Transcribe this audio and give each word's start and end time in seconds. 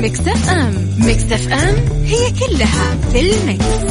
على 0.00 0.08
مكتف 0.08 0.48
أم 0.48 0.88
مكتف 0.98 1.52
أم 1.52 2.04
هي 2.04 2.30
كلها 2.30 2.96
في 3.12 3.20
المكس. 3.20 3.90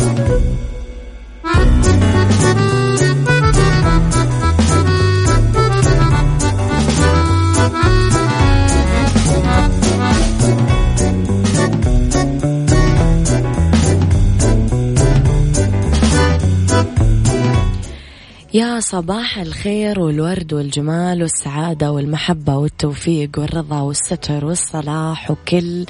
صباح 18.91 19.37
الخير 19.37 19.99
والورد 19.99 20.54
والجمال 20.54 21.21
والسعادة 21.21 21.91
والمحبة 21.91 22.55
والتوفيق 22.57 23.29
والرضا 23.37 23.81
والستر 23.81 24.46
والصلاح 24.46 25.31
وكل 25.31 25.85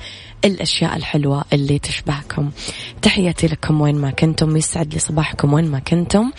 الأشياء 0.46 0.96
الحلوة 0.96 1.44
اللي 1.54 1.80
تشبهكم. 1.80 2.52
تحياتي 3.02 3.48
لكم 3.48 3.82
وين 3.82 3.96
ما 3.96 4.12
كنتم 4.12 4.58
يسعد 4.58 4.94
لي 4.94 5.00
صباحكم 5.00 5.54
وين 5.54 5.72
ما 5.72 5.80
كنتم. 5.80 6.32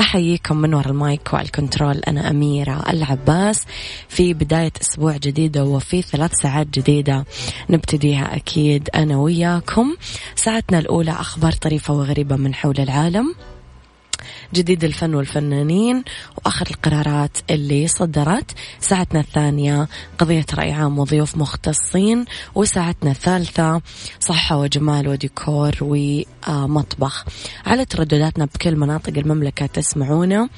أحييكم 0.00 0.56
من 0.56 0.74
وراء 0.74 0.88
المايك 0.88 1.32
والكنترول 1.32 1.98
أنا 1.98 2.30
أميرة 2.30 2.84
العباس. 2.90 3.64
في 4.08 4.34
بداية 4.34 4.72
أسبوع 4.82 5.16
جديدة 5.16 5.64
وفي 5.64 6.02
ثلاث 6.02 6.32
ساعات 6.42 6.66
جديدة 6.66 7.24
نبتديها 7.70 8.36
أكيد 8.36 8.88
أنا 8.94 9.16
وياكم. 9.16 9.96
ساعتنا 10.36 10.78
الأولى 10.78 11.10
أخبار 11.10 11.52
طريفة 11.52 11.94
وغريبة 11.94 12.36
من 12.36 12.54
حول 12.54 12.74
العالم. 12.78 13.34
جديد 14.54 14.84
الفن 14.84 15.14
والفنانين 15.14 16.04
وآخر 16.36 16.66
القرارات 16.70 17.36
اللي 17.50 17.88
صدرت. 17.88 18.50
ساعتنا 18.80 19.20
الثانية 19.20 19.88
قضية 20.18 20.46
رأي 20.54 20.72
عام 20.72 20.98
وضيوف 20.98 21.36
مختصين 21.36 22.24
وساعتنا 22.54 23.10
الثالثة 23.10 23.82
صحة 24.20 24.56
وجمال 24.56 25.08
وديكور 25.08 25.72
ومطبخ. 25.80 27.24
على 27.66 27.84
تردداتنا 27.84 28.44
بكل 28.44 28.76
مناطق 28.76 29.18
المملكة 29.18 29.66
تسمعونا. 29.66 30.48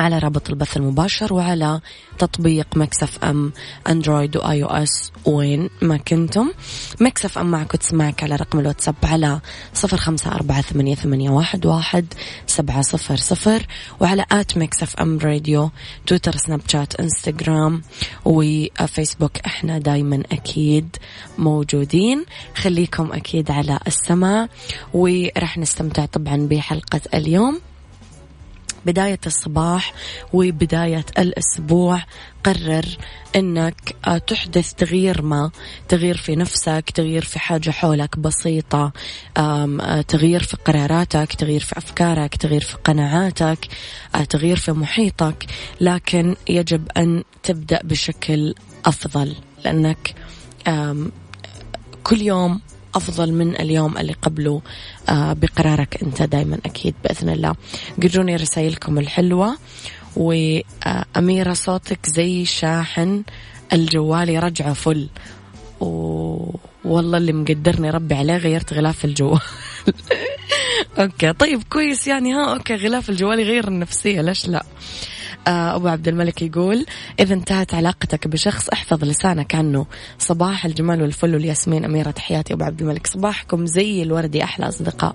على 0.00 0.18
رابط 0.18 0.50
البث 0.50 0.76
المباشر 0.76 1.34
وعلى 1.34 1.80
تطبيق 2.18 2.66
Mix 2.76 3.24
FM 3.24 3.52
Android 3.88 4.36
و 4.36 4.62
iOS 4.62 5.12
وين 5.24 5.70
ما 5.82 5.96
كنتم. 5.96 6.50
Mix 7.00 7.38
FM 7.38 7.50
معك 7.50 7.72
تسمعك 7.72 8.22
على 8.22 8.36
رقم 8.36 8.58
الواتساب 8.58 8.94
على 9.04 9.40
صفر 9.74 9.96
خمسة 9.96 10.32
أربعة 10.32 10.60
ثمانية, 10.60 10.94
ثمانية 10.94 11.30
واحد, 11.30 11.66
واحد 11.66 12.14
سبعة 12.46 12.82
صفر 12.82 13.16
صفر 13.16 13.66
وعلى 14.00 14.24
at 14.32 14.58
Mix 14.58 14.96
FM 14.96 15.18
Radio 15.18 15.70
تويتر 16.06 16.36
سناب 16.36 16.60
شات 16.68 16.94
انستغرام 16.94 17.82
وفيسبوك 18.24 19.38
إحنا 19.38 19.78
دايما 19.78 20.22
أكيد 20.32 20.96
موجودين. 21.38 22.24
خليكم 22.54 23.12
أكيد 23.12 23.50
على 23.50 23.78
السماع. 23.86 24.48
ورح 24.94 25.58
نستمتع 25.58 26.06
طبعا 26.06 26.36
بحلقة 26.50 27.00
اليوم. 27.14 27.60
بداية 28.86 29.20
الصباح 29.26 29.92
وبداية 30.32 31.06
الأسبوع 31.18 32.02
قرر 32.44 32.84
أنك 33.36 33.96
آه، 34.06 34.18
تحدث 34.18 34.74
تغيير 34.74 35.22
ما 35.22 35.50
تغيير 35.88 36.16
في 36.16 36.36
نفسك 36.36 36.84
تغيير 36.94 37.24
في 37.24 37.38
حاجة 37.38 37.70
حولك 37.70 38.18
بسيطة 38.18 38.92
آه، 39.36 40.00
تغيير 40.08 40.42
في 40.42 40.56
قراراتك 40.56 41.32
تغيير 41.32 41.60
في 41.60 41.78
أفكارك 41.78 42.36
تغيير 42.36 42.60
في 42.60 42.76
قناعاتك 42.76 43.68
آه، 44.14 44.24
تغيير 44.24 44.56
في 44.56 44.72
محيطك. 44.72 45.46
لكن 45.80 46.36
يجب 46.48 46.88
أن 46.96 47.24
تبدأ 47.42 47.80
بشكل 47.84 48.54
أفضل 48.84 49.36
لأنك 49.64 50.14
كل 52.04 52.22
يوم 52.22 52.60
أفضل 52.94 53.32
من 53.32 53.60
اليوم 53.60 53.98
اللي 53.98 54.12
قبله 54.12 54.62
آه، 55.08 55.32
بقرارك 55.32 56.02
أنت 56.02 56.22
دايما 56.22 56.58
أكيد 56.66 56.94
بإذن 57.04 57.28
الله. 57.28 57.54
قروني 58.02 58.36
رسائلكم 58.36 58.98
الحلوة 58.98 59.56
وأميرة 60.16 61.52
صوتك 61.52 62.06
زي 62.06 62.44
شاحن 62.44 63.22
الجوال 63.72 64.28
يرجعه 64.28 64.72
فل. 64.72 65.08
و... 65.80 65.86
والله 66.84 67.18
اللي 67.18 67.32
مقدرني 67.32 67.90
ربي 67.90 68.14
عليه 68.14 68.36
غيرت 68.36 68.72
غلاف 68.72 69.04
الجوال. 69.04 69.40
okay 70.98 71.32
طيب 71.32 71.62
كويس 71.70 72.06
يعني 72.06 72.34
ها 72.34 72.54
okay 72.54 72.74
غلاف 72.74 73.10
الجوال 73.10 73.40
يغير 73.40 73.68
النفسية 73.68 74.20
ليش 74.20 74.48
لا؟ 74.48 74.64
أبو 75.48 75.88
عبد 75.88 76.08
الملك 76.08 76.42
يقول 76.42 76.86
إذا 77.20 77.34
انتهت 77.34 77.74
علاقتك 77.74 78.28
بشخص 78.28 78.68
احفظ 78.68 79.04
لسانك 79.04 79.54
عنه. 79.54 79.86
صباح 80.18 80.64
الجمال 80.64 81.02
والفل 81.02 81.34
والياسمين 81.34 81.84
أميرة 81.84 82.10
تحياتي 82.10 82.54
أبو 82.54 82.64
عبد 82.64 82.80
الملك. 82.80 83.06
صباحكم 83.06 83.66
زي 83.66 84.02
الوردي 84.02 84.44
أحلى 84.44 84.68
أصدقاء. 84.68 85.14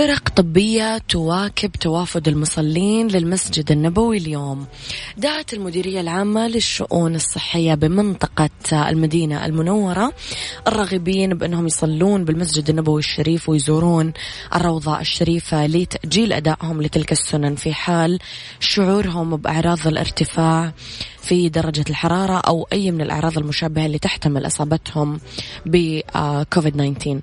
فرق 0.00 0.28
طبية 0.28 0.98
تواكب 0.98 1.72
توافد 1.72 2.28
المصلين 2.28 3.08
للمسجد 3.08 3.72
النبوي 3.72 4.16
اليوم. 4.16 4.66
دعت 5.16 5.54
المديرية 5.54 6.00
العامة 6.00 6.48
للشؤون 6.48 7.14
الصحية 7.14 7.74
بمنطقة 7.74 8.50
المدينة 8.88 9.46
المنورة 9.46 10.12
الراغبين 10.68 11.34
بأنهم 11.34 11.66
يصلون 11.66 12.24
بالمسجد 12.24 12.70
النبوي 12.70 12.98
الشريف 12.98 13.48
ويزورون 13.48 14.12
الروضة 14.54 15.00
الشريفة 15.00 15.66
لتأجيل 15.66 16.32
أدائهم 16.32 16.82
لتلك 16.82 17.12
السنن. 17.12 17.54
في 17.54 17.74
حال 17.74 18.18
شعورهم 18.60 19.36
بأعراض 19.36 19.86
الارتفاع 19.86 20.72
في 21.22 21.48
درجة 21.48 21.84
الحرارة 21.90 22.38
أو 22.38 22.68
أي 22.72 22.90
من 22.90 23.00
الأعراض 23.00 23.38
المشابهة 23.38 23.86
اللي 23.86 23.98
تحتمل 23.98 24.46
إصابتهم 24.46 25.20
بكوفيد 25.66 26.94
19 26.98 27.20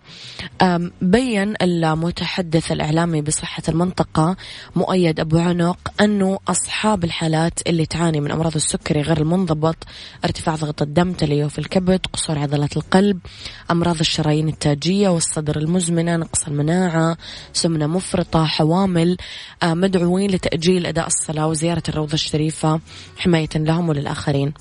بين 1.02 1.54
المتحدث 1.62 2.72
الإعلامي 2.72 3.22
بصحة 3.22 3.64
المنطقة 3.70 4.36
مؤيد 4.76 5.20
أبو 5.20 5.38
عنق 5.38 5.78
أنه 6.02 6.40
أصحاب 6.48 7.04
الحالات 7.04 7.60
اللي 7.68 7.86
تعاني 7.86 8.20
من 8.20 8.32
أمراض 8.32 8.56
السكري 8.56 9.02
غير 9.02 9.18
المنضبط 9.18 9.76
ارتفاع 10.26 10.56
ضغط 10.56 10.82
الدم 10.82 11.14
تليف 11.14 11.60
الكبد 11.60 12.00
قصور 12.14 12.40
عضلات 12.40 12.78
القلب 12.78 13.20
أمراض 13.72 14.00
الشرايين 14.00 14.48
التاجية 14.48 15.10
والصدر 15.10 15.58
المزمنة 15.58 16.16
نقص 16.16 16.48
المناعة 16.48 17.18
سمنة 17.54 17.88
مفرطة 17.88 18.46
حوامل 18.46 19.18
مدعوين 19.64 20.32
لتأجيل 20.32 20.86
أداء 20.86 21.08
الصلاة 21.08 21.48
وزيارة 21.48 21.84
الروضة 21.90 22.14
الشريفة 22.14 22.80
حماية 23.18 23.50
لهم 23.56 23.87
وللآخرين 23.90 24.54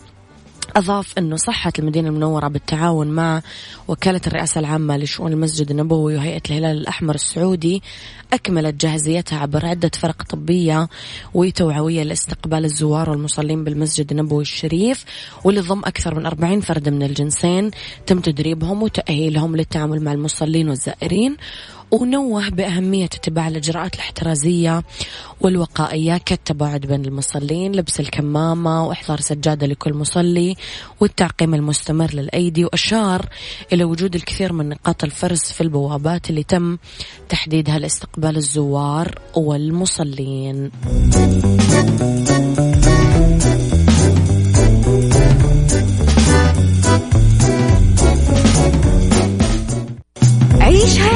أضاف 0.77 1.19
أنه 1.19 1.37
صحت 1.37 1.79
المدينة 1.79 2.09
المنورة 2.09 2.49
بالتعاون 2.49 3.07
مع 3.07 3.43
وكالة 3.89 4.21
الرئاسة 4.27 4.59
العامة 4.59 4.97
لشؤون 4.97 5.33
المسجد 5.33 5.71
النبوي 5.71 6.17
وهيئة 6.17 6.43
الهلال 6.51 6.77
الأحمر 6.77 7.15
السعودي 7.15 7.83
أكملت 8.33 8.75
جاهزيتها 8.81 9.39
عبر 9.39 9.67
عدة 9.67 9.91
فرق 9.95 10.23
طبية 10.23 10.89
وتوعوية 11.35 12.03
لاستقبال 12.03 12.65
الزوار 12.65 13.11
والمصلين 13.11 13.65
بالمسجد 13.65 14.13
النبوي 14.13 14.43
الشريف 14.43 15.05
واللي 15.45 15.61
ضم 15.61 15.79
أكثر 15.79 16.15
من 16.15 16.27
40 16.27 16.61
فرد 16.61 16.89
من 16.89 17.03
الجنسين 17.03 17.71
تم 18.07 18.21
تدريبهم 18.21 18.83
وتأهيلهم 18.83 19.57
للتعامل 19.57 20.03
مع 20.03 20.13
المصلين 20.13 20.69
والزائرين 20.69 21.37
ونوه 21.91 22.49
بأهمية 22.49 23.05
اتباع 23.05 23.49
الإجراءات 23.49 23.95
الاحترازية 23.95 24.83
والوقائية 25.41 26.17
كالتباعد 26.17 26.81
بين 26.81 27.05
المصلين 27.05 27.73
لبس 27.73 28.01
الكمامة 28.01 28.87
وإحضار 28.87 29.21
سجادة 29.21 29.67
لكل 29.67 29.95
مصلي 29.95 30.57
والتعقيم 31.01 31.55
المستمر 31.55 32.15
للأيدي 32.15 32.65
وأشار 32.65 33.29
إلى 33.73 33.85
وجود 33.85 34.15
الكثير 34.15 34.53
من 34.53 34.69
نقاط 34.69 35.05
الفرز 35.05 35.43
في 35.43 35.61
البوابات 35.61 36.31
اللي 36.31 36.43
تم 36.43 36.79
تحديدها 37.29 37.79
لاستقبال 37.79 38.37
الزوار 38.37 39.19
والمصلين. 39.35 40.71
عيشها 50.61 51.16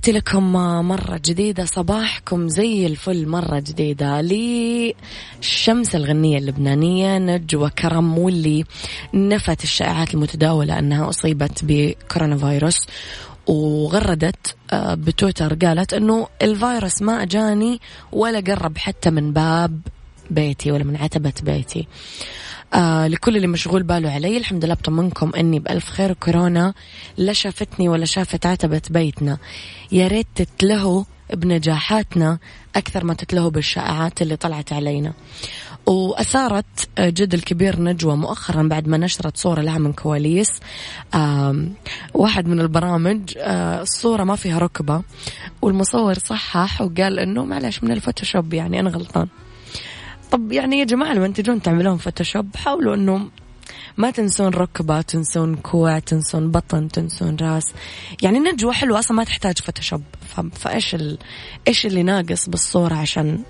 تحياتي 0.00 0.18
لكم 0.18 0.52
مرة 0.88 1.20
جديدة 1.24 1.64
صباحكم 1.64 2.48
زي 2.48 2.86
الفل 2.86 3.28
مرة 3.28 3.58
جديدة 3.58 4.20
للشمس 4.20 5.94
الغنية 5.94 6.38
اللبنانية 6.38 7.18
نجوى 7.18 7.70
كرم 7.70 8.18
واللي 8.18 8.64
نفت 9.14 9.64
الشائعات 9.64 10.14
المتداولة 10.14 10.78
أنها 10.78 11.08
أصيبت 11.08 11.60
بكورونا 11.62 12.36
فيروس 12.36 12.86
وغردت 13.46 14.56
آه، 14.72 14.94
بتويتر 14.94 15.54
قالت 15.54 15.94
أنه 15.94 16.28
الفيروس 16.42 17.02
ما 17.02 17.22
أجاني 17.22 17.80
ولا 18.12 18.40
قرب 18.40 18.78
حتى 18.78 19.10
من 19.10 19.32
باب 19.32 19.80
بيتي 20.30 20.72
ولا 20.72 20.84
من 20.84 20.96
عتبة 20.96 21.32
بيتي. 21.42 21.86
آه 22.74 23.06
لكل 23.06 23.36
اللي 23.36 23.46
مشغول 23.46 23.82
باله 23.82 24.10
علي. 24.10 24.36
الحمد 24.36 24.64
لله 24.64 24.74
بطمنكم 24.74 25.32
إني 25.36 25.58
بألف 25.58 25.90
خير. 25.90 26.12
كورونا 26.12 26.74
لا 27.16 27.32
شافتني 27.32 27.88
ولا 27.88 28.04
شافت 28.04 28.46
عتبة 28.46 28.82
بيتنا. 28.90 29.38
يا 29.92 30.08
ريت 30.08 30.26
تتلهوا 30.34 31.04
بنجاحاتنا 31.34 32.38
أكثر 32.76 33.04
ما 33.04 33.14
تتلهوا 33.14 33.50
بالشائعات 33.50 34.22
اللي 34.22 34.36
طلعت 34.36 34.72
علينا. 34.72 35.12
وأثارت 35.86 36.88
جدل 36.98 37.40
كبير 37.40 37.80
نجوى 37.80 38.16
مؤخرا 38.16 38.62
بعد 38.62 38.88
ما 38.88 38.96
نشرت 38.96 39.36
صورة 39.36 39.60
لها 39.60 39.78
من 39.78 39.92
كواليس. 39.92 40.50
واحد 42.14 42.46
من 42.48 42.60
البرامج 42.60 43.34
آه، 43.38 43.82
الصورة 43.82 44.24
ما 44.24 44.36
فيها 44.36 44.58
ركبة 44.58 45.02
والمصور 45.62 46.14
صحح 46.14 46.80
وقال 46.80 47.18
إنه 47.18 47.44
معلش 47.44 47.82
من 47.82 47.92
الفوتوشوب 47.92 48.54
يعني 48.54 48.80
أنا 48.80 48.90
غلطان. 48.90 49.28
طب 50.30 50.52
يعني 50.52 50.78
يا 50.78 50.84
جماعة 50.84 51.12
لما 51.12 51.28
تجون 51.28 51.62
تعملون 51.62 51.96
فوتوشوب 51.96 52.56
حاولوا 52.56 52.94
انه 52.94 53.30
ما 53.96 54.10
تنسون 54.10 54.48
ركبة 54.48 55.00
تنسون 55.00 55.56
كوع 55.56 55.98
تنسون 55.98 56.50
بطن 56.50 56.88
تنسون 56.88 57.36
راس. 57.40 57.74
يعني 58.22 58.38
نجوى 58.38 58.72
حلوة 58.72 58.98
أصلا 58.98 59.16
ما 59.16 59.24
تحتاج 59.24 59.58
فوتوشوب 59.58 60.02
فإيش 60.52 60.94
ال... 60.94 61.18
إيش 61.68 61.86
اللي 61.86 62.02
ناقص 62.02 62.48
بالصورة 62.48 62.94
عشان 62.94 63.42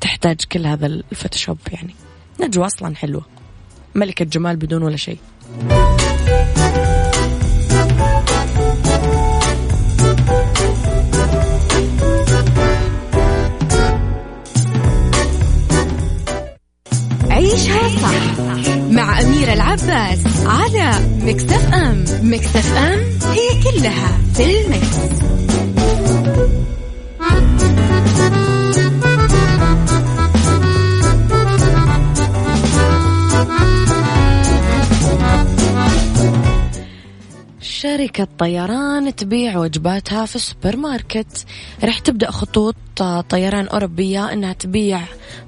تحتاج 0.00 0.36
كل 0.52 0.66
هذا 0.66 0.86
الفوتوشوب 0.86 1.58
يعني؟ 1.72 1.94
نجوى 2.40 2.66
أصلا 2.66 2.96
حلوة. 2.96 3.22
ملكة 3.94 4.24
جمال 4.24 4.56
بدون 4.56 4.82
ولا 4.82 4.96
شيء. 4.96 5.18
عيشها 17.50 17.88
صح. 17.88 18.76
مع 18.90 19.20
أميرة 19.20 19.52
العباس 19.52 20.18
على 20.46 20.92
Mix 21.22 21.74
FM. 21.74 22.04
Mix 22.22 22.76
FM 22.76 22.98
هي 23.30 23.62
كلها 23.62 24.18
في 24.34 24.60
ال 24.60 24.68
mix. 24.68 24.98
شركة 37.60 38.28
طيران 38.38 39.16
تبيع 39.16 39.58
وجباتها 39.58 40.26
في 40.26 40.36
السوبر 40.36 40.76
ماركت. 40.76 41.46
رح 41.84 41.98
تبدأ 41.98 42.30
خطوط 42.30 42.74
طيران 43.28 43.66
أوروبية 43.68 44.32
أنها 44.32 44.52
تبيع 44.52 45.00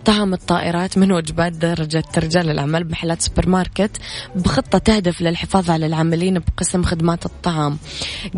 طعام 0.04 0.34
الطائرات 0.34 0.98
من 0.98 1.12
وجبات 1.12 1.52
درجة 1.52 2.04
رجال 2.18 2.50
الأعمال 2.50 2.84
بمحلات 2.84 3.22
سوبر 3.22 3.48
ماركت 3.48 3.90
بخطة 4.34 4.78
تهدف 4.78 5.20
للحفاظ 5.20 5.70
على 5.70 5.86
العاملين 5.86 6.38
بقسم 6.38 6.82
خدمات 6.82 7.26
الطعام. 7.26 7.78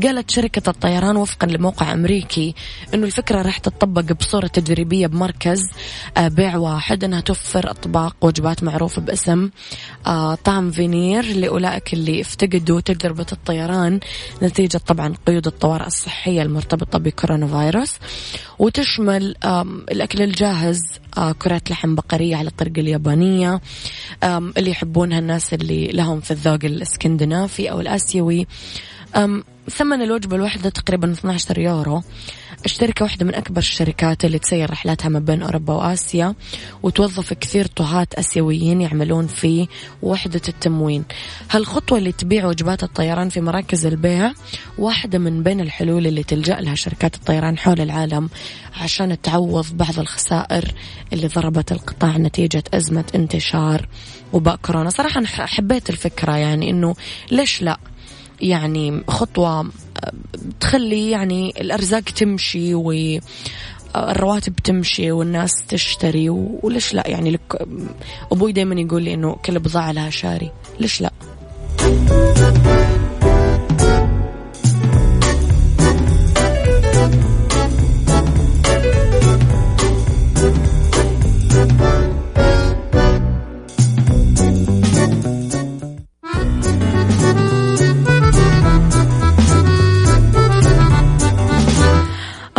قالت 0.02 0.30
شركة 0.30 0.70
الطيران 0.70 1.16
وفقا 1.16 1.46
لموقع 1.46 1.92
أمريكي 1.92 2.54
أنه 2.94 3.06
الفكرة 3.06 3.42
راح 3.42 3.58
تطبق 3.58 4.12
بصورة 4.12 4.46
تجريبية 4.46 5.06
بمركز 5.06 5.70
آه، 6.16 6.28
بيع 6.28 6.56
واحد 6.56 7.04
أنها 7.04 7.20
توفر 7.20 7.70
أطباق 7.70 8.16
وجبات 8.20 8.62
معروفة 8.62 9.02
باسم 9.02 9.50
آه، 10.06 10.34
طعم 10.34 10.70
Finnair 10.70 11.24
لأولئك 11.24 11.92
اللي 11.94 12.20
افتقدوا 12.20 12.80
تجربة 12.80 13.26
الطيران 13.32 14.00
نتيجة 14.42 14.78
طبعا 14.78 15.14
قيود 15.26 15.46
الطوارئ 15.46 15.86
الصحية 15.86 16.42
المرتبطة 16.42 16.98
بكورونا 16.98 17.46
فيروس 17.46 17.94
وتشمل 18.58 19.01
الأكل 19.10 20.22
الجاهز 20.22 20.82
آه، 21.16 21.32
كرات 21.32 21.70
لحم 21.70 21.94
بقرية 21.94 22.36
على 22.36 22.48
الطريقة 22.48 22.80
اليابانية 22.80 23.60
اللي 24.24 24.70
يحبونها 24.70 25.18
الناس 25.18 25.54
اللي 25.54 25.86
لهم 25.86 26.20
في 26.20 26.30
الذوق 26.30 26.58
الإسكندنافي 26.64 27.70
أو 27.70 27.80
الآسيوي. 27.80 28.46
ثمن 29.70 30.02
الوجبة 30.02 30.36
الواحدة 30.36 30.70
تقريبا 30.70 31.12
12 31.12 31.58
يورو. 31.58 32.02
الشركة 32.64 33.02
واحدة 33.02 33.26
من 33.26 33.34
أكبر 33.34 33.58
الشركات 33.58 34.24
اللي 34.24 34.38
تسير 34.38 34.70
رحلاتها 34.70 35.08
ما 35.08 35.18
بين 35.18 35.42
أوروبا 35.42 35.74
وآسيا 35.74 36.34
وتوظف 36.82 37.32
كثير 37.32 37.66
طهاة 37.66 38.06
آسيويين 38.14 38.80
يعملون 38.80 39.26
في 39.26 39.68
وحدة 40.02 40.40
التموين. 40.48 41.04
هالخطوة 41.50 41.98
اللي 41.98 42.12
تبيع 42.12 42.46
وجبات 42.46 42.82
الطيران 42.82 43.28
في 43.28 43.40
مراكز 43.40 43.86
البيع 43.86 44.32
واحدة 44.78 45.18
من 45.18 45.42
بين 45.42 45.60
الحلول 45.60 46.06
اللي 46.06 46.22
تلجأ 46.22 46.60
لها 46.60 46.74
شركات 46.74 47.14
الطيران 47.14 47.58
حول 47.58 47.80
العالم 47.80 48.30
عشان 48.80 49.20
تعوض 49.20 49.66
بعض 49.72 49.98
الخسائر 49.98 50.74
اللي 51.12 51.26
ضربت 51.26 51.72
القطاع 51.72 52.16
نتيجة 52.16 52.64
أزمة 52.74 53.04
انتشار 53.14 53.88
وباء 54.32 54.56
كورونا. 54.56 54.90
صراحة 54.90 55.24
حبيت 55.26 55.90
الفكرة 55.90 56.36
يعني 56.36 56.70
إنه 56.70 56.94
ليش 57.30 57.62
لأ؟ 57.62 57.78
يعني 58.40 59.02
خطوة 59.08 59.70
تخلي 60.60 61.10
يعني 61.10 61.54
الأرزاق 61.60 62.02
تمشي 62.02 62.74
والرواتب 62.74 64.54
تمشي 64.64 65.12
والناس 65.12 65.52
تشتري 65.68 66.30
وليش 66.30 66.94
لا؟ 66.94 67.08
يعني 67.08 67.30
لك 67.30 67.66
أبوي 68.32 68.52
دايما 68.52 68.80
يقول 68.80 69.02
لي 69.02 69.14
إنه 69.14 69.34
كل 69.34 69.58
بضاعة 69.58 69.92
لها 69.92 70.10
شاري. 70.10 70.50
ليش 70.80 71.00
لا؟ 71.00 71.12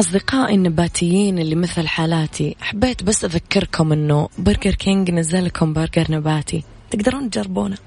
أصدقائي 0.04 0.56
النباتيين 0.56 1.40
اللي 1.40 1.56
مثل 1.56 1.88
حالاتي 1.88 2.56
حبيت 2.62 3.04
بس 3.04 3.26
أذكركم 3.26 3.92
أنه 3.92 4.30
برجر 4.38 4.76
كينج 4.76 5.12
نزل 5.12 5.46
لكم 5.46 5.74
برجر 5.74 6.06
نباتي. 6.10 6.64
تقدرون 6.92 7.30
تجربونه. 7.30 7.78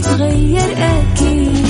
تتغير 0.00 0.76
أكيد. 0.78 1.66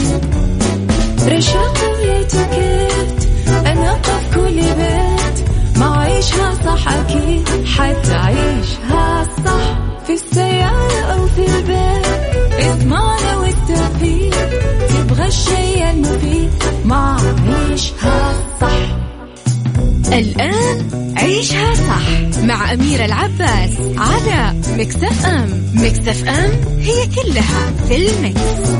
رشاق 1.28 1.78
ويتوكيت 1.98 3.28
أنا 3.66 3.94
في 3.94 4.34
كل 4.34 4.54
بيت. 4.60 5.48
ما 5.78 5.96
عيشها 6.00 6.54
صح 6.64 6.88
أكيد. 6.88 7.48
حتعيشها 7.66 8.25
صح 21.86 22.40
مع 22.42 22.72
أميرة 22.72 23.04
العباس 23.04 23.70
على 23.96 24.60
مكتف 24.78 25.26
أم 25.26 25.72
مكتف 25.74 26.28
أم 26.28 26.50
هي 26.80 27.06
كلها 27.06 27.72
في 27.88 27.96
المكس. 27.96 28.70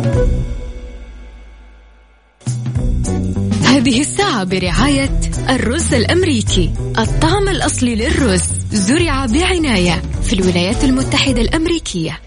هذه 3.64 4.00
الساعة 4.00 4.44
برعاية 4.44 5.20
الرز 5.48 5.94
الأمريكي. 5.94 6.70
الطعم 6.98 7.48
الأصلي 7.48 7.94
للرز 7.94 8.42
زرع 8.72 9.26
بعناية 9.26 10.02
في 10.22 10.32
الولايات 10.32 10.84
المتحدة 10.84 11.40
الأمريكية. 11.40 12.20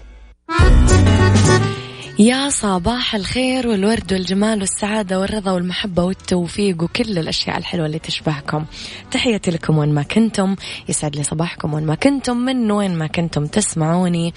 يا 2.20 2.50
صباح 2.50 3.14
الخير 3.14 3.68
والورد 3.68 4.12
والجمال 4.12 4.60
والسعادة 4.60 5.20
والرضا 5.20 5.52
والمحبة 5.52 6.04
والتوفيق 6.04 6.82
وكل 6.82 7.18
الأشياء 7.18 7.58
الحلوة 7.58 7.86
اللي 7.86 7.98
تشبهكم. 7.98 8.64
تحياتي 9.10 9.50
لكم 9.50 9.78
وين 9.78 9.94
ما 9.94 10.02
كنتم. 10.02 10.56
يسعد 10.88 11.16
لي 11.16 11.22
صباحكم 11.22 11.74
وين 11.74 11.86
ما 11.86 11.94
كنتم 11.94 12.36
من 12.36 12.70
وين 12.70 12.94
ما 12.94 13.06
كنتم 13.06 13.46
تسمعوني. 13.46 14.34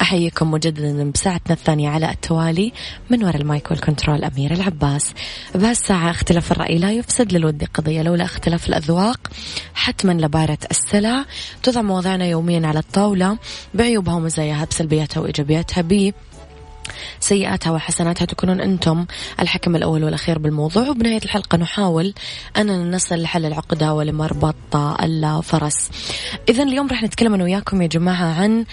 أحييكم 0.00 0.50
مجددا 0.50 1.10
بساعتنا 1.10 1.52
الثانية 1.52 1.88
على 1.88 2.10
التوالي 2.10 2.72
من 3.10 3.24
وراء 3.24 3.36
ال 3.36 3.45
mic 3.45 3.70
وال 3.70 3.82
control 3.82 4.24
أميرة 4.24 4.52
العباس. 4.52 5.14
بهالساعة 5.54 6.10
اختلاف 6.10 6.52
الرأي 6.52 6.78
لا 6.78 6.92
يفسد 6.92 7.32
للود 7.32 7.64
قضية 7.74 8.02
لولا 8.02 8.24
اختلاف 8.24 8.68
الأذواق. 8.68 9.30
حتما 9.74 10.12
لبارت 10.12 10.58
السلع. 10.70 11.24
توضع 11.62 11.82
مواضيعنا 11.82 12.26
يوميا 12.26 12.66
على 12.66 12.78
الطاولة. 12.78 13.38
بعيوبها 13.74 14.14
ومزاياها 14.14 14.64
بسلبياتها 14.64 15.20
وإيجابياتها 15.20 15.80
بي 15.80 16.14
سيئاتها 17.20 17.70
وحسناتها 17.70 18.24
تكونون 18.24 18.60
أنتم 18.60 19.06
الحكم 19.40 19.76
الأول 19.76 20.04
والأخير 20.04 20.38
بالموضوع. 20.38 20.88
وبنهاية 20.88 21.24
الحلقة 21.24 21.58
نحاول 21.58 22.14
أننا 22.56 22.96
نصل 22.96 23.22
لحل 23.22 23.44
العقدة 23.44 23.94
ولمربط 23.94 24.76
الفرس 24.76 25.90
إذا 26.48 26.62
اليوم 26.62 26.88
راح 26.88 27.02
نتكلم 27.02 27.34
أنا 27.34 27.44
وياكم 27.44 27.82
يا 27.82 27.86
جماعة 27.86 28.42
عن 28.42 28.64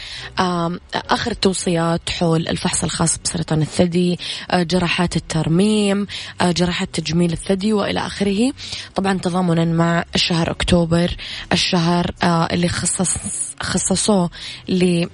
آخر 0.96 1.32
التوصيات 1.32 2.10
حول 2.10 2.48
الفحص 2.48 2.84
الخاص 2.84 3.18
بسرطان 3.18 3.62
الثدي 3.62 4.20
آه، 4.52 4.64
جراحات 4.64 5.16
الترميم 5.16 6.08
آه، 6.42 6.52
جراحات 6.52 6.90
تجميل 6.94 7.32
الثدي 7.32 7.74
وإلى 7.74 8.00
آخره. 8.00 8.54
طبعا 8.96 9.18
تضامنا 9.18 9.66
مع 9.66 10.06
شهر 10.16 10.52
أكتوبر 10.52 11.16
الشهر 11.52 12.12
آه، 12.24 12.46
اللي 12.46 12.68
خصص 12.68 13.18
خصصوه 13.62 14.30
ل 14.70 15.06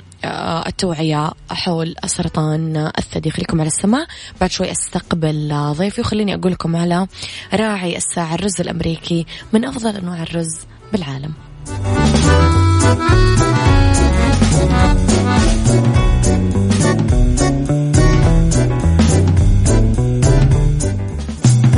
التوعية 0.67 1.31
حول 1.49 1.95
سرطان 2.05 2.91
الثدي. 2.97 3.31
خليكم 3.31 3.59
على 3.59 3.67
السماء 3.67 4.07
بعد 4.41 4.51
شوي 4.51 4.71
أستقبل 4.71 5.51
آه، 5.51 5.73
ضيفي 5.73 6.01
وخليني 6.01 6.35
أقول 6.35 6.51
لكم 6.51 6.75
على 6.75 7.07
راعي 7.53 7.97
الساعة 7.97 8.35
الرز 8.35 8.61
الأمريكي 8.61 9.25
من 9.53 9.65
أفضل 9.65 9.95
أنواع 9.95 10.23
الرز 10.23 10.59
بالعالم. 10.93 11.33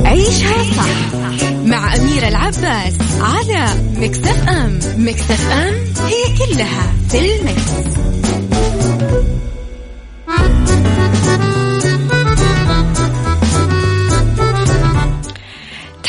عيشها 0.05 0.63
صح 0.63 1.11
مع 1.65 1.95
أميرة 1.95 2.27
العباس 2.27 2.93
على 3.21 3.65
Mix 3.95 4.49
FM. 4.49 4.79
Mix 4.97 5.51
FM 5.51 5.73
هي 6.05 6.37
كلها 6.37 6.93
في 7.09 7.35
ال 7.35 7.54
mix. 7.54 8.30
Thank 10.33 11.45
you. 11.45 11.50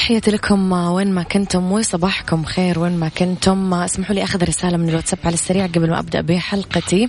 تحياتي 0.03 0.31
لكم 0.31 0.73
آه، 0.73 0.93
وين 0.93 1.13
ما 1.13 1.23
كنتم 1.23 1.73
وصباحكم 1.73 2.45
خير 2.45 2.79
وين 2.79 2.97
ما 2.97 3.09
كنتم. 3.09 3.75
آه، 3.75 3.85
اسمحوا 3.85 4.15
لي 4.15 4.25
أخذ 4.25 4.45
رسالة 4.45 4.77
من 4.77 4.89
الواتساب 4.89 5.19
على 5.25 5.35
السريع 5.35 5.67
قبل 5.67 5.91
ما 5.91 5.99
أبدأ 5.99 6.21
بحلقتي. 6.21 7.09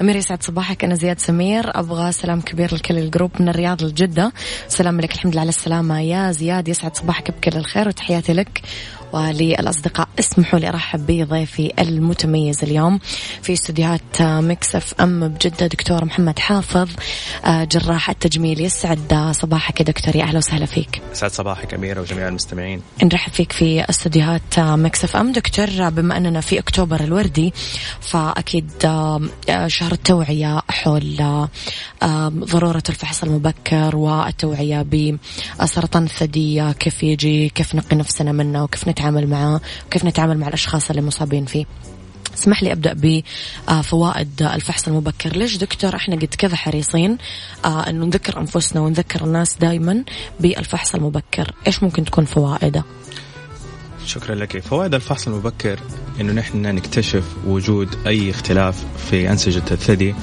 أميرة 0.00 0.16
يسعد 0.16 0.42
صباحك 0.42 0.84
أنا 0.84 0.94
زياد 0.94 1.18
سمير. 1.18 1.78
أبغى 1.78 2.12
سلام 2.12 2.40
كبير 2.40 2.74
لكل 2.74 2.98
ال 2.98 3.03
group 3.03 3.30
من 3.40 3.48
الرياض 3.48 3.82
لجدة. 3.82 4.32
سلام 4.68 5.00
لك 5.00 5.14
الحمد 5.14 5.32
لله 5.32 5.40
على 5.40 5.48
السلامة. 5.48 6.00
يا 6.00 6.32
زياد 6.32 6.68
يسعد 6.68 6.96
صباحك 6.96 7.30
بكل 7.30 7.56
الخير 7.56 7.88
وتحياتي 7.88 8.32
لك. 8.32 8.62
وللأصدقاء 9.12 10.08
اسمحوا 10.18 10.58
لي 10.58 10.68
أرحب 10.68 11.06
بضيفي 11.06 11.72
المتميز 11.78 12.64
اليوم 12.64 12.98
في 13.42 13.52
استديوهات 13.52 14.20
آه، 14.20 14.40
Mix 14.40 14.76
FM 14.76 15.28
بجدة 15.28 15.66
دكتور 15.66 16.04
محمد 16.04 16.38
حافظ 16.38 16.88
جراح 17.46 18.10
التجميل. 18.10 18.60
يسعد 18.60 19.32
صباحك 19.32 19.80
يا 19.80 19.84
دكتور 19.84 20.16
يا 20.16 20.22
أهلا 20.22 20.38
وسهلا 20.38 20.66
فيك. 20.66 21.02
سعد 21.12 21.30
صباحك 21.30 21.74
أميرة 21.74 22.00
وجميع 22.00 22.28
المستمعين. 22.32 22.82
نرحب 23.02 23.32
فيك 23.32 23.52
في 23.52 23.84
استديوهات 23.90 24.58
Mix 24.58 25.04
FM. 25.04 25.32
دكتور 25.32 25.90
بما 25.90 26.16
أننا 26.16 26.40
في 26.40 26.58
أكتوبر 26.58 27.00
الوردي 27.00 27.52
فأكيد 28.00 28.70
آه، 28.84 29.20
شهر 29.66 29.92
التوعية 29.92 30.62
حول 30.68 31.46
ضرورة 32.28 32.82
الفحص 32.88 33.22
المبكر 33.22 33.96
والتوعية 33.96 34.86
بسرطان 35.60 36.04
الثدي 36.04 36.72
كيف 36.72 37.02
يجي 37.02 37.48
كيف 37.48 37.74
نقي 37.74 37.96
نفسنا 37.96 38.32
منه 38.32 38.64
وكيف 38.64 38.88
نتعامل 38.88 39.26
معه 39.26 39.60
وكيف 39.86 40.04
نتعامل 40.04 40.38
مع 40.38 40.48
الأشخاص 40.48 40.90
اللي 40.90 41.02
مصابين 41.02 41.44
فيه. 41.44 41.64
اسمح 42.34 42.62
لي 42.62 42.72
أبدأ 42.72 43.22
بفوائد 43.68 44.42
الفحص 44.42 44.88
المبكر. 44.88 45.36
ليش 45.36 45.56
دكتور 45.56 45.96
إحنا 45.96 46.16
قد 46.16 46.34
كذا 46.38 46.56
حريصين 46.56 47.18
آه، 47.64 47.88
إنه 47.88 48.06
نذكر 48.06 48.40
أنفسنا 48.40 48.80
ونذكر 48.80 49.24
الناس 49.24 49.56
دائما 49.56 50.04
بالفحص 50.40 50.94
المبكر؟ 50.94 51.54
إيش 51.66 51.82
ممكن 51.82 52.04
تكون 52.04 52.24
فوائده؟ 52.24 52.84
شكرا 54.06 54.34
لك 54.34 54.58
فوائد 54.58 54.94
الفحص 54.94 55.28
المبكر 55.28 55.78
إنه 56.20 56.32
نحن 56.32 56.62
نكتشف 56.62 57.24
وجود 57.46 57.88
أي 58.06 58.30
اختلاف 58.30 58.84
في 59.10 59.30
أنسجة 59.30 59.62
الثدي 59.70 60.14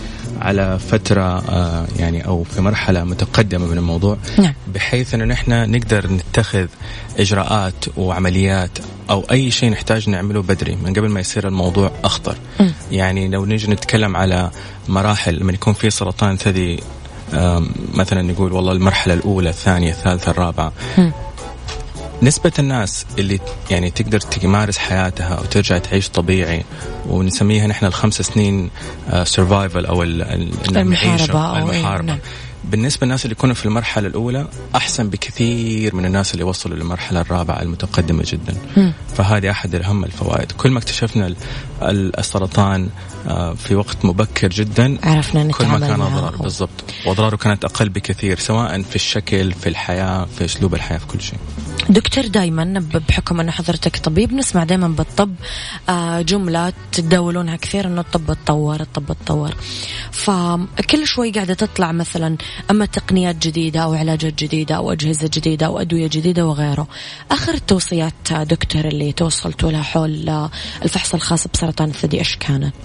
على 0.42 0.80
فترة 0.80 1.40
آه، 1.50 1.88
يعني 2.00 2.26
أو 2.26 2.44
في 2.44 2.62
مرحلة 2.62 3.04
متقدمة 3.04 3.66
من 3.66 3.78
الموضوع 3.78 4.18
نعم. 4.40 4.54
بحيث 4.74 5.14
إنه 5.14 5.26
نحن 5.26 5.72
نقدر 5.72 6.08
نتخذ 6.12 6.68
إجراءات 7.20 7.86
وعمليات 7.98 8.80
أو 9.10 9.26
أي 9.32 9.52
شيء 9.52 9.72
نحتاج 9.72 10.10
نعمله 10.10 10.42
بدري 10.42 10.76
من 10.76 10.94
قبل 10.94 11.10
ما 11.10 11.20
يصير 11.20 11.48
الموضوع 11.48 11.92
أخطر. 12.04 12.38
يعني 12.92 13.28
لو 13.28 13.46
نيجي 13.46 13.72
نتكلم 13.72 14.16
على 14.16 14.52
مراحل 14.88 15.36
لما 15.36 15.54
يكون 15.54 15.74
في 15.74 15.90
سرطان 15.90 16.38
ثدي 16.38 16.80
مثلا 17.94 18.22
نقول 18.22 18.54
والله 18.54 18.72
المرحلة 18.72 19.14
الأولى 19.14 19.50
الثانية 19.50 19.92
الثالثة 19.92 20.32
الرابعة. 20.32 20.72
نسبة 22.22 22.52
الناس 22.60 23.06
اللي 23.18 23.40
يعني 23.72 23.90
تقدر 23.92 24.20
تمارس 24.20 24.78
حياتها 24.78 25.36
أو 25.36 25.44
ترجع 25.44 25.78
تعيش 25.78 26.10
طبيعي 26.10 26.66
ونسميها 27.06 27.68
نحن 27.68 27.86
الخمس 27.86 28.22
سنين 28.22 28.70
سرفايفل 29.24 29.86
أو 29.86 30.04
ال- 30.04 30.22
إنهم 30.22 30.78
المحاربة 30.78 31.40
أو 31.60 31.72
إيه، 31.72 31.78
المحاربة. 31.80 32.06
نعم. 32.06 32.20
بالنسبة 32.64 33.06
للناس 33.06 33.26
اللي 33.26 33.32
يكونوا 33.32 33.56
في 33.56 33.66
المرحلة 33.66 34.08
الأولى 34.08 34.48
أحسن 34.76 35.10
بكثير 35.10 35.96
من 35.96 36.06
الناس 36.06 36.34
اللي 36.34 36.44
وصلوا 36.44 36.78
للمرحلة 36.78 37.22
الرابعة 37.22 37.62
المتقدمة 37.62 38.24
جدا. 38.28 38.56
مم. 38.78 38.94
فهذه 39.18 39.52
أحد 39.52 39.76
أهم 39.76 40.04
الفوائد. 40.04 40.52
كل 40.52 40.72
ما 40.72 40.80
اكتشفنا 40.80 41.28
ال- 41.28 41.36
ال- 41.82 42.20
السرطان 42.20 42.90
آه، 43.28 43.54
في 43.54 43.76
وقت 43.76 44.06
مبكر 44.06 44.48
جدا 44.50 44.98
عرفنا 45.04 45.52
كل 45.52 45.66
ما 45.68 45.80
كان. 45.80 46.02
أضرار. 46.02 46.36
بالضبط. 46.36 46.70
وأضراره 47.06 47.36
كانت 47.36 47.66
أقل 47.66 47.90
بكثير 47.90 48.40
سواء 48.40 48.82
في 48.82 48.96
الشكل 48.96 49.52
في 49.54 49.70
الحياة 49.70 50.28
في 50.38 50.46
أسلوب 50.46 50.74
الحياة 50.76 50.98
في 50.98 51.06
كل 51.08 51.22
شيء. 51.22 51.40
دكتور 51.90 52.28
دايما 52.28 52.84
بحكم 53.10 53.40
أن 53.40 53.52
حضرتك 53.52 53.98
طبيب 53.98 54.34
نسمع 54.34 54.64
دايما 54.64 54.88
بالطب 54.88 55.36
آه، 55.90 56.22
جملة 56.22 56.74
تداولونها 56.92 57.56
كثير 57.56 57.88
أنه 57.88 58.02
الطب 58.02 58.34
تطور 58.34 58.82
الطب 58.82 59.16
تطور 59.26 59.56
فكل 60.12 61.08
شوي 61.08 61.32
قاعدة 61.32 61.54
تطلع 61.54 61.92
مثلا 61.92 62.38
أما 62.72 62.86
تقنيات 62.86 63.48
جديدة 63.48 63.80
أو 63.80 63.94
علاجات 63.94 64.44
جديدة 64.44 64.76
أو 64.76 64.92
أجهزة 64.92 65.30
جديدة 65.34 65.66
أو 65.66 65.80
أدوية 65.82 66.08
جديدة 66.08 66.48
وغيره 66.48 66.88
آخر 67.32 67.54
التوصيات 67.54 68.34
دكتور 68.34 68.86
اللي 68.86 69.12
توصلتوا 69.12 69.72
لها 69.72 69.84
حول 69.84 70.50
الفحص 70.84 71.14
الخاص 71.14 71.48
بسرطان 71.48 71.90
الثدي 71.90 72.20
إيش 72.20 72.36
كانت؟ 72.36 72.76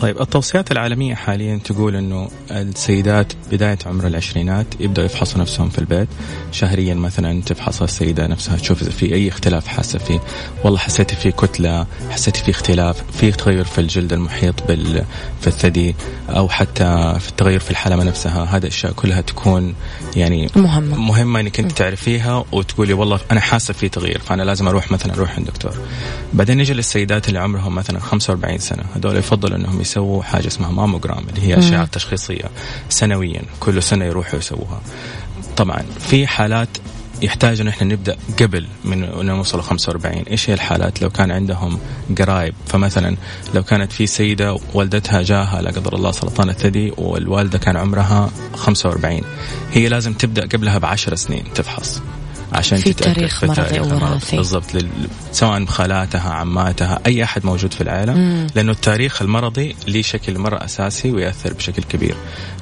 طيب 0.00 0.20
التوصيات 0.20 0.72
العالمية 0.72 1.14
حاليا 1.14 1.60
تقول 1.64 1.96
إنه 1.96 2.30
السيدات 2.50 3.32
بداية 3.52 3.78
عمر 3.86 4.06
العشرينات 4.06 4.66
يبدأوا 4.80 5.06
يفحصوا 5.06 5.40
نفسهم 5.40 5.68
في 5.68 5.78
البيت. 5.78 6.08
شهريا 6.52 6.94
مثلا 6.94 7.42
تفحص 7.42 7.82
السيدة 7.82 8.26
نفسها. 8.26 8.56
تشوف 8.56 8.82
إذا 8.82 8.90
في 8.90 9.14
أي 9.14 9.28
اختلاف 9.28 9.66
حاسة 9.66 9.98
فيه. 9.98 10.20
والله 10.64 10.78
حسيتي 10.78 11.16
في 11.16 11.32
كتلة 11.32 11.86
حسيتي 12.10 12.42
في 12.44 12.50
اختلاف 12.50 13.02
في 13.12 13.30
تغير 13.30 13.64
في 13.64 13.80
الجلد 13.80 14.12
المحيط 14.12 14.66
بال 14.68 15.04
في 15.40 15.46
الثدي 15.46 15.94
أو 16.28 16.48
حتى 16.48 17.16
في 17.20 17.28
التغير 17.28 17.60
في 17.60 17.70
الحلمة 17.70 18.04
نفسها. 18.04 18.44
هذه 18.44 18.62
الأشياء 18.62 18.92
كلها 18.92 19.20
تكون 19.20 19.74
يعني 20.16 20.50
مهمة. 20.56 20.96
مهمة 20.96 21.40
إنك 21.40 21.60
أنت 21.60 21.72
تعرفيها 21.72 22.44
وتقولي 22.52 22.92
والله 22.92 23.20
أنا 23.30 23.40
حاسة 23.40 23.74
في 23.74 23.88
تغيير 23.88 24.18
فأنا 24.18 24.42
لازم 24.42 24.68
أروح 24.68 24.92
مثلا 24.92 25.14
أروح 25.14 25.36
عند 25.36 25.46
دكتور. 25.46 25.72
بعدين 26.32 26.58
نجي 26.58 26.74
للسيدات 26.74 27.28
اللي 27.28 27.38
عمرهم 27.38 27.74
مثلا 27.74 28.00
45 28.00 28.58
سنة. 28.58 28.82
هذول 28.96 29.16
يفضل 29.16 29.54
إنهم 29.54 29.80
يسووا 29.90 30.22
حاجة 30.22 30.46
اسمها 30.46 30.70
ماموجرام 30.70 31.28
اللي 31.28 31.40
هي 31.42 31.58
أشعة 31.58 31.84
تشخيصية 31.84 32.44
سنويا 32.88 33.42
كل 33.60 33.82
سنة 33.82 34.04
يروحوا 34.04 34.38
يسووها. 34.38 34.80
طبعا 35.56 35.82
في 35.98 36.26
حالات 36.26 36.68
يحتاج 37.22 37.60
إن 37.60 37.68
إحنا 37.68 37.86
نبدأ 37.94 38.16
قبل 38.40 38.66
من 38.84 39.04
ان 39.04 39.26
نوصل 39.26 39.62
45 39.62 40.22
إيش 40.30 40.50
هي 40.50 40.54
الحالات؟ 40.54 41.02
لو 41.02 41.10
كان 41.10 41.30
عندهم 41.30 41.78
قرايب 42.18 42.54
فمثلا 42.66 43.16
لو 43.54 43.62
كانت 43.62 43.92
في 43.92 44.06
سيدة 44.06 44.56
والدتها 44.74 45.22
جاها 45.22 45.62
لا 45.62 45.70
قدر 45.70 45.94
الله 45.94 46.10
سرطان 46.10 46.50
الثدي 46.50 46.92
والوالدة 46.96 47.58
كان 47.58 47.76
عمرها 47.76 48.30
45 48.56 49.20
هي 49.72 49.88
لازم 49.88 50.12
تبدأ 50.12 50.46
قبلها 50.46 50.78
بعشر 50.78 51.14
سنين 51.14 51.44
تفحص. 51.54 52.02
عشان 52.52 52.78
في 52.78 52.92
تاريخ 52.92 53.44
مرضي 53.44 53.80
وراثي 53.80 54.36
بالضبط. 54.36 54.74
لل... 54.74 54.88
سواء 55.32 55.64
خالاتها 55.64 56.30
عماتها 56.30 56.98
أي 57.06 57.24
أحد 57.24 57.46
موجود 57.46 57.72
في 57.72 57.80
العائله 57.80 58.14
مم. 58.14 58.46
لأنه 58.54 58.72
التاريخ 58.72 59.22
المرضي 59.22 59.76
ليه 59.88 60.02
شكل 60.02 60.38
مرة 60.38 60.64
أساسي 60.64 61.12
ويأثر 61.12 61.52
بشكل 61.52 61.82
كبير. 61.82 62.14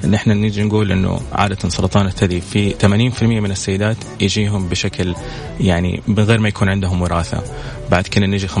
إن 0.03 0.13
إحنا 0.13 0.33
نيجي 0.33 0.63
نقول 0.63 0.91
إنه 0.91 1.21
عادة 1.31 1.69
سرطان 1.69 2.05
الثدي 2.05 2.41
في 2.41 2.73
80% 3.19 3.23
من 3.23 3.51
السيدات 3.51 3.97
يجيهم 4.21 4.69
بشكل 4.69 5.15
يعني 5.59 6.01
من 6.07 6.19
غير 6.23 6.39
ما 6.39 6.47
يكون 6.47 6.69
عندهم 6.69 7.01
وراثة. 7.01 7.43
بعد 7.91 8.07
كده 8.07 8.25
نيجي 8.25 8.47
15% 8.47 8.53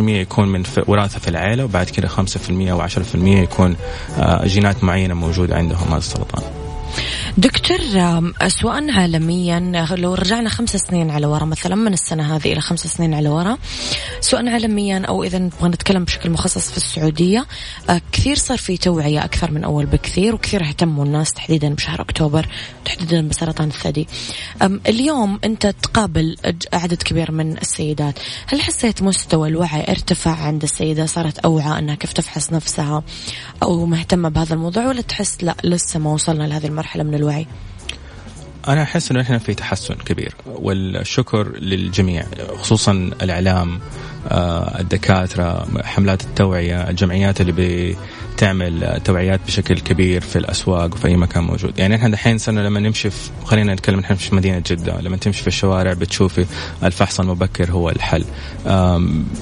يكون 0.00 0.48
من 0.48 0.62
وراثة 0.86 1.18
في 1.20 1.28
العائله 1.28 1.64
وبعد 1.64 1.90
كده 1.90 2.08
5% 2.08 2.12
أو 2.50 2.88
10% 2.88 2.98
يكون 3.14 3.76
آه، 4.18 4.46
جينات 4.46 4.84
معينة 4.84 5.14
موجودة 5.14 5.56
عندهم 5.56 5.88
هذا 5.88 5.98
السرطان. 5.98 6.59
دكتور 7.38 7.78
سواء 8.48 8.90
عالميا 8.90 9.86
لو 9.96 10.14
رجعنا 10.14 10.48
خمس 10.48 10.76
سنين 10.76 11.10
على 11.10 11.26
ورا 11.26 11.44
مثلا 11.44 11.74
من 11.74 11.92
السنة 11.92 12.36
هذه 12.36 12.52
إلى 12.52 12.60
خمس 12.60 12.86
سنين 12.86 13.14
على 13.14 13.28
ورا 13.28 13.58
سواء 14.20 14.48
عالميا 14.48 15.02
أو 15.08 15.24
إذا 15.24 15.38
نبغى 15.38 15.68
نتكلم 15.68 16.04
بشكل 16.04 16.30
مخصص 16.30 16.70
في 16.70 16.76
السعودية 16.76 17.46
آه، 17.90 18.00
كثير 18.12 18.36
صار 18.36 18.58
في 18.58 18.76
توعية 18.76 19.24
أكثر 19.24 19.50
من 19.50 19.64
أول 19.64 19.86
بكثير 19.86 20.34
وكثير 20.34 20.62
اهتموا 20.64 21.04
الناس 21.04 21.32
تحديدا 21.32 21.74
بشهر 21.74 22.00
أكتوبر 22.00 22.48
تحديدا 22.84 23.28
بسرطان 23.28 23.68
الثدي. 23.68 24.08
اليوم 24.62 25.40
أنت 25.44 25.66
تقابل 25.66 26.36
عدد 26.72 27.02
كبير 27.02 27.32
من 27.32 27.58
السيدات. 27.58 28.18
هل 28.46 28.62
حسيت 28.62 29.02
مستوى 29.02 29.48
الوعي 29.48 29.90
ارتفع 29.90 30.30
عند 30.30 30.62
السيدة؟ 30.62 31.06
صارت 31.06 31.38
أوعى 31.38 31.78
أنها 31.78 31.94
كيف 31.94 32.12
تفحص 32.12 32.52
نفسها 32.52 33.02
أو 33.62 33.86
مهتمة 33.86 34.28
بهذا 34.28 34.54
الموضوع 34.54 34.86
ولا 34.86 35.00
تحس 35.00 35.44
لا 35.44 35.56
لسه 35.64 36.00
ما 36.00 36.12
وصلنا 36.12 36.44
لهذه 36.44 36.66
المرحلة 36.66 37.02
من 37.02 37.14
الوعي. 37.20 37.46
أنا 38.68 38.82
أحس 38.82 39.10
إنه 39.10 39.20
إحنا 39.20 39.38
في 39.38 39.54
تحسن 39.54 39.94
كبير 39.94 40.34
والشكر 40.46 41.58
للجميع 41.58 42.24
خصوصا 42.56 42.92
الإعلام 43.22 43.80
آه، 44.28 44.80
الدكاترة 44.80 45.66
حملات 45.84 46.22
التوعية 46.22 46.90
الجمعيات 46.90 47.40
اللي 47.40 47.96
بتعمل 48.34 49.00
توعيات 49.04 49.40
بشكل 49.46 49.80
كبير 49.80 50.20
في 50.20 50.36
الأسواق 50.36 50.94
وفي 50.94 51.08
أي 51.08 51.16
مكان 51.16 51.44
موجود. 51.44 51.78
يعني 51.78 51.96
إحنا 51.96 52.08
دحين 52.08 52.38
صرنا 52.38 52.60
لما 52.60 52.80
نمشي 52.80 53.10
في 53.10 53.30
خلينا 53.44 53.74
نتكلم 53.74 54.00
نحن 54.00 54.14
في 54.14 54.34
مدينة 54.34 54.62
جدة 54.66 55.00
لما 55.00 55.16
تمشي 55.16 55.40
في 55.40 55.46
الشوارع 55.46 55.92
بتشوفي 55.92 56.46
الفحص 56.84 57.20
المبكر 57.20 57.70
هو 57.70 57.90
الحل. 57.90 58.24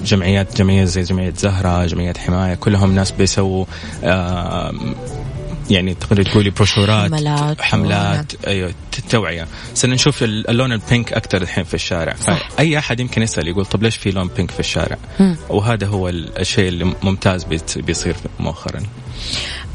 جمعيات 0.04 0.56
جمعية 0.56 0.84
زي 0.84 1.02
جمعية 1.02 1.32
زهرة 1.36 1.86
جمعية 1.86 2.14
حماية 2.26 2.54
كلهم 2.54 2.94
ناس 2.94 3.10
بيسووا 3.10 3.64
يعني 5.70 5.94
تقدر 5.94 6.22
تقولي 6.22 6.50
بروشورات 6.50 7.14
حملات 7.14 7.60
حملات 7.60 8.32
أيوه 8.46 8.74
توعية. 9.10 9.46
صرنا 9.74 9.94
نشوف 9.94 10.22
اللون 10.22 10.72
البينك 10.72 11.12
أكثر 11.12 11.42
الحين 11.42 11.64
في 11.64 11.74
الشارع. 11.74 12.14
صح. 12.14 12.50
فأي 12.50 12.78
أحد 12.78 13.00
يمكن 13.00 13.22
يسأل 13.22 13.48
يقول 13.48 13.66
طب 13.66 13.82
ليش 13.82 13.96
في 13.96 14.10
لون 14.10 14.28
بينك 14.36 14.50
في 14.50 14.60
الشارع؟ 14.60 14.96
م. 15.20 15.34
وهذا 15.48 15.86
هو 15.86 16.08
الشيء 16.08 16.68
اللي 16.68 16.94
ممتاز 17.02 17.46
بيصير 17.76 18.16
مؤخرا. 18.40 18.82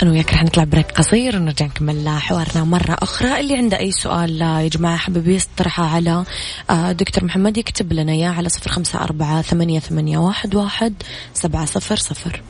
أنا 0.03 0.11
وياك 0.11 0.33
رح 0.33 0.43
نطلع 0.43 0.63
بريك 0.63 0.91
قصير 0.91 1.35
ونرجع 1.35 1.65
نكمل 1.65 2.09
حوارنا. 2.09 2.63
مرة 2.63 2.97
أخرى 2.99 3.39
اللي 3.39 3.57
عنده 3.57 3.79
أي 3.79 3.91
سؤال 3.91 4.41
يا 4.41 4.67
جماعة 4.67 4.97
حبيبي 4.97 5.35
يطرحه 5.35 5.83
على 5.83 6.23
آه، 6.69 6.91
دكتور 6.91 7.25
محمد 7.25 7.57
يكتب 7.57 7.93
لنا 7.93 8.11
إياه 8.11 8.29
على 8.29 8.49
صفر 8.49 8.69
خمسة 8.69 8.99
أربعة 8.99 9.41
ثمانية, 9.41 9.79
ثمانية 9.79 10.17
واحد, 10.17 10.55
واحد 10.55 10.93
سبعة 11.33 11.65
صفر 11.65 11.95
صفر. 11.95 12.41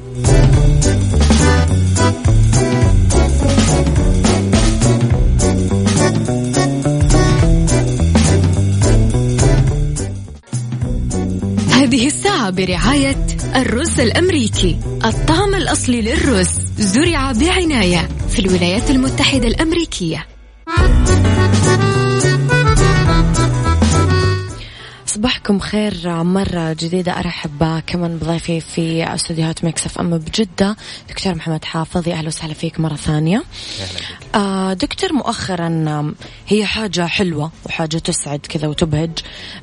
هذه 11.94 12.08
الساعة 12.08 12.50
برعاية 12.50 13.28
الرز 13.56 14.00
الأمريكي. 14.00 14.78
الطعم 15.06 15.56
الأصلي 15.56 16.02
للرز 16.02 16.50
زرع 16.78 17.32
بعناية 17.32 18.10
في 18.30 18.40
الولايات 18.40 18.90
المتحدة 18.90 19.48
الأمريكية. 19.48 20.26
صباحكم 25.24 25.60
خير 25.60 26.24
مرة 26.24 26.74
جديدة. 26.74 27.20
أرحب 27.20 27.82
كمان 27.88 28.18
بضيفي 28.18 28.62
في 28.62 29.04
استديوهات 29.16 29.66
مكسف 29.66 30.00
أم 30.00 30.18
بجدة 30.18 30.76
دكتور 31.10 31.36
محمد 31.36 31.66
حافظ 31.66 32.10
أهلا 32.10 32.28
وسهلا 32.28 32.54
فيك 32.54 32.80
مرة 32.80 32.96
ثانية. 32.96 33.44
آه 34.36 34.74
دكتور 34.74 35.14
مؤخرا 35.14 36.14
هي 36.48 36.66
حاجة 36.66 37.06
حلوة 37.06 37.52
وحاجة 37.66 37.98
تسعد 37.98 38.40
كذا 38.40 38.68
وتبهج 38.68 39.12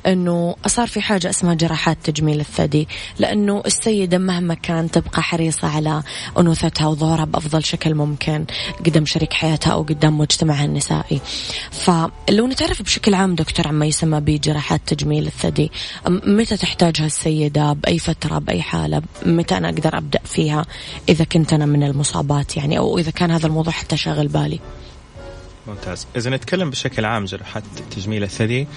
أنه 0.07 0.55
صار 0.67 0.87
في 0.87 1.01
حاجة 1.01 1.29
اسمها 1.29 1.53
جراحات 1.53 1.97
تجميل 2.03 2.39
الثدي 2.39 2.87
لأنه 3.19 3.63
السيدة 3.65 4.17
مهما 4.17 4.53
كان 4.53 4.91
تبقى 4.91 5.23
حريصة 5.23 5.67
على 5.67 6.03
أنوثتها 6.39 6.87
وظهورها 6.87 7.25
بأفضل 7.25 7.63
شكل 7.63 7.95
ممكن 7.95 8.45
قدام 8.85 9.05
شريك 9.05 9.33
حياتها 9.33 9.73
أو 9.73 9.81
قدام 9.81 10.17
مجتمعها 10.17 10.65
النسائي. 10.65 11.21
فلو 11.71 12.47
نتعرف 12.47 12.81
بشكل 12.81 13.13
عام 13.13 13.35
دكتور 13.35 13.67
عما 13.67 13.85
يسمى 13.85 14.19
بجراحات 14.19 14.81
تجميل 14.87 15.27
الثدي 15.27 15.50
متى 16.07 16.57
تحتاجها 16.57 17.05
السيدة 17.05 17.73
بأي 17.73 17.99
فترة؟ 17.99 18.39
بأي 18.39 18.61
حالة؟ 18.61 19.01
متى 19.25 19.57
أنا 19.57 19.69
أقدر 19.69 19.97
أبدأ 19.97 20.19
فيها 20.25 20.65
إذا 21.09 21.25
كنت 21.25 21.53
أنا 21.53 21.65
من 21.65 21.83
المصابات 21.83 22.57
يعني؟ 22.57 22.77
أو 22.77 22.97
إذا 22.97 23.11
كان 23.11 23.31
هذا 23.31 23.47
الموضوع 23.47 23.73
حتى 23.73 23.97
شاغل 23.97 24.27
بالي. 24.27 24.59
ممتاز. 25.67 26.07
إذا 26.15 26.29
نتكلم 26.29 26.69
بشكل 26.69 27.05
عام 27.05 27.25
جراحات 27.25 27.63
تجميل 27.91 28.23
الثدي 28.23 28.67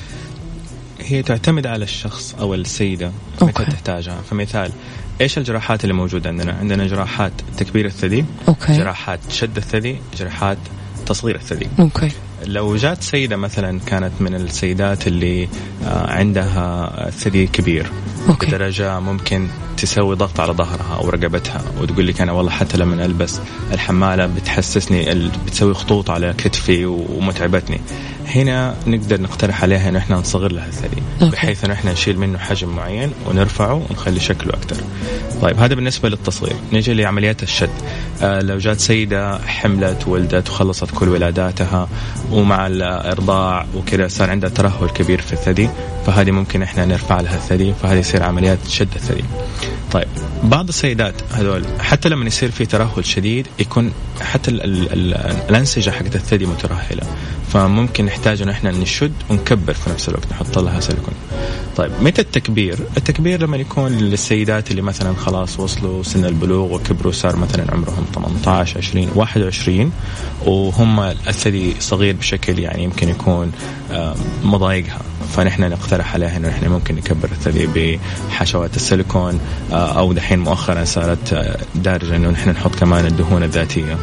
هي 1.00 1.22
تعتمد 1.22 1.66
على 1.66 1.84
الشخص 1.84 2.34
أو 2.34 2.54
السيدة 2.54 3.12
متى 3.42 3.64
تحتاجها. 3.64 4.22
فمثال 4.30 4.72
إيش 5.20 5.38
الجراحات 5.38 5.84
اللي 5.84 5.94
موجودة 5.94 6.28
عندنا؟ 6.28 6.52
عندنا 6.52 6.86
جراحات 6.86 7.32
تكبير 7.56 7.86
الثدي، 7.86 8.24
okay. 8.48 8.76
جراحات 8.76 9.20
شد 9.30 9.56
الثدي، 9.56 9.96
جراحات 10.18 10.58
تصغير 11.06 11.36
الثدي. 11.36 11.68
okay. 11.78 12.10
لو 12.46 12.76
جات 12.76 13.02
سيدة 13.02 13.36
مثلا 13.36 13.80
كانت 13.86 14.12
من 14.20 14.34
السيدات 14.34 15.06
اللي 15.06 15.48
آه، 15.84 16.06
عندها 16.10 17.10
ثدي 17.10 17.46
كبير 17.46 17.90
okay. 18.28 18.46
بدرجة 18.46 19.00
ممكن 19.00 19.48
تسوي 19.76 20.16
ضغط 20.16 20.40
على 20.40 20.52
ظهرها 20.52 20.96
أو 20.96 21.08
رقبتها 21.08 21.62
وتقول 21.80 22.06
لك 22.06 22.20
أنا 22.20 22.32
والله 22.32 22.50
حتى 22.50 22.76
لما 22.76 23.04
ألبس 23.04 23.40
الحمالة 23.72 24.26
بتحسسني 24.26 25.30
بتسوي 25.46 25.74
خطوط 25.74 26.10
على 26.10 26.34
كتفي 26.38 26.86
ومتعبتني 26.86 27.80
هنا 28.26 28.76
نقدر 28.86 29.20
نقترح 29.20 29.62
عليها 29.62 29.88
إنه 29.88 29.98
إحنا 29.98 30.16
نصغر 30.16 30.52
لها 30.52 30.66
الثدي 30.66 31.02
بحيث 31.20 31.64
إنه 31.64 31.74
إحنا 31.74 31.92
نشيل 31.92 32.18
منه 32.18 32.38
حجم 32.38 32.68
معين 32.68 33.12
ونرفعه 33.26 33.86
ونخلي 33.90 34.20
شكله 34.20 34.52
أكثر. 34.54 34.76
طيب 35.42 35.58
هذا 35.58 35.74
بالنسبة 35.74 36.08
للتصغير، 36.08 36.56
نجي 36.72 36.94
لعمليات 36.94 37.42
الشد. 37.42 37.70
آه، 38.22 38.40
لو 38.40 38.58
جات 38.58 38.80
سيدة 38.80 39.38
حملت 39.38 40.08
ولدت 40.08 40.50
وخلصت 40.50 40.90
كل 40.94 41.08
ولاداتها 41.08 41.88
ومع 42.30 42.66
الإرضاع 42.66 43.66
وكذا 43.74 44.08
صار 44.08 44.30
عندها 44.30 44.50
ترهل 44.50 44.88
كبير 44.88 45.20
في 45.20 45.32
الثدي 45.32 45.68
فهذه 46.06 46.30
ممكن 46.30 46.62
إحنا 46.62 46.84
نرفع 46.84 47.20
لها 47.20 47.36
الثدي 47.36 47.74
فهذه 47.82 47.98
يصير 47.98 48.22
عمليات 48.22 48.58
شد 48.68 48.94
الثدي. 48.96 49.24
طيب 49.92 50.08
بعض 50.42 50.68
السيدات 50.68 51.14
هذول 51.32 51.64
حتى 51.80 52.08
لما 52.08 52.26
يصير 52.26 52.50
في 52.50 52.66
ترهل 52.66 53.04
شديد 53.04 53.46
يكون 53.58 53.92
حتى 54.20 54.50
ال 54.50 54.62
ال 54.62 54.92
ال 54.92 55.14
الأنسجة 55.50 55.90
حقت 55.90 56.16
الثدي 56.16 56.46
مترهلة. 56.46 57.02
فممكن 57.54 58.04
نحتاج 58.04 58.42
إن 58.42 58.48
إحنا 58.48 58.70
نشد 58.70 59.12
ونكبر 59.30 59.72
في 59.74 59.90
نفس 59.90 60.08
الوقت 60.08 60.32
نحط 60.32 60.58
لها 60.58 60.80
سيليكون 60.80 61.14
طيب 61.76 61.92
متى 62.02 62.22
التكبير؟ 62.22 62.78
التكبير 62.96 63.42
لما 63.42 63.56
يكون 63.56 63.92
للسيدات 63.92 64.70
اللي 64.70 64.82
مثلا 64.82 65.14
خلاص 65.14 65.60
وصلوا 65.60 66.02
سن 66.02 66.24
البلوغ 66.24 66.74
وكبروا 66.74 67.12
صار 67.12 67.36
مثلا 67.36 67.72
عمرهم 67.72 68.04
18 68.14 68.78
20 68.78 69.10
21 69.14 69.92
وهم 70.46 71.00
الثدي 71.00 71.74
صغير 71.80 72.16
بشكل 72.16 72.58
يعني 72.58 72.84
يمكن 72.84 73.08
يكون 73.08 73.52
مضايقها. 74.44 75.00
فنحن 75.36 75.70
نقترح 75.70 76.14
عليها 76.14 76.36
إنه 76.36 76.48
إحنا 76.48 76.68
ممكن 76.68 76.94
نكبر 76.94 77.28
الثدي 77.32 77.98
بحشوات 78.30 78.76
السيليكون 78.76 79.40
آه، 79.72 79.98
أو 79.98 80.12
دحين 80.12 80.38
مؤخرا 80.38 80.84
صارت 80.84 81.32
آه، 81.32 81.56
دارجة 81.74 82.16
إنه 82.16 82.30
نحن 82.30 82.50
نحط 82.50 82.74
كمان 82.74 83.06
الدهون 83.06 83.42
الذاتية. 83.42 83.96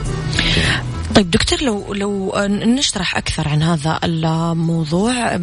طيب 1.15 1.31
دكتور 1.31 1.61
لو 1.61 1.93
لو 1.93 2.33
نشرح 2.47 3.17
أكثر 3.17 3.47
عن 3.47 3.63
هذا 3.63 3.99
الموضوع 4.03 5.39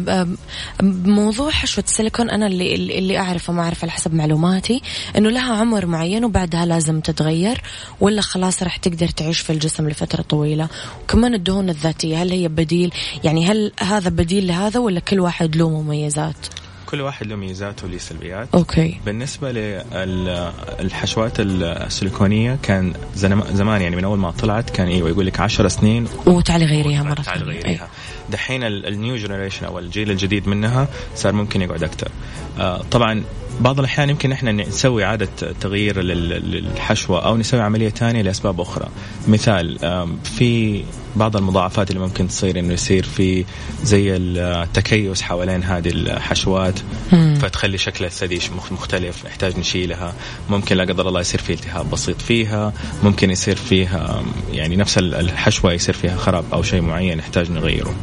موضوع 0.81 1.51
حشوة 1.51 1.83
السيليكون 1.87 2.29
أنا 2.29 2.47
اللي 2.47 2.75
اللي 2.75 3.17
أعرفه 3.17 3.53
ما 3.53 3.61
أعرف 3.63 3.83
على 3.83 3.91
حسب 3.91 4.13
معلوماتي 4.13 4.81
إنه 5.17 5.29
لها 5.29 5.53
عمر 5.53 5.85
معين 5.85 6.25
وبعدها 6.25 6.65
لازم 6.65 6.99
تتغير 6.99 7.61
ولا 7.99 8.21
خلاص 8.21 8.63
راح 8.63 8.77
تقدر 8.77 9.07
تعيش 9.07 9.39
في 9.39 9.49
الجسم 9.49 9.89
لفترة 9.89 10.21
طويلة 10.21 10.67
وكمان 11.03 11.33
الدهون 11.33 11.69
الذاتية 11.69 12.23
هل 12.23 12.31
هي 12.31 12.47
بديل 12.47 12.93
يعني 13.23 13.45
هل 13.45 13.71
هذا 13.79 14.09
بديل 14.09 14.47
لهذا 14.47 14.79
ولا 14.79 14.99
كل 14.99 15.19
واحد 15.19 15.55
له 15.55 15.69
مميزات؟ 15.69 16.35
كل 16.91 17.01
واحد 17.01 17.27
له 17.27 17.35
ميزات 17.35 17.83
وله 17.83 17.97
سلبيات 17.97 18.47
okay. 18.53 18.99
بالنسبة 19.05 19.51
للحشوات 20.79 21.33
السيليكونية 21.39 22.57
كان 22.63 22.93
زمان 23.53 23.81
يعني 23.81 23.95
من 23.95 24.03
أول 24.03 24.19
ما 24.19 24.31
طلعت 24.31 24.69
كان 24.69 24.87
أيوه 24.87 25.09
يقول 25.09 25.25
لك 25.25 25.39
10 25.39 25.67
سنين. 25.67 26.07
وتعالي 26.25 26.65
غيريها 26.65 27.03
مرة 27.03 27.21
تعالي 27.21 27.43
غيريها. 27.43 27.87
دحين 28.29 28.63
ال 28.63 28.76
new 28.76 29.15
generation 29.15 29.65
أو 29.65 29.79
الجيل 29.79 30.11
الجديد 30.11 30.47
منها 30.47 30.87
صار 31.15 31.33
ممكن 31.33 31.61
يقعد 31.61 31.83
أكثر 31.83 32.07
آه 32.59 32.81
طبعا 32.91 33.23
بعض 33.59 33.79
الأحيان 33.79 34.09
يمكن 34.09 34.31
إحنا 34.31 34.51
نسوي 34.51 35.03
إعادة 35.03 35.29
تغيير 35.61 36.01
للحشوة 36.01 37.25
أو 37.25 37.37
نسوي 37.37 37.61
عملية 37.61 37.89
ثانية 37.89 38.21
لأسباب 38.21 38.61
أخرى. 38.61 38.87
مثال 39.27 39.79
في 40.23 40.83
بعض 41.15 41.37
المضاعفات 41.37 41.91
اللي 41.91 42.01
ممكن 42.01 42.27
تصير 42.27 42.59
إنه 42.59 42.73
يصير 42.73 43.03
في 43.03 43.45
زي 43.83 44.15
التكيس 44.15 45.21
حوالين 45.21 45.63
هذه 45.63 45.89
الحشوات 45.89 46.79
فتخلي 47.11 47.77
شكل 47.77 48.05
الثدي 48.05 48.39
مختلف 48.71 49.25
نحتاج 49.25 49.59
نشيلها. 49.59 50.13
ممكن 50.49 50.77
لا 50.77 50.83
قدر 50.83 51.07
الله 51.07 51.21
يصير 51.21 51.41
في 51.41 51.53
التهاب 51.53 51.89
بسيط 51.89 52.21
فيها. 52.21 52.73
ممكن 53.03 53.31
يصير 53.31 53.55
فيها 53.55 54.23
يعني 54.51 54.75
نفس 54.75 54.97
الحشوة 54.97 55.73
يصير 55.73 55.95
فيها 55.95 56.17
خراب 56.17 56.45
أو 56.53 56.63
شيء 56.63 56.81
معين 56.81 57.17
نحتاج 57.17 57.51
نغيره. 57.51 57.95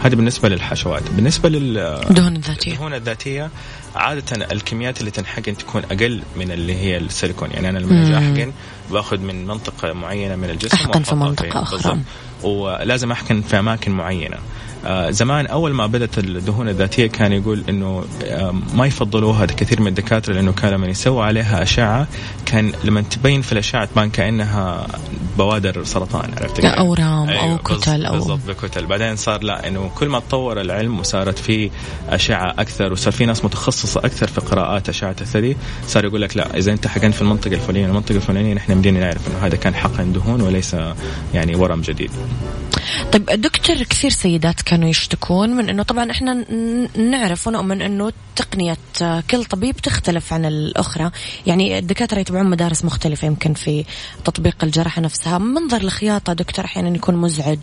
هذا 0.00 0.14
بالنسبة 0.14 0.48
للحشوات. 0.48 1.02
بالنسبة 1.10 1.48
للدهون 1.48 2.36
الذاتية. 2.36 2.72
الدهون 2.72 2.94
الذاتية 2.94 3.50
عادة 3.94 4.52
الكميات 4.52 5.00
اللي 5.00 5.10
تنحقن 5.10 5.56
تكون 5.56 5.82
أقل 5.84 6.22
من 6.36 6.50
اللي 6.50 6.76
هي 6.76 6.96
السيليكون. 6.96 7.50
يعني 7.50 7.68
أنا 7.68 7.78
لما 7.78 8.02
أجي 8.02 8.18
أحقن 8.18 8.52
باخذ 8.90 9.18
من 9.18 9.46
منطقة 9.46 9.92
معينة 9.92 10.36
من 10.36 10.50
الجسم 10.50 10.76
أحقن 10.76 11.02
في 11.02 11.14
منطقة 11.14 11.62
أخرى. 11.62 11.98
ولازم 12.42 13.12
أحقن 13.12 13.40
في 13.40 13.58
أماكن 13.58 13.92
معينة. 13.92 14.36
زمان 15.10 15.46
أول 15.46 15.72
ما 15.72 15.86
بدأت 15.86 16.18
الدهون 16.18 16.68
الذاتية 16.68 17.06
كان 17.06 17.32
يقول 17.32 17.64
إنه 17.68 18.04
آه 18.24 18.54
ما 18.74 18.86
يفضلوها 18.86 19.46
كثير 19.46 19.80
من 19.80 19.86
الدكاترة 19.86 20.34
لأنه 20.34 20.52
كان 20.52 20.72
لما 20.72 20.86
يسووا 20.86 21.24
عليها 21.24 21.62
أشعة 21.62 22.06
كان 22.46 22.72
لما 22.84 23.00
تبين 23.00 23.42
في 23.42 23.52
الأشعة 23.52 23.84
تبان 23.84 24.10
كأنها 24.10 24.86
بوادر 25.38 25.84
سرطان 25.84 26.30
عرفت 26.40 26.64
اورام 26.64 27.28
أيوة 27.28 27.52
أو 27.52 27.58
كتل 27.58 28.06
أو 28.06 28.12
بالضبط 28.12 28.40
بكتل. 28.48 28.86
بعدين 28.86 29.16
صار 29.16 29.42
لا 29.42 29.68
إنه 29.68 29.90
كل 29.94 30.08
ما 30.08 30.20
تطور 30.20 30.60
العلم 30.60 31.00
وصارت 31.00 31.38
في 31.38 31.70
أشعة 32.08 32.54
أكثر 32.58 32.92
وصار 32.92 33.12
في 33.12 33.26
ناس 33.26 33.44
متخصصة 33.44 34.00
أكثر 34.00 34.26
في 34.26 34.40
قراءات 34.40 34.88
أشعة 34.88 35.16
الثدي 35.20 35.56
صار 35.86 36.04
يقول 36.04 36.22
لك 36.22 36.36
لا 36.36 36.56
إذا 36.56 36.72
أنت 36.72 36.86
حقنت 36.86 37.14
في 37.14 37.22
المنطقة 37.22 37.54
الفلانية 37.54 37.86
المنطقة 37.86 38.16
الفلانية 38.16 38.54
نحن 38.54 38.74
بدينا 38.74 39.00
نعرف 39.00 39.28
إنه 39.28 39.46
هذا 39.46 39.56
كان 39.56 39.74
حقن 39.74 40.12
دهون 40.12 40.40
وليس 40.40 40.76
يعني 41.34 41.56
ورم 41.56 41.80
جديد. 41.80 42.10
طيب 43.12 43.24
دكتور 43.24 43.76
كثير 43.82 44.10
سيدات 44.10 44.62
كانوا 44.62 44.88
يشتكون 44.88 45.50
من 45.50 45.68
إنه 45.68 45.82
طبعا 45.82 46.10
إحنا 46.10 46.34
نعرف 46.98 47.46
ونؤمن 47.46 47.82
إنه 47.82 48.12
تقنية 48.36 48.76
كل 49.30 49.44
طبيب 49.44 49.76
تختلف 49.76 50.32
عن 50.32 50.44
الأخرى، 50.44 51.10
يعني 51.46 51.78
الدكاترة 51.78 52.18
يتبعون 52.18 52.46
مدارس 52.46 52.84
مختلفة 52.84 53.26
يمكن 53.26 53.54
في 53.54 53.84
تطبيق 54.24 54.64
الجراحة 54.64 55.02
نفسها، 55.02 55.38
منظر 55.38 55.76
الخياطة 55.76 56.32
دكتور 56.32 56.64
أحيانا 56.64 56.96
يكون 56.96 57.16
مزعج. 57.16 57.58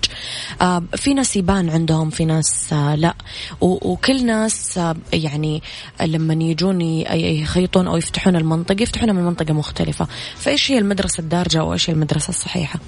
آه 0.62 0.84
في 0.96 1.14
ناس 1.14 1.36
يبان 1.36 1.70
عندهم 1.70 2.10
في 2.10 2.26
ناس 2.26 2.74
آه 2.74 2.96
لا 2.96 3.16
وكل 3.62 4.26
ناس 4.26 4.78
آه 4.78 4.96
يعني 5.14 5.64
لما 6.02 6.34
يجون 6.34 6.82
يخيطون 6.82 7.88
أو 7.88 7.98
يفتحون 7.98 8.36
المنطقة 8.36 8.82
يفتحونها 8.84 9.14
من 9.14 9.24
منطقة 9.24 9.54
مختلفة، 9.54 10.08
فإيش 10.38 10.72
هي 10.72 10.78
المدرسة 10.78 11.22
الدارجة 11.22 11.64
وايش 11.64 11.90
هي 11.90 11.94
المدرسة 11.94 12.30
الصحيحة؟ 12.30 12.80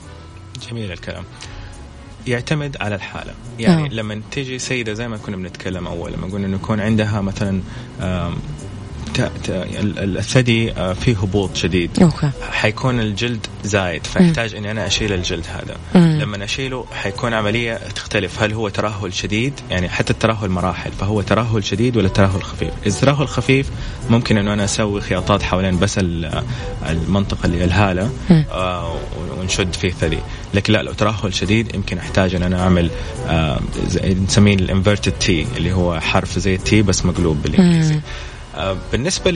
جميل 0.69 0.91
الكلام. 0.91 1.23
يعتمد 2.27 2.77
على 2.79 2.95
الحالة 2.95 3.33
يعني 3.59 3.81
أوه. 3.81 3.89
لما 3.89 4.21
تيجي 4.31 4.59
سيدة 4.59 4.93
زي 4.93 5.07
ما 5.07 5.17
كنا 5.17 5.35
بنتكلم 5.35 5.87
أول 5.87 6.13
لما 6.13 6.27
قلنا 6.27 6.47
إنه 6.47 6.55
يكون 6.55 6.79
عندها 6.79 7.21
مثلا 7.21 7.61
الثدي 9.19 10.71
آه، 10.71 10.93
فيه 10.93 11.17
هبوط 11.17 11.55
شديد. 11.55 11.91
أوكي. 12.01 12.31
حيكون 12.51 12.99
الجلد 12.99 13.47
زايد 13.63 14.05
فيحتاج 14.07 14.55
إني 14.55 14.71
أنا 14.71 14.87
أشيل 14.87 15.13
الجلد 15.13 15.45
هذا. 15.47 15.75
مم. 15.95 16.19
لما 16.21 16.43
اشيله 16.43 16.85
حيكون 16.93 17.33
عملية 17.33 17.73
تختلف. 17.95 18.43
هل 18.43 18.53
هو 18.53 18.69
ترهل 18.69 19.13
شديد؟ 19.13 19.53
يعني 19.69 19.89
حتى 19.89 20.13
الترهل 20.13 20.49
مراحل. 20.49 20.91
فهو 20.91 21.21
ترهل 21.21 21.63
شديد 21.63 21.97
ولا 21.97 22.07
ترهل 22.07 22.43
خفيف؟ 22.43 22.71
إذا 22.85 22.99
ترهل 22.99 23.27
خفيف 23.27 23.69
ممكن 24.09 24.37
إنه 24.37 24.53
أنا 24.53 24.63
أسوي 24.63 25.01
خياطات 25.01 25.43
حوالين 25.43 25.79
بس 25.79 25.99
المنطقة 26.89 27.45
اللي 27.45 27.63
الهالة 27.63 28.09
آه 28.51 28.95
ونشد 29.37 29.73
فيه 29.73 29.89
ثدي 29.89 30.19
لكن 30.53 30.73
لا 30.73 30.83
لو 30.83 30.93
ترهل 30.93 31.33
شديد 31.33 31.75
يمكن 31.75 31.97
أحتاج 31.97 32.35
إن 32.35 32.43
أنا 32.43 32.63
أعمل 32.63 32.89
آه 33.27 33.59
نسميه 34.27 34.53
الانفرتد 34.53 35.11
تي 35.11 35.47
اللي 35.57 35.73
هو 35.73 35.99
حرف 35.99 36.39
زي 36.39 36.55
التي 36.55 36.81
بس 36.81 37.05
مقلوب 37.05 37.41
بالإنجليزي. 37.41 37.93
مم. 37.93 38.01
بالنسبة 38.91 39.31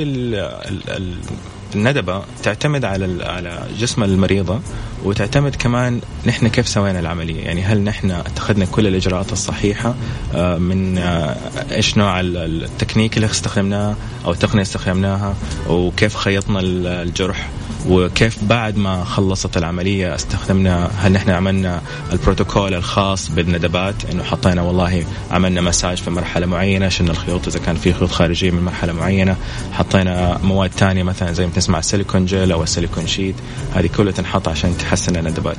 للندبة 1.75 2.23
تعتمد 2.43 2.85
على 2.85 3.25
على 3.25 3.67
جسم 3.79 4.03
المريضة 4.03 4.59
وتعتمد 5.03 5.55
كمان 5.55 6.01
نحن 6.25 6.47
كيف 6.47 6.67
سوينا 6.67 6.99
العملية. 6.99 7.43
يعني 7.43 7.63
هل 7.63 7.83
نحن 7.83 8.11
اتخذنا 8.11 8.65
كل 8.65 8.87
الإجراءات 8.87 9.31
الصحيحة 9.31 9.95
آه، 10.35 10.57
من 10.57 10.97
آه، 10.97 11.35
إيش 11.71 11.97
نوع 11.97 12.19
التكنيك 12.19 13.15
اللي 13.15 13.27
استخدمناه 13.27 13.95
أو 14.25 14.31
التقنية 14.31 14.61
استخدمناها 14.61 15.35
وكيف 15.69 16.15
خيطنا 16.15 16.59
الجرح. 16.63 17.49
وكيف 17.89 18.43
بعد 18.43 18.77
ما 18.77 19.03
خلصت 19.03 19.57
العملية 19.57 20.15
استخدمنا 20.15 20.91
هل 20.97 21.11
نحن 21.11 21.29
عملنا 21.29 21.81
البروتوكول 22.11 22.73
الخاص 22.73 23.29
بالندبات؟ 23.29 23.95
إنه 24.11 24.23
حطينا 24.23 24.61
والله 24.61 25.05
عملنا 25.31 25.61
مساج 25.61 25.97
في 25.97 26.09
مرحلة 26.09 26.45
معينة 26.45 26.89
شلنا 26.89 27.11
الخيوط 27.11 27.47
إذا 27.47 27.59
كان 27.59 27.75
في 27.75 27.93
خيوط 27.93 28.11
خارجية 28.11 28.51
من 28.51 28.63
مرحلة 28.63 28.93
معينة. 28.93 29.35
حطينا 29.71 30.39
مواد 30.43 30.71
ثانية 30.71 31.03
مثلا 31.03 31.31
زي 31.31 31.45
ما 31.45 31.51
تسمع 31.51 31.79
ال 31.79 31.84
silicone 31.84 32.25
gel 32.25 32.51
أو 32.51 32.63
ال 32.63 32.68
silicone 32.68 33.07
sheet 33.07 33.35
هذه 33.73 33.89
كلها 33.97 34.11
تنحط 34.11 34.47
عشان 34.47 34.77
تحسن 34.77 35.15
الندبات. 35.15 35.57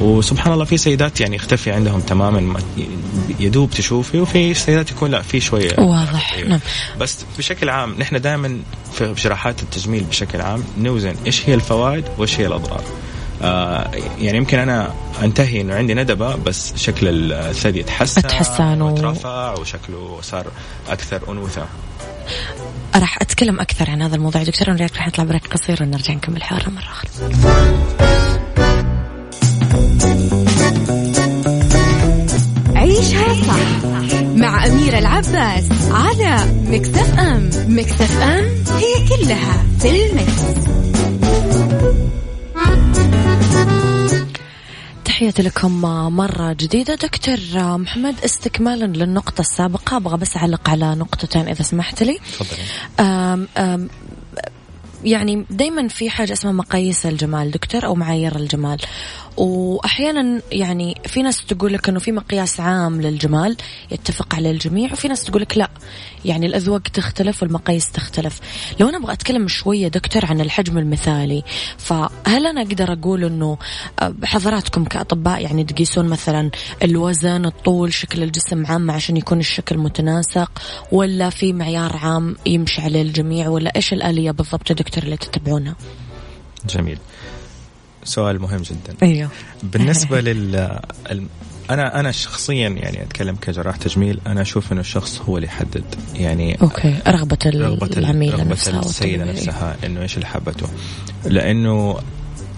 وسبحان 0.00 0.52
الله 0.52 0.64
في 0.64 0.76
سيدات 0.76 1.20
يعني 1.20 1.36
يختفي 1.36 1.72
عندهم 1.72 2.00
تماما. 2.00 2.60
يدوب 3.40 3.70
تشوفي 3.70 4.20
وفي 4.20 4.54
سيدات 4.54 4.90
يكون 4.90 5.10
لا 5.10 5.22
في 5.22 5.40
شوية 5.40 5.74
واضح. 5.78 6.32
أيوه. 6.32 6.48
نعم. 6.48 6.60
بس 7.00 7.24
بشكل 7.38 7.68
عام 7.68 7.94
نحن 7.98 8.20
دائما 8.20 8.58
في 8.92 9.14
جراحات 9.14 9.62
التجميل 9.62 10.04
بشكل 10.04 10.40
عام 10.40 10.64
نوزن 10.78 11.14
إيش 11.26 11.48
هي 11.48 11.54
الفوائد 11.54 12.04
وإيش 12.18 12.40
هي 12.40 12.46
الأضرار. 12.46 12.82
آه 13.42 13.90
يعني 14.20 14.38
يمكن 14.38 14.58
أنا 14.58 14.94
أنتهي 15.22 15.60
إنه 15.60 15.74
عندي 15.74 15.94
ندبة 15.94 16.36
بس 16.36 16.76
شكل 16.76 17.32
الثدي 17.32 17.82
تحسن 17.82 18.22
تحسن 18.22 18.82
وترفع 18.82 19.58
وشكله 19.58 20.18
صار 20.22 20.46
أكثر 20.88 21.32
أنوثة. 21.32 21.66
راح 22.96 23.18
أتكلم 23.22 23.60
أكثر 23.60 23.90
عن 23.90 24.02
هذا 24.02 24.16
الموضوع. 24.16 24.42
دكتور 24.42 24.70
نريد 24.70 24.90
راح 24.96 25.08
نطلع 25.08 25.24
بريك 25.24 25.46
قصير 25.46 25.82
ونرجع 25.82 26.14
نكمل 26.14 26.42
حوارنا 26.42 26.70
مرة 26.70 26.84
أخرى. 26.84 27.97
عيشها 32.76 33.34
صح 33.34 33.84
مع 34.36 34.66
أميرة 34.66 34.98
العباس 34.98 35.68
على 35.90 36.52
مكتف 36.66 37.18
أم. 37.18 37.50
مكتف 37.68 38.22
أم 38.22 38.44
هي 38.76 39.08
كلها 39.08 39.64
في 39.80 40.06
المكس. 40.06 40.42
تحياتي 45.04 45.42
لكم 45.42 45.80
مرة 46.16 46.52
جديدة 46.52 46.94
دكتور 46.94 47.38
محمد 47.54 48.14
استكمالا 48.24 48.84
للنقطة 48.84 49.40
السابقة. 49.40 49.96
أبغى 49.96 50.16
بس 50.16 50.36
أعلق 50.36 50.70
على 50.70 50.94
نقطتين 50.94 51.48
إذا 51.48 51.62
سمحت 51.62 52.02
لي. 52.02 52.18
تفضلي. 52.38 53.88
يعني 55.04 55.44
دايما 55.50 55.88
في 55.88 56.10
حاجة 56.10 56.32
اسمها 56.32 56.52
مقاييس 56.52 57.06
الجمال 57.06 57.50
دكتور 57.50 57.86
أو 57.86 57.94
معايير 57.94 58.36
الجمال. 58.36 58.78
وأحيانا 59.38 60.40
يعني 60.52 61.00
في 61.06 61.22
ناس 61.22 61.44
تقول 61.44 61.72
لك 61.72 61.88
إنه 61.88 61.98
في 61.98 62.12
مقياس 62.12 62.60
عام 62.60 63.00
للجمال 63.00 63.56
يتفق 63.90 64.34
عليه 64.34 64.50
الجميع 64.50 64.92
وفي 64.92 65.08
ناس 65.08 65.24
تقول 65.24 65.42
لك 65.42 65.58
لا. 65.58 65.70
يعني 66.24 66.46
الأذواق 66.46 66.82
تختلف 66.82 67.42
والمقاييس 67.42 67.92
تختلف. 67.92 68.40
لو 68.80 68.88
أنا 68.88 68.98
أبغى 68.98 69.12
أتكلم 69.12 69.48
شوية 69.48 69.88
دكتور 69.88 70.26
عن 70.26 70.40
الحجم 70.40 70.78
المثالي 70.78 71.42
فهل 71.78 72.46
أنا 72.46 72.62
أقدر 72.62 72.92
أقول 72.92 73.24
إنه 73.24 73.58
آه، 74.00 74.14
حضراتكم 74.24 74.84
كأطباء 74.84 75.42
يعني 75.42 75.64
تقيسون 75.64 76.08
مثلا 76.08 76.50
الوزن 76.82 77.44
الطول 77.46 77.92
شكل 77.92 78.22
الجسم 78.22 78.66
عام 78.66 78.90
عشان 78.90 79.16
يكون 79.16 79.40
الشكل 79.40 79.78
متناسق 79.78 80.50
ولا 80.92 81.30
في 81.30 81.52
معيار 81.52 81.96
عام 81.96 82.36
يمشي 82.46 82.80
عليه 82.80 83.02
الجميع 83.02 83.48
ولا 83.48 83.72
إيش 83.76 83.92
الآلية 83.92 84.30
بالضبط 84.30 84.72
دكتور 84.72 85.04
اللي 85.04 85.16
تتبعونها؟ 85.16 85.74
جميل. 86.66 86.98
سؤال 88.04 88.40
مهم 88.40 88.62
جدا. 88.62 88.96
أيوه. 89.02 89.28
بالنسبة 89.62 90.20
لل 90.26 90.78
أنا 91.70 92.00
أنا 92.00 92.12
شخصيا 92.12 92.68
يعني 92.68 93.02
أتكلم 93.02 93.36
كجراح 93.36 93.76
تجميل 93.76 94.20
أنا 94.26 94.42
أشوف 94.42 94.72
إنه 94.72 94.80
الشخص 94.80 95.20
هو 95.20 95.36
اللي 95.36 95.46
يحدد. 95.46 95.84
يعني 96.14 96.62
أوكي. 96.62 96.94
رغبة, 97.08 97.38
رغبة 97.46 97.90
العميل 97.96 98.34
رغبة 98.34 98.44
نفسها 98.44 98.80
السيدة 98.80 99.24
نفسها 99.24 99.76
إنه 99.84 100.02
إيش 100.02 100.14
اللي 100.14 100.26
حبته. 100.26 100.66
لأنه 101.24 101.98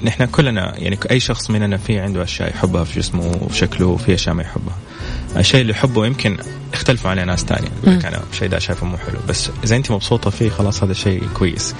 نحن 0.02 0.24
كلنا 0.24 0.78
يعني 0.78 0.98
أي 1.10 1.20
شخص 1.20 1.50
مننا 1.50 1.76
في 1.76 1.98
عنده 1.98 2.22
أشياء 2.22 2.50
يحبها 2.50 2.84
في 2.84 3.00
جسمه 3.00 3.38
وفي 3.42 3.58
شكله 3.58 3.86
وفي 3.86 4.14
أشياء 4.14 4.34
ما 4.34 4.42
يحبها. 4.42 4.76
الشيء 5.36 5.60
اللي 5.60 5.72
يحبه 5.72 6.06
يمكن 6.06 6.36
يختلفوا 6.74 7.10
عليه 7.10 7.24
ناس 7.24 7.44
تانية. 7.44 7.68
لك 7.84 8.04
أنا 8.04 8.20
الشيء 8.32 8.48
ده 8.48 8.58
شايفه 8.58 8.86
مو 8.86 8.96
حلو. 8.96 9.18
بس 9.28 9.50
إذا 9.64 9.76
أنت 9.76 9.90
مبسوطة 9.90 10.30
فيه 10.30 10.48
خلاص 10.48 10.82
هذا 10.82 10.92
شيء 10.92 11.22
كويس. 11.34 11.74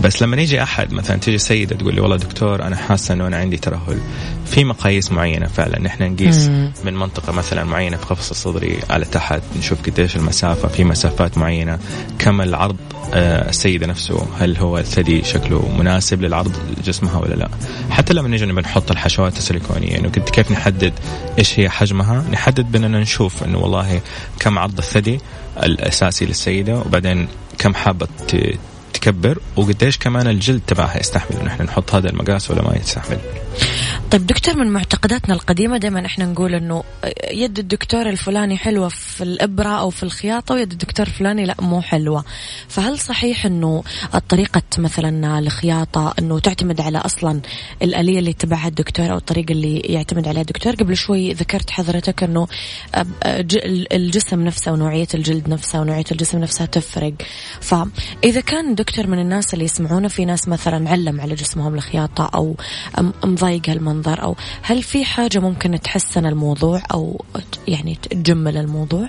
بس 0.00 0.22
لما 0.22 0.36
يجي 0.36 0.62
أحد 0.62 0.92
مثلا 0.92 1.16
تيجي 1.16 1.38
سيده 1.38 1.76
تقول 1.76 1.94
لي 1.94 2.00
والله 2.00 2.16
دكتور 2.16 2.62
أنا 2.62 2.76
حاسة 2.76 3.14
إنه 3.14 3.26
أنا 3.26 3.36
عندي 3.36 3.56
ترهل. 3.56 3.98
في 4.46 4.64
مقاييس 4.64 5.12
معينة 5.12 5.46
فعلا. 5.46 5.80
نحن 5.80 6.12
نقيس 6.12 6.48
من 6.84 6.94
منطقة 6.94 7.32
مثلا 7.32 7.64
معينة 7.64 7.96
في 7.96 8.06
قفص 8.06 8.30
الصدري 8.30 8.78
على 8.90 9.04
تحت 9.04 9.42
نشوف 9.58 9.78
قديش 9.86 10.16
المسافة. 10.16 10.68
في 10.68 10.84
مسافات 10.84 11.38
معينة. 11.38 11.78
كم 12.18 12.40
العرض 12.40 12.76
آه، 13.14 13.48
السيدة 13.48 13.86
نفسه 13.86 14.26
هل 14.38 14.56
هو 14.56 14.78
الثدي 14.78 15.24
شكله 15.24 15.68
مناسب 15.78 16.22
للعرض 16.22 16.52
جسمها 16.84 17.18
ولا 17.18 17.34
لا؟ 17.34 17.48
حتى 17.90 18.14
لما 18.14 18.28
نيجي 18.28 18.46
بنحط 18.46 18.90
الحشوات 18.90 19.38
السيليكونية 19.38 19.98
إنه 19.98 20.08
كيف 20.08 20.52
نحدد 20.52 20.92
إيش 21.38 21.60
هي 21.60 21.68
حجمها؟ 21.68 22.24
نحدد 22.32 22.72
نشوف 23.00 23.44
إنه 23.44 23.58
والله 23.58 24.00
كم 24.40 24.58
عرض 24.58 24.78
الثدي 24.78 25.20
الأساسي 25.62 26.26
للسيدة 26.26 26.78
وبعدين 26.78 27.28
كم 27.58 27.74
حابة 27.74 28.08
تكبر 28.92 29.38
وقديش 29.56 29.98
كمان 29.98 30.26
الجلد 30.26 30.60
تبعها 30.66 31.00
يستحمل 31.00 31.44
نحن 31.44 31.62
نحط 31.62 31.94
هذا 31.94 32.10
المقاس 32.10 32.50
ولا 32.50 32.62
ما 32.62 32.76
يستحمل. 32.76 33.18
طيب 34.10 34.26
دكتور 34.26 34.56
من 34.56 34.66
معتقداتنا 34.66 35.34
القديمة 35.34 35.76
دائما 35.76 36.06
إحنا 36.06 36.24
نقول 36.24 36.54
إنه 36.54 36.84
يد 37.30 37.58
الدكتور 37.58 38.08
الفلاني 38.08 38.56
حلوة 38.56 38.88
في 38.88 39.24
الإبرة 39.24 39.68
أو 39.68 39.90
في 39.90 40.02
الخياطة 40.02 40.54
ويد 40.54 40.72
الدكتور 40.72 41.06
الفلاني 41.06 41.44
لا 41.44 41.54
مو 41.60 41.80
حلوة. 41.82 42.24
فهل 42.68 42.98
صحيح 42.98 43.46
إنه 43.46 43.84
الطريقة 44.14 44.62
مثلا 44.78 45.38
الخياطة 45.38 46.14
إنه 46.18 46.38
تعتمد 46.38 46.80
على 46.80 46.98
أصلا 46.98 47.40
الآلية 47.82 48.18
اللي 48.18 48.30
يتبعها 48.30 48.68
الدكتور 48.68 49.10
أو 49.12 49.16
الطريقة 49.16 49.52
اللي 49.52 49.78
يعتمد 49.78 50.28
عليها 50.28 50.40
الدكتور؟ 50.40 50.74
قبل 50.74 50.96
شوي 50.96 51.32
ذكرت 51.32 51.70
حضرتك 51.70 52.22
إنه 52.22 52.46
الجسم 53.92 54.40
نفسه 54.40 54.72
ونوعية 54.72 55.08
الجلد 55.14 55.48
نفسها 55.48 55.80
ونوعية 55.80 56.04
الجسم 56.12 56.38
نفسها 56.38 56.66
تفرق. 56.66 57.12
فإذا 57.60 58.40
كان 58.40 58.74
دكتور 58.74 59.06
من 59.06 59.18
الناس 59.18 59.54
اللي 59.54 59.64
يسمعونا 59.64 60.08
في 60.08 60.24
ناس 60.24 60.48
مثلا 60.48 60.78
معلم 60.78 61.20
على 61.20 61.34
جسمهم 61.34 61.74
الخياطة 61.74 62.30
أو 62.34 62.56
مضايق 63.24 63.62
هالمنظر 63.96 64.22
أو 64.22 64.36
هل 64.62 64.82
في 64.82 65.04
حاجة 65.04 65.38
ممكن 65.38 65.80
تحسن 65.80 66.26
الموضوع 66.26 66.82
أو 66.92 67.24
يعني 67.68 67.94
تجمل 67.94 68.56
الموضوع؟ 68.56 69.08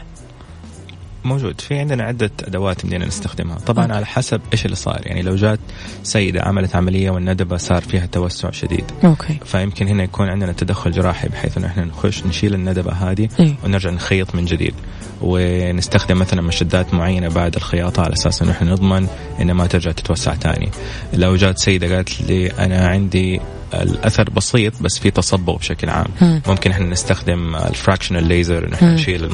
موجود. 1.27 1.61
في 1.61 1.79
عندنا 1.79 2.03
عدة 2.03 2.31
أدوات 2.43 2.85
بدينا 2.85 3.05
نستخدمها. 3.05 3.57
طبعا. 3.57 3.93
على 3.93 4.05
حسب 4.05 4.41
إيش 4.53 4.65
اللي 4.65 4.75
صار 4.75 5.01
يعني 5.05 5.21
لو 5.21 5.35
جات 5.35 5.59
سيدة 6.03 6.41
عملت 6.41 6.75
عملية 6.75 7.09
والندبة 7.09 7.57
صار 7.57 7.81
فيها 7.81 8.05
توسع 8.05 8.51
شديد. 8.51 8.85
أوكي. 9.03 9.39
فيمكن 9.45 9.87
هنا 9.87 10.03
يكون 10.03 10.27
عندنا 10.27 10.51
تدخل 10.51 10.91
جراحي 10.91 11.27
بحيث 11.29 11.57
أنه 11.57 11.67
إحنا 11.67 11.85
نخش 11.85 12.23
نشيل 12.25 12.53
الندبة 12.53 12.91
هذه 12.91 13.29
إيه؟ 13.39 13.55
ونرجع 13.63 13.89
نخيط 13.89 14.35
من 14.35 14.45
جديد. 14.45 14.73
ونستخدم 15.21 16.19
مثلا 16.19 16.41
مشدات 16.41 16.93
معينة 16.93 17.27
بعد 17.29 17.55
الخياطة 17.55 18.03
على 18.03 18.13
أساس 18.13 18.41
أنه 18.41 18.51
إحنا 18.51 18.71
نضمن 18.71 19.07
أنها 19.41 19.53
ما 19.53 19.67
ترجع 19.67 19.91
تتوسع 19.91 20.35
تاني. 20.35 20.69
لو 21.13 21.35
جات 21.35 21.57
سيدة 21.57 21.95
قالت 21.95 22.21
لي 22.21 22.47
أنا 22.47 22.87
عندي 22.87 23.41
الأثر 23.73 24.29
بسيط 24.29 24.73
بس 24.81 24.99
في 24.99 25.11
تصبغ 25.11 25.57
بشكل 25.57 25.89
عام. 25.89 26.41
ممكن 26.47 26.71
إحنا 26.71 26.85
نستخدم 26.85 27.55
الفراكشنال 27.55 28.27
ليزر 28.27 28.69
نحن 28.69 28.85
نشيل 28.85 29.29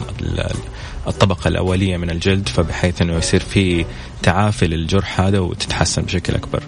الطبقة 1.07 1.47
الأولية 1.47 1.97
من 1.97 2.09
الجلد 2.09 2.49
فبحيث 2.49 3.01
أنه 3.01 3.13
يصير 3.15 3.39
في 3.39 3.85
تعافي 4.23 4.67
للجرح 4.67 5.21
هذا 5.21 5.39
وتتحسن 5.39 6.01
بشكل 6.01 6.35
أكبر. 6.35 6.63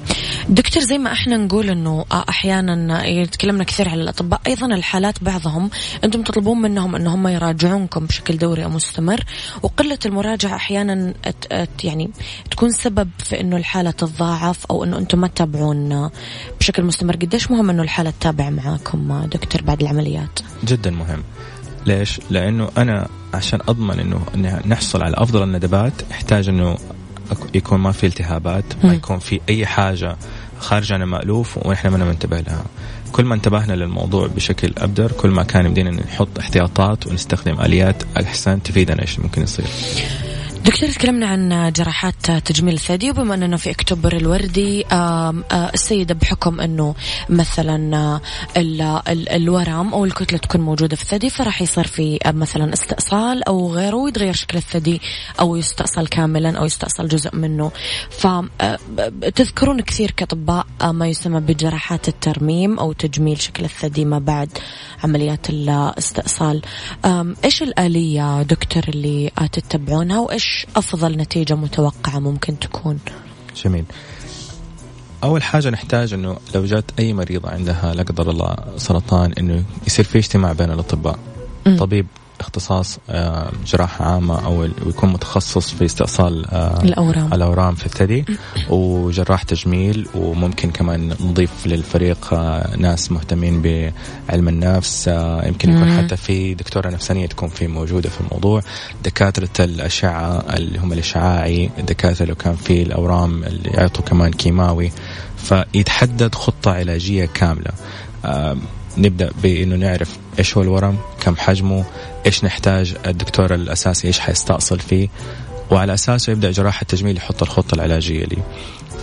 دكتور 0.50 0.84
زي 0.84 0.98
ما 0.98 1.12
إحنا 1.12 1.38
نقول 1.38 1.70
أنه 1.70 2.06
أحيانا 2.12 3.06
يتكلمنا 3.06 3.64
كثير 3.64 3.90
على 3.90 4.02
الأطباء 4.02 4.42
أيضا 4.48 4.66
الحالات 4.66 5.24
بعضهم 5.24 5.70
أنتم 6.04 6.22
تطلبون 6.22 6.62
منهم 6.62 6.96
أن 6.96 7.08
هم 7.08 7.28
يراجعونكم 7.28 8.06
بشكل 8.06 8.38
دوري 8.38 8.64
أو 8.64 8.70
مستمر 8.70 9.24
وقلة 9.64 10.00
المراجعة 10.06 10.56
أحيانا 10.56 11.14
يعني 11.84 12.10
تكون 12.52 12.70
سبب 12.70 13.10
في 13.20 13.40
أنه 13.42 13.58
الحالة 13.58 13.92
تتضاعف 13.92 14.66
أو 14.66 14.84
أنه 14.84 14.98
أنتم 14.98 15.22
ما 15.22 15.28
تتابعون 15.28 16.10
بشكل 16.60 16.84
مستمر. 16.84 17.16
قديش 17.16 17.52
مهم 17.52 17.70
أنه 17.70 17.84
الحالة 17.84 18.14
تتابع 18.20 18.50
معاكم 18.50 19.26
دكتور 19.26 19.62
بعد 19.62 19.82
العمليات؟ 19.82 20.40
جدا 20.66 20.92
مهم. 20.92 21.24
ليش؟ 21.86 22.20
لأنه 22.30 22.70
أنا 22.78 23.08
عشان 23.34 23.60
أضمن 23.68 24.00
أنه 24.00 24.22
إن 24.36 24.62
نحصل 24.66 25.04
على 25.04 25.16
أفضل 25.18 25.44
الندبات 25.44 25.94
يحتاج 26.12 26.50
أنه 26.50 26.78
يكون 27.56 27.80
ما 27.80 27.92
في 27.92 28.06
التهابات 28.06 28.66
ما 28.84 28.94
يكون 28.94 29.20
في 29.20 29.42
أي 29.50 29.66
حاجة 29.66 30.18
خارج 30.60 30.94
عن 30.94 31.02
المألوف 31.02 31.68
ونحن 31.68 31.88
ما 31.88 32.06
منتبه 32.06 32.40
لها. 32.40 32.64
كل 33.12 33.26
ما 33.26 33.36
انتبهنا 33.36 33.74
للموضوع 33.74 34.28
بشكل 34.28 34.74
أبدر 34.78 35.12
كل 35.12 35.30
ما 35.30 35.44
كان 35.44 35.66
يمدينا 35.66 35.92
نحط 35.92 36.40
احتياطات 36.40 37.08
ونستخدم 37.08 37.62
آليات 37.62 38.04
أحسن 38.18 38.64
تفيدنا 38.64 39.02
إيش 39.02 39.20
ممكن 39.20 39.42
يصير. 39.42 39.66
دكتور 40.66 40.90
تكلمنا 40.90 41.28
عن 41.28 41.72
جراحات 41.72 42.32
تجميل 42.32 42.74
الثدي 42.74 43.10
وبما 43.10 43.36
أنه 43.36 43.58
في 43.58 43.72
أكتوبر 43.72 44.16
الوردي 44.18 44.86
السيدة 45.74 46.14
بحكم 46.14 46.62
أنه 46.62 46.96
مثلا 47.30 48.20
الورم 49.08 49.94
أو 49.94 50.06
الكتلة 50.06 50.40
تكون 50.40 50.62
موجودة 50.62 50.96
في 50.96 51.02
الثدي 51.02 51.30
فراح 51.30 51.62
يصير 51.62 51.88
في 51.88 52.20
مثلا 52.26 52.74
استئصال 52.74 53.44
أو 53.44 53.74
غيره 53.74 53.96
ويتغير 53.96 54.34
شكل 54.34 54.58
الثدي 54.58 55.02
أو 55.40 55.56
يستأصل 55.56 56.08
كاملا 56.08 56.58
أو 56.58 56.66
يستأصل 56.66 57.08
جزء 57.08 57.36
منه. 57.36 57.72
فتذكرون 58.10 59.82
كثير 59.82 60.12
كأطباء 60.12 60.66
ما 60.84 61.08
يسمى 61.08 61.40
بجراحات 61.40 62.08
الترميم 62.08 62.80
أو 62.80 62.94
تجميل 62.94 63.42
شكل 63.42 63.64
الثدي 63.64 64.06
ما 64.06 64.20
بعد 64.20 64.50
عمليات 65.04 65.50
الاستئصال 65.50 66.62
إيش 67.44 67.64
الآلية 67.64 68.42
دكتور 68.42 68.84
اللي 68.88 69.32
تتبعونها 69.52 70.20
وإيش 70.20 70.55
أفضل 70.76 71.18
نتيجة 71.18 71.56
متوقعة 71.56 72.20
ممكن 72.20 72.60
تكون؟ 72.60 73.00
جميل. 73.64 73.86
أول 75.24 75.44
حاجة 75.44 75.70
نحتاج 75.70 76.14
أنه 76.14 76.38
لو 76.56 76.66
جات 76.66 76.86
أي 77.00 77.14
مريضة 77.14 77.50
عندها 77.50 77.94
لا 77.94 78.04
قدر 78.04 78.30
الله 78.30 78.56
سرطان 78.78 79.34
أنه 79.34 79.64
يصير 79.88 80.06
في 80.06 80.18
اجتماع 80.18 80.54
بين 80.54 80.72
الأطباء. 80.72 81.20
طبيب 81.80 82.08
اختصاص 82.40 83.00
آه، 83.10 83.52
جراحة 83.66 84.06
عامة 84.06 84.46
أو 84.46 84.64
يكون 84.64 85.14
متخصص 85.14 85.70
في 85.74 85.86
استئصال 85.86 86.46
آه، 86.50 86.84
الأورام. 86.84 87.34
الأورام 87.34 87.76
في 87.76 87.86
الثدي. 87.86 88.26
وجراح 88.70 89.44
تجميل 89.44 90.08
وممكن 90.16 90.72
كمان 90.72 91.16
نضيف 91.22 91.68
للفريق 91.68 92.34
آه، 92.34 92.76
ناس 92.78 93.12
مهتمين 93.12 93.62
بعلم 93.62 94.48
النفس 94.48 95.08
يمكن 95.44 95.70
يكون 95.76 95.98
حتى 95.98 96.18
في 96.18 96.54
دكتورة 96.54 96.90
نفسانية 96.90 97.26
تكون 97.28 97.50
في 97.50 97.68
موجودة 97.68 98.10
في 98.10 98.22
الموضوع. 98.22 98.62
دكاترة 99.04 99.50
الأشعة 99.66 100.40
اللي 100.54 100.80
هم 100.80 100.94
الإشعاعي 100.94 101.70
الدكاترة 101.78 102.26
لو 102.26 102.36
كان 102.36 102.56
في 102.56 102.82
الأورام 102.82 103.44
اللي 103.44 103.70
يعطوا 103.70 104.04
كمان 104.04 104.32
كيماوي. 104.32 104.92
فيتحدد 105.38 106.36
خطة 106.36 106.72
علاجية 106.72 107.26
كاملة. 107.26 107.72
نبدأ 108.98 109.32
بإنه 109.44 109.76
نعرف 109.76 110.18
إيش 110.40 110.58
هو 110.58 110.64
الورم 110.64 110.98
كم 111.22 111.36
حجمه 111.36 111.86
إيش 112.26 112.44
نحتاج 112.44 112.96
الدكتور 113.08 113.54
الأساسي 113.54 114.08
إيش 114.08 114.20
حيستأصل 114.20 114.80
فيه 114.80 115.10
وعلى 115.72 115.94
أساسه 115.94 116.32
يبدأ 116.32 116.52
جراح 116.52 116.82
التجميل 116.82 117.18
يحط 117.18 117.42
الخطة 117.42 117.76
العلاجية 117.76 118.26
لي. 118.26 118.38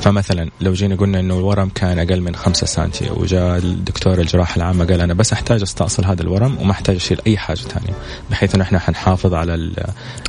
فمثلا 0.00 0.50
لو 0.60 0.72
جينا 0.72 0.96
قلنا 0.96 1.20
إنه 1.20 1.38
الورم 1.38 1.68
كان 1.68 1.98
أقل 1.98 2.20
من 2.20 2.36
5 2.36 2.66
سنتي 2.66 3.10
وجاء 3.10 3.58
الدكتور 3.58 4.20
الجراحة 4.20 4.56
العامة 4.56 4.84
قال 4.84 5.00
أنا 5.00 5.14
بس 5.14 5.32
أحتاج 5.32 5.62
أستأصل 5.62 6.04
هذا 6.04 6.22
الورم 6.22 6.58
وما 6.60 6.70
أحتاج 6.72 6.96
أشيل 6.96 7.20
أي 7.26 7.38
حاجة 7.38 7.58
ثانية 7.58 7.94
بحيث 8.30 8.54
إنه 8.54 8.64
إحنا 8.64 8.78
حنحافظ 8.78 9.34
على 9.34 9.72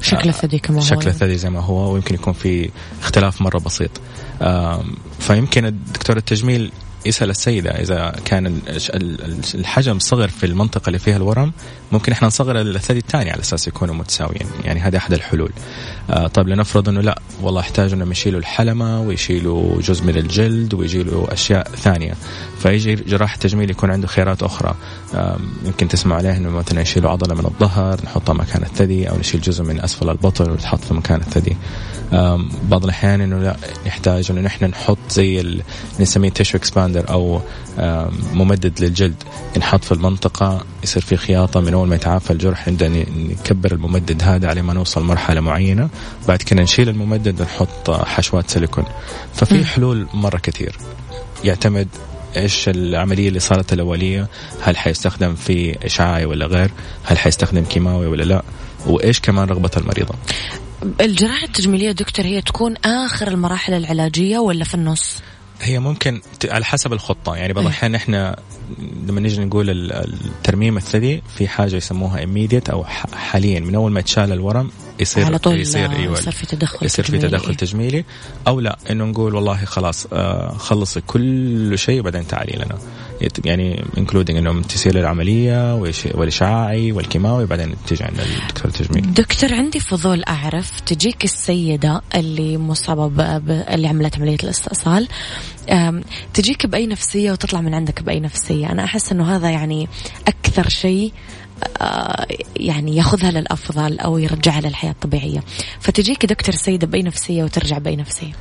شكل 0.01 0.29
الثدي 0.29 0.59
كما 0.59 0.77
هو. 0.77 0.81
شكل 0.81 1.07
الثدي 1.07 1.37
زي 1.37 1.49
ما 1.49 1.59
هو 1.59 1.93
ويمكن 1.93 2.15
يكون 2.15 2.33
في 2.33 2.69
اختلاف 3.01 3.41
مرة 3.41 3.59
بسيط. 3.59 3.91
فيمكن 5.19 5.65
الدكتور 5.65 6.17
التجميل 6.17 6.71
يسأل 7.05 7.29
السيدة 7.29 7.71
إذا 7.71 8.15
كان 8.25 8.59
الحجم 9.55 9.99
صغر 9.99 10.27
في 10.27 10.45
المنطقة 10.45 10.87
اللي 10.87 10.99
فيها 10.99 11.17
الورم 11.17 11.51
ممكن 11.91 12.11
إحنا 12.11 12.27
نصغر 12.27 12.61
الثدي 12.61 12.99
الثاني 12.99 13.31
على 13.31 13.41
أساس 13.41 13.67
يكونوا 13.67 13.95
متساويين. 13.95 14.47
يعني 14.63 14.79
هذا 14.79 14.97
أحد 14.97 15.13
الحلول. 15.13 15.51
آه 16.09 16.27
طيب 16.27 16.47
لنفرض 16.47 16.89
أنه 16.89 17.01
لا 17.01 17.21
والله 17.41 17.61
يحتاج 17.61 17.93
أنهم 17.93 18.11
يشيلوا 18.11 18.39
الحلمة 18.39 19.01
ويشيلوا 19.01 19.81
جزء 19.81 20.03
من 20.03 20.17
الجلد 20.17 20.73
ويجيلوا 20.73 21.33
أشياء 21.33 21.67
ثانية. 21.75 22.13
فيجي 22.59 22.95
جراح 22.95 23.33
التجميل 23.33 23.69
يكون 23.69 23.91
عنده 23.91 24.07
خيارات 24.07 24.43
أخرى. 24.43 24.75
يمكن 25.65 25.87
تسمع 25.87 26.15
عليه 26.15 26.37
أنه 26.37 26.49
مثلا 26.49 26.81
يشيلوا 26.81 27.11
عضلة 27.11 27.35
من 27.35 27.45
الظهر 27.45 27.99
نحطها 28.03 28.33
مكان 28.33 28.63
الثدي 28.63 29.09
أو 29.09 29.17
نشيل 29.17 29.41
جزء 29.41 29.63
من 29.63 29.81
أسفل 29.81 30.09
البطن 30.09 30.51
وتحط 30.51 30.79
في 30.79 30.93
مكان 30.93 31.19
الثدي. 31.19 31.57
بعض 32.63 32.83
الأحيان 32.83 33.21
إنه 33.21 33.39
لا 33.39 33.57
نحتاج 33.87 34.31
إنه 34.31 34.41
نحن 34.41 34.65
نحط 34.65 34.97
زي 35.09 35.39
اللي 35.39 35.63
نسميه 35.99 36.29
tissue 36.29 36.57
expander 36.97 37.09
أو 37.09 37.41
ممدد 38.33 38.83
للجلد 38.83 39.23
ينحط 39.55 39.83
في 39.83 39.91
المنطقة 39.91 40.65
يصير 40.83 41.01
في 41.01 41.15
خياطة 41.15 41.59
من 41.59 41.73
أول 41.73 41.87
ما 41.87 41.95
يتعافى 41.95 42.33
الجرح 42.33 42.67
نبدأ 42.67 42.87
نكبر 42.87 43.71
الممدد 43.71 44.23
هذا 44.23 44.47
على 44.47 44.61
ما 44.61 44.73
نوصل 44.73 45.03
مرحلة 45.03 45.41
معينة 45.41 45.89
بعد 46.27 46.41
كده 46.41 46.63
نشيل 46.63 46.89
الممدد 46.89 47.41
ونحط 47.41 47.91
حشوات 47.91 48.49
سيليكون. 48.49 48.85
ففي 49.33 49.65
حلول 49.65 50.07
مرة 50.13 50.37
كثير. 50.37 50.77
يعتمد 51.43 51.87
إيش 52.37 52.69
العملية 52.69 53.27
اللي 53.27 53.39
صارت 53.39 53.73
الأولية 53.73 54.27
هل 54.61 54.77
حيستخدم 54.77 55.35
في 55.35 55.85
إشعاعي 55.85 56.25
ولا 56.25 56.45
غير 56.45 56.71
هل 57.03 57.17
حيستخدم 57.17 57.63
كيماوي 57.63 58.07
ولا 58.07 58.23
لا 58.23 58.43
وإيش 58.87 59.19
كمان 59.19 59.47
رغبة 59.47 59.71
المريضة. 59.77 60.15
الجراحة 61.01 61.45
التجميلية 61.45 61.91
دكتور 61.91 62.25
هي 62.25 62.41
تكون 62.41 62.75
آخر 62.85 63.27
المراحل 63.27 63.73
العلاجية 63.73 64.37
ولا 64.39 64.63
في 64.63 64.73
النص؟ 64.73 65.21
هي 65.63 65.79
ممكن 65.79 66.21
على 66.45 66.65
حسب 66.65 66.93
الخطة. 66.93 67.35
يعني 67.35 67.53
بعض 67.53 67.65
الأحيان 67.65 67.95
إحنا 67.95 68.39
لما 69.07 69.21
نيجي 69.21 69.45
نقول 69.45 69.91
الترميم 69.91 70.77
الثدي 70.77 71.23
في 71.37 71.47
حاجة 71.47 71.75
يسموها 71.75 72.25
immediate 72.25 72.69
أو 72.69 72.83
حاليا. 73.13 73.59
من 73.59 73.75
أول 73.75 73.91
ما 73.91 73.99
يتشال 73.99 74.31
الورم 74.31 74.71
يصير 74.99 75.25
على 75.25 75.37
طول 75.37 75.59
يصير 75.59 75.91
أيوة 75.91 76.19
يصير 76.19 76.33
في 76.33 76.45
تدخل 76.45 76.85
يصير 76.85 77.05
في 77.05 77.17
تدخل 77.17 77.55
تجميلي. 77.55 78.05
أو 78.47 78.59
لا 78.59 78.77
إنه 78.91 79.05
نقول 79.05 79.35
والله 79.35 79.65
خلاص 79.65 80.07
آه 80.13 80.53
خلصي 80.57 81.01
كل 81.01 81.77
شيء 81.77 81.99
وبعدين 81.99 82.27
تعالي 82.27 82.57
لنا. 82.57 82.77
يعني 83.45 83.83
انكلودينج 83.97 84.37
انه 84.37 84.61
تسير 84.61 84.99
العملية 84.99 85.75
والإشعاعي 86.13 86.91
والكيماوي 86.91 87.45
بعدين 87.45 87.75
تيجي 87.87 88.03
عند 88.03 88.19
الدكتور 88.19 88.65
التجميل 88.65 89.13
دكتور 89.13 89.53
عندي 89.53 89.79
فضول 89.79 90.23
أعرف 90.23 90.79
تجيك 90.79 91.23
السيدة 91.23 92.01
اللي 92.15 92.57
مصابة 92.57 93.37
اللي 93.73 93.87
عملت 93.87 94.17
عملية 94.17 94.37
الاستئصال 94.43 95.07
تجيك 96.33 96.65
بأي 96.65 96.87
نفسية 96.87 97.31
وتطلع 97.31 97.61
من 97.61 97.73
عندك 97.73 98.03
بأي 98.03 98.19
نفسية؟ 98.19 98.71
أنا 98.71 98.83
أحس 98.83 99.11
إنه 99.11 99.35
هذا 99.35 99.49
يعني 99.49 99.87
أكثر 100.27 100.69
شيء 100.69 101.13
آه، 101.81 102.27
يعني 102.57 102.95
ياخذها 102.95 103.31
للأفضل 103.31 103.99
أو 103.99 104.17
يرجعها 104.17 104.61
للحياة 104.61 104.91
الطبيعية. 104.91 105.43
فتجيك 105.79 106.25
دكتور 106.25 106.53
السيده 106.53 106.87
بأي 106.87 107.01
نفسية 107.01 107.43
وترجع 107.43 107.77
بأي 107.77 107.95
نفسية؟ 107.95 108.33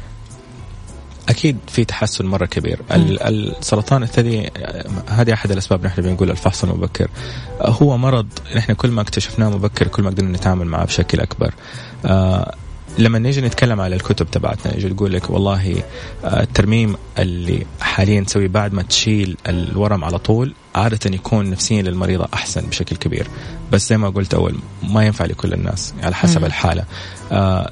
أكيد 1.28 1.58
في 1.68 1.84
تحسن 1.84 2.26
مرة 2.26 2.46
كبير. 2.46 2.80
السرطان 2.90 4.02
الثدي 4.02 4.50
هذه 5.08 5.32
أحد 5.32 5.50
الأسباب 5.50 5.86
نحن 5.86 6.02
بنقول 6.02 6.30
الفحص 6.30 6.64
المبكر. 6.64 7.08
هو 7.60 7.98
مرض 7.98 8.26
نحن 8.56 8.72
كل 8.72 8.90
ما 8.90 9.00
اكتشفناه 9.00 9.48
مبكر 9.50 9.88
كل 9.88 10.02
ما 10.02 10.10
قدرنا 10.10 10.36
نتعامل 10.36 10.66
معه 10.66 10.84
بشكل 10.84 11.20
أكبر. 11.20 11.54
آه 12.06 12.54
لما 12.98 13.18
نيجي 13.18 13.40
نتكلم 13.40 13.80
على 13.80 13.96
الكتب 13.96 14.30
تبعتنا 14.30 14.76
يجي 14.76 14.88
تقول 14.88 15.12
لك 15.12 15.30
والله 15.30 15.82
آه، 16.24 16.42
الترميم 16.42 16.96
اللي 17.18 17.66
حاليا 17.80 18.20
تسويه 18.20 18.48
بعد 18.48 18.74
ما 18.74 18.82
تشيل 18.82 19.36
الورم 19.48 20.04
على 20.04 20.18
طول 20.18 20.54
عادة 20.74 21.14
يكون 21.14 21.50
نفسيا 21.50 21.82
للمريضة 21.82 22.28
أحسن 22.34 22.60
بشكل 22.66 22.96
كبير. 22.96 23.26
بس 23.72 23.88
زي 23.88 23.96
ما 23.96 24.08
قلت 24.08 24.34
أول 24.34 24.56
ما 24.82 25.04
ينفع 25.04 25.24
لكل 25.24 25.52
الناس 25.52 25.94
على 26.02 26.14
حسب 26.14 26.40
م. 26.40 26.44
الحالة. 26.44 26.84
آه 27.32 27.70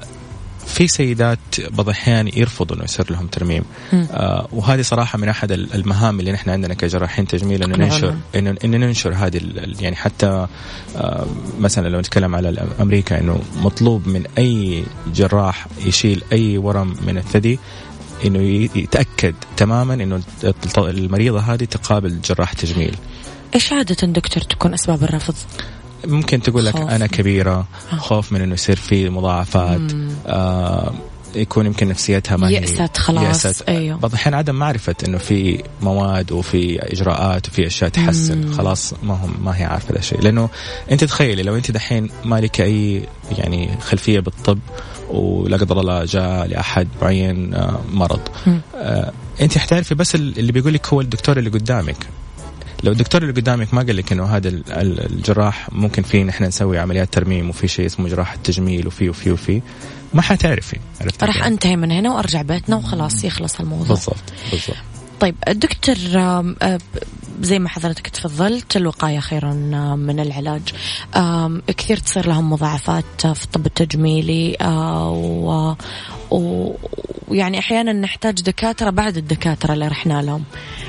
في 0.71 0.87
سيدات 0.87 1.39
بعض 1.59 1.89
الأحيان 1.89 2.27
يرفضوا 2.27 2.75
إنه 2.75 2.83
يصير 2.83 3.11
لهم 3.11 3.27
ترميم. 3.27 3.63
آه 3.93 4.47
وهذه 4.51 4.81
صراحة 4.81 5.17
من 5.17 5.29
أحد 5.29 5.51
المهام 5.51 6.19
اللي 6.19 6.31
نحن 6.31 6.49
عندنا 6.49 6.73
كجراحين 6.73 7.27
تجميل 7.27 7.63
إنه 7.63 7.77
ننشر 7.77 8.15
انه 8.35 8.55
إن 8.65 8.71
ننشر 8.71 9.13
هذه 9.13 9.41
يعني 9.79 9.95
حتى 9.95 10.47
آه 10.95 11.27
مثلا 11.59 11.87
لو 11.87 11.99
نتكلم 11.99 12.35
على 12.35 12.67
أمريكا 12.81 13.19
إنه 13.19 13.41
مطلوب 13.57 14.07
من 14.07 14.23
أي 14.37 14.83
جراح 15.13 15.67
يشيل 15.85 16.23
أي 16.31 16.57
ورم 16.57 16.95
من 17.07 17.17
الثدي 17.17 17.59
إنه 18.25 18.69
يتأكد 18.75 19.35
تماما 19.57 19.93
إنه 19.93 20.21
المريضة 20.77 21.39
هذه 21.39 21.63
تقابل 21.63 22.21
جراح 22.21 22.53
تجميل. 22.53 22.95
إيش 23.55 23.73
عادة 23.73 24.07
دكتور 24.07 24.43
تكون 24.43 24.73
أسباب 24.73 25.03
الرفض؟ 25.03 25.35
ممكن 26.07 26.41
تقول 26.41 26.65
لك 26.65 26.75
أنا 26.75 27.07
كبيرة 27.07 27.67
آه. 27.93 27.95
خوف 27.95 28.31
من 28.31 28.41
إنه 28.41 28.53
يصير 28.53 28.75
في 28.75 29.09
مضاعفات. 29.09 29.81
آه 30.27 30.93
يكون 31.35 31.65
يمكن 31.65 31.87
نفسيتها 31.87 32.37
ما 32.37 32.49
يأست 32.49 32.97
خلاص. 32.97 33.45
يأست. 33.45 33.61
أيوه. 33.61 33.97
بعض 33.97 34.11
الأحيان 34.11 34.33
عدم 34.33 34.55
معرفة 34.55 34.95
إنه 35.07 35.17
في 35.17 35.63
مواد 35.81 36.31
وفي 36.31 36.79
إجراءات 36.79 37.47
وفي 37.47 37.67
أشياء 37.67 37.89
تحسن. 37.89 38.47
مم. 38.47 38.53
خلاص 38.53 38.93
ما 39.03 39.13
هم 39.13 39.35
ما 39.45 39.57
هي 39.57 39.63
عارفة 39.63 39.91
هذا 39.91 39.99
الشيء. 39.99 40.21
لأنه 40.21 40.49
أنت 40.91 41.03
تخيلي 41.03 41.43
لو 41.43 41.55
أنت 41.55 41.71
دحين 41.71 42.09
ما 42.25 42.41
لك 42.41 42.61
أي 42.61 43.03
يعني 43.37 43.77
خلفية 43.81 44.19
بالطب 44.19 44.59
ولا 45.09 45.57
قدر 45.57 45.79
الله 45.79 46.05
جاء 46.05 46.47
لأحد 46.47 46.87
معين 47.01 47.53
آه، 47.53 47.79
مرض. 47.91 48.21
آه 48.75 49.11
أنت 49.41 49.57
حتعرفي 49.57 49.95
بس 49.95 50.15
اللي 50.15 50.51
بيقول 50.51 50.73
لك 50.73 50.87
هو 50.93 51.01
الدكتور 51.01 51.37
اللي 51.37 51.49
قدامك. 51.49 51.97
لو 52.83 52.91
الدكتور 52.91 53.21
اللي 53.21 53.33
قدامك 53.33 53.73
ما 53.73 53.81
قال 53.81 53.95
لك 53.95 54.11
إنه 54.11 54.25
هذا 54.25 54.49
الجراح 54.69 55.69
ممكن 55.71 56.03
فيه 56.03 56.23
نحن 56.23 56.43
نسوي 56.43 56.79
عمليات 56.79 57.13
ترميم 57.13 57.49
وفي 57.49 57.67
شيء 57.67 57.85
اسمه 57.85 58.09
جراحه 58.09 58.35
تجميل 58.43 58.87
وفي 58.87 59.09
وفي 59.09 59.31
وفي 59.31 59.61
ما 60.13 60.21
حتعرفي 60.21 60.77
راح 61.23 61.45
أنتهي 61.45 61.75
من 61.75 61.91
هنا 61.91 62.11
وأرجع 62.11 62.41
بيتنا 62.41 62.75
وخلاص 62.75 63.23
يخلص 63.23 63.59
الموضوع. 63.59 63.87
بالضبط 63.87 64.23
بالضبط. 64.51 64.77
طيب 65.21 65.35
دكتور 65.47 65.95
زي 67.41 67.59
ما 67.59 67.69
حضرتك 67.69 68.07
تفضلت 68.07 68.77
الوقاية 68.77 69.19
خير 69.19 69.45
من 69.95 70.19
العلاج. 70.19 70.61
كثير 71.77 71.97
تصير 71.97 72.27
لهم 72.27 72.49
مضاعفات 72.53 73.27
في 73.27 73.43
الطب 73.43 73.65
التجميلي 73.65 74.57
ويعني 77.27 77.59
أحيانا 77.59 77.93
نحتاج 77.93 78.41
دكاترة 78.41 78.89
بعد 78.89 79.17
الدكاترة 79.17 79.73
اللي 79.73 79.87
رحنا 79.87 80.21
لهم. 80.21 80.43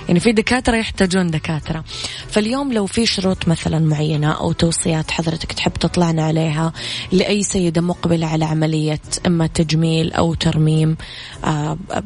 يعني 0.08 0.20
في 0.20 0.32
دكاترة 0.32 0.76
يحتاجون 0.76 1.30
دكاترة. 1.30 1.84
فاليوم 2.28 2.72
لو 2.72 2.86
في 2.86 3.06
شروط 3.06 3.48
مثلا 3.48 3.78
معينة 3.78 4.32
أو 4.32 4.52
توصيات 4.52 5.10
حضرتك 5.10 5.52
تحب 5.52 5.72
تطلعنا 5.72 6.24
عليها 6.24 6.72
لأي 7.12 7.42
سيدة 7.42 7.80
مقبلة 7.80 8.26
على 8.26 8.44
عملية 8.44 9.00
إما 9.26 9.46
تجميل 9.46 10.12
أو 10.12 10.34
ترميم 10.34 10.96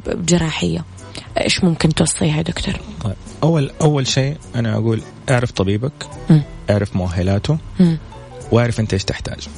جراحية. 0.06 0.84
إيش 1.40 1.64
ممكن 1.64 1.94
توصيها 1.94 2.36
يا 2.36 2.42
دكتور؟ 2.42 2.74
طيب 3.04 3.14
أول 3.42 3.70
أول 3.82 4.06
شيء 4.06 4.36
أنا 4.54 4.74
أقول 4.74 5.02
أعرف 5.30 5.50
طبيبك 5.50 5.92
م. 6.30 6.40
أعرف 6.70 6.96
مؤهلاته 6.96 7.58
م. 7.80 7.96
وأعرف 8.52 8.80
أنت 8.80 8.92
إيش 8.92 9.04
تحتاج 9.04 9.48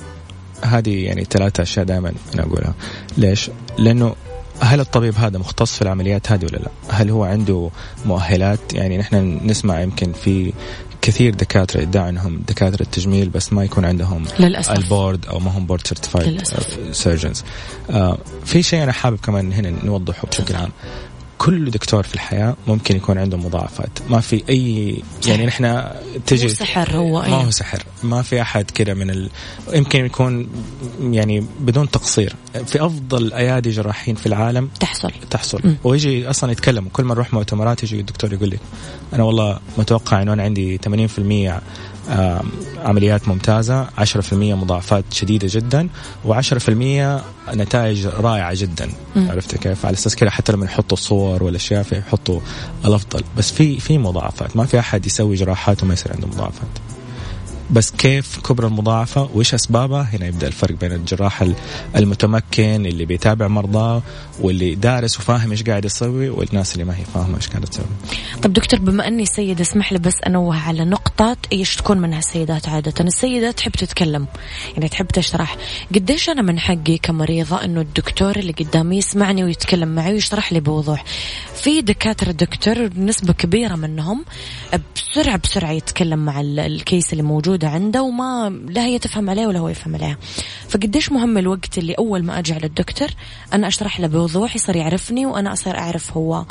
هذه 0.63 1.05
يعني 1.05 1.25
ثلاثة 1.25 1.63
أشياء 1.63 1.85
دائما 1.85 2.13
أنا 2.35 2.43
أقولها 2.43 2.75
ليش؟ 3.17 3.51
لأنه 3.79 4.15
هل 4.61 4.81
الطبيب 4.81 5.15
هذا 5.15 5.39
مختص 5.39 5.73
في 5.73 5.83
العمليات 5.83 6.33
هذه 6.33 6.45
ولا 6.45 6.57
لا؟ 6.57 6.71
هل 6.89 7.11
هو 7.11 7.25
عنده 7.25 7.71
مؤهلات؟ 8.07 8.59
يعني 8.73 8.99
نحن 8.99 9.41
نسمع 9.45 9.81
يمكن 9.81 10.13
في 10.13 10.53
كثير 11.03 11.35
دكاترة 11.35 11.81
يدعوا 11.81 12.09
أنهم 12.09 12.43
دكاترة 12.49 12.85
تجميل 12.85 13.29
بس 13.29 13.53
ما 13.53 13.65
يكون 13.65 13.85
عندهم 13.85 14.25
للأسف. 14.39 14.71
ال 14.71 14.80
board 14.80 15.27
أو 15.27 15.39
ما 15.39 15.51
هم 15.51 15.67
board 15.67 15.87
certified 15.87 16.43
surgeons 16.93 17.45
في 18.45 18.63
شيء 18.63 18.83
أنا 18.83 18.93
حابب 18.93 19.19
كمان 19.19 19.53
هنا 19.53 19.85
نوضحه 19.85 20.29
بشكل 20.29 20.57
عام 20.57 20.71
كل 21.39 21.71
دكتور 21.71 22.03
في 22.03 22.15
الحياة 22.15 22.57
ممكن 22.67 22.97
يكون 22.97 23.19
عنده 23.19 23.37
مضاعفات. 23.37 23.99
ما 24.11 24.21
في 24.21 24.43
اي 24.49 25.03
يعني 25.27 25.47
نحن 25.47 25.85
تجي 26.27 26.49
سحر 26.49 26.97
هو 26.97 27.23
ما 27.23 27.45
هو 27.45 27.51
سحر. 27.51 27.83
ما 28.03 28.23
في 28.23 28.43
أحد 28.43 28.71
كذا 28.71 28.95
من 28.95 29.11
ال... 29.11 29.31
يمكن 29.75 30.05
يكون 30.05 30.49
يعني 31.01 31.47
بدون 31.61 31.91
تقصير. 31.91 32.37
في 32.67 32.87
أفضل 32.87 33.33
أيادي 33.33 33.71
جراحين 33.71 34.15
في 34.15 34.27
العالم 34.27 34.69
تحصل. 34.81 35.13
تحصل. 35.31 35.61
م. 35.65 35.75
ويجي 35.85 36.31
أصلا 36.31 36.53
يتكلموا. 36.53 36.91
كل 36.93 37.05
ما 37.05 37.15
نروح 37.15 37.35
مؤتمرات 37.35 37.83
يجي 37.83 38.01
الدكتور 38.01 38.33
يقول 38.33 38.51
لك 38.51 38.61
أنا 39.13 39.23
والله 39.23 39.59
متوقع 39.79 40.23
إنه 40.23 40.33
أنا 40.33 40.43
عندي 40.43 40.79
80% 40.79 41.61
عمليات 42.85 43.29
ممتازة 43.29 43.87
10% 43.99 44.33
مضاعفات 44.33 45.05
شديدة 45.13 45.49
جدا 45.51 45.89
و10% 46.29 46.71
نتائج 47.55 48.07
رائعة 48.07 48.55
جدا. 48.55 48.89
م. 49.17 49.31
عرفت 49.31 49.57
كيف؟ 49.57 49.87
على 49.87 49.95
أساس 49.95 50.17
كذا 50.17 50.31
حتى 50.31 50.53
لما 50.53 50.65
يحطوا 50.65 50.97
صور 50.97 51.43
والأشياء 51.43 51.87
يحطوا 51.93 52.41
الأفضل. 52.85 53.23
بس 53.39 53.53
في 53.53 53.81
في 53.81 53.99
مضاعفات 53.99 54.57
ما 54.57 54.67
في 54.67 54.79
أحد 54.79 55.07
يسوي 55.07 55.35
جراحات 55.35 55.83
وما 55.83 55.95
يصير 55.95 56.13
عنده 56.13 56.27
مضاعفات. 56.27 56.88
بس 57.71 57.91
كيف 57.91 58.41
كبر 58.41 58.67
المضاعفة؟ 58.67 59.31
وإيش 59.35 59.55
أسبابها؟ 59.55 60.03
هنا 60.03 60.27
يبدأ 60.27 60.47
الفرق 60.47 60.75
بين 60.75 60.93
الجراح 60.93 61.45
المتمكن 61.97 62.87
اللي 62.87 63.05
بيتابع 63.05 63.49
مرضاه 63.49 64.03
واللي 64.41 64.75
دارس 64.75 65.19
وفاهم 65.19 65.51
إيش 65.51 65.63
قاعد 65.63 65.85
يسوي 65.85 66.29
والناس 66.29 66.73
اللي 66.73 66.85
ما 66.85 66.97
هي 66.97 67.05
فاهمة 67.15 67.37
إيش 67.37 67.49
قاعدة 67.49 67.67
تسوي. 67.67 67.85
طب 68.43 68.53
دكتور 68.53 68.81
بما 68.81 69.09
أني 69.09 69.27
سيدة 69.27 69.63
اسمح 69.63 69.93
لي 69.93 69.99
بس 69.99 70.15
أنوه 70.27 70.57
على 70.57 70.85
نقطة 70.85 71.37
إيش 71.53 71.77
تكون 71.77 71.99
منها 71.99 72.19
السيدات 72.19 72.69
عادة؟ 72.69 72.95
السيدة 73.01 73.51
تحب 73.51 73.73
تتكلم 73.73 74.27
يعني 74.77 74.89
تحب 74.89 75.07
تشرح. 75.07 75.57
قديش 75.95 76.29
أنا 76.29 76.43
من 76.43 76.59
حقي 76.59 76.99
كمريضة 76.99 77.65
أنه 77.65 77.81
الدكتور 77.81 78.37
اللي 78.37 78.53
قدامي 78.53 78.97
يسمعني 78.97 79.45
ويتكلم 79.45 79.89
معي 79.89 80.13
ويشرح 80.13 80.53
لي 80.53 80.61
بوضوح؟ 80.61 81.05
في 81.55 81.83
دكاترة 81.83 82.33
دكتور 82.33 82.91
نسبة 82.97 83.33
كبيرة 83.33 83.75
منهم 83.75 84.25
بسرعة 84.97 85.37
بسرعة 85.39 85.71
يتكلم 85.71 86.25
مع 86.25 86.41
الكيس 86.41 87.13
اللي 87.13 87.23
موجود 87.23 87.58
موجودة 87.59 87.69
عنده 87.69 88.03
وما 88.03 88.49
لا 88.69 88.85
هي 88.85 88.99
تفهم 88.99 89.31
عليه 89.31 89.47
ولا 89.47 89.59
هو 89.59 89.69
يفهم 89.69 89.95
عليها 89.95 90.17
فقديش 90.69 91.13
مهم 91.13 91.39
الوقت 91.39 91.79
اللي 91.79 91.95
أول 91.95 92.23
ما 92.23 92.39
أجي 92.39 92.53
على 92.53 92.67
الدكتور 92.67 93.09
أنا 93.53 93.69
أشرح 93.69 94.01
له 94.01 94.07
بوضوح 94.07 94.57
يصير 94.57 94.77
يعرفني 94.77 95.27
وأنا 95.27 95.53
أصير 95.53 95.79
أعرف 95.79 96.17
هو 96.17 96.45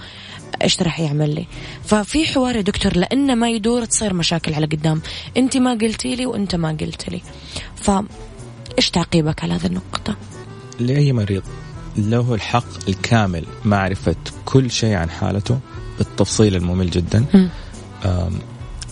إيش 0.62 0.82
راح 0.82 1.00
يعمل 1.00 1.36
لي. 1.36 1.48
ففي 1.86 2.26
حوار 2.26 2.56
يا 2.56 2.62
دكتور 2.62 2.98
لأنه 2.98 3.36
ما 3.36 3.50
يدور 3.50 3.86
تصير 3.86 4.14
مشاكل 4.14 4.54
على 4.54 4.66
قدام. 4.66 5.02
أنت 5.38 5.58
ما 5.58 5.72
قلتي 5.72 6.16
لي 6.16 6.26
وأنت 6.26 6.56
ما 6.56 6.70
قلت 6.70 7.10
لي. 7.10 7.22
ف 7.76 7.92
إيش 8.78 8.90
تعقيبك 8.90 9.44
على 9.44 9.54
هذه 9.54 9.66
النقطة؟ 9.66 10.16
لأي 10.80 11.14
مريض 11.14 11.44
له 11.98 12.34
الحق 12.34 12.90
الكامل 12.90 13.46
معرفة 13.66 14.16
كل 14.46 14.72
شيء 14.72 14.94
عن 14.94 15.10
حالته 15.10 15.60
بالتفصيل 15.98 16.56
الممل 16.56 16.90
جدا. 16.90 17.26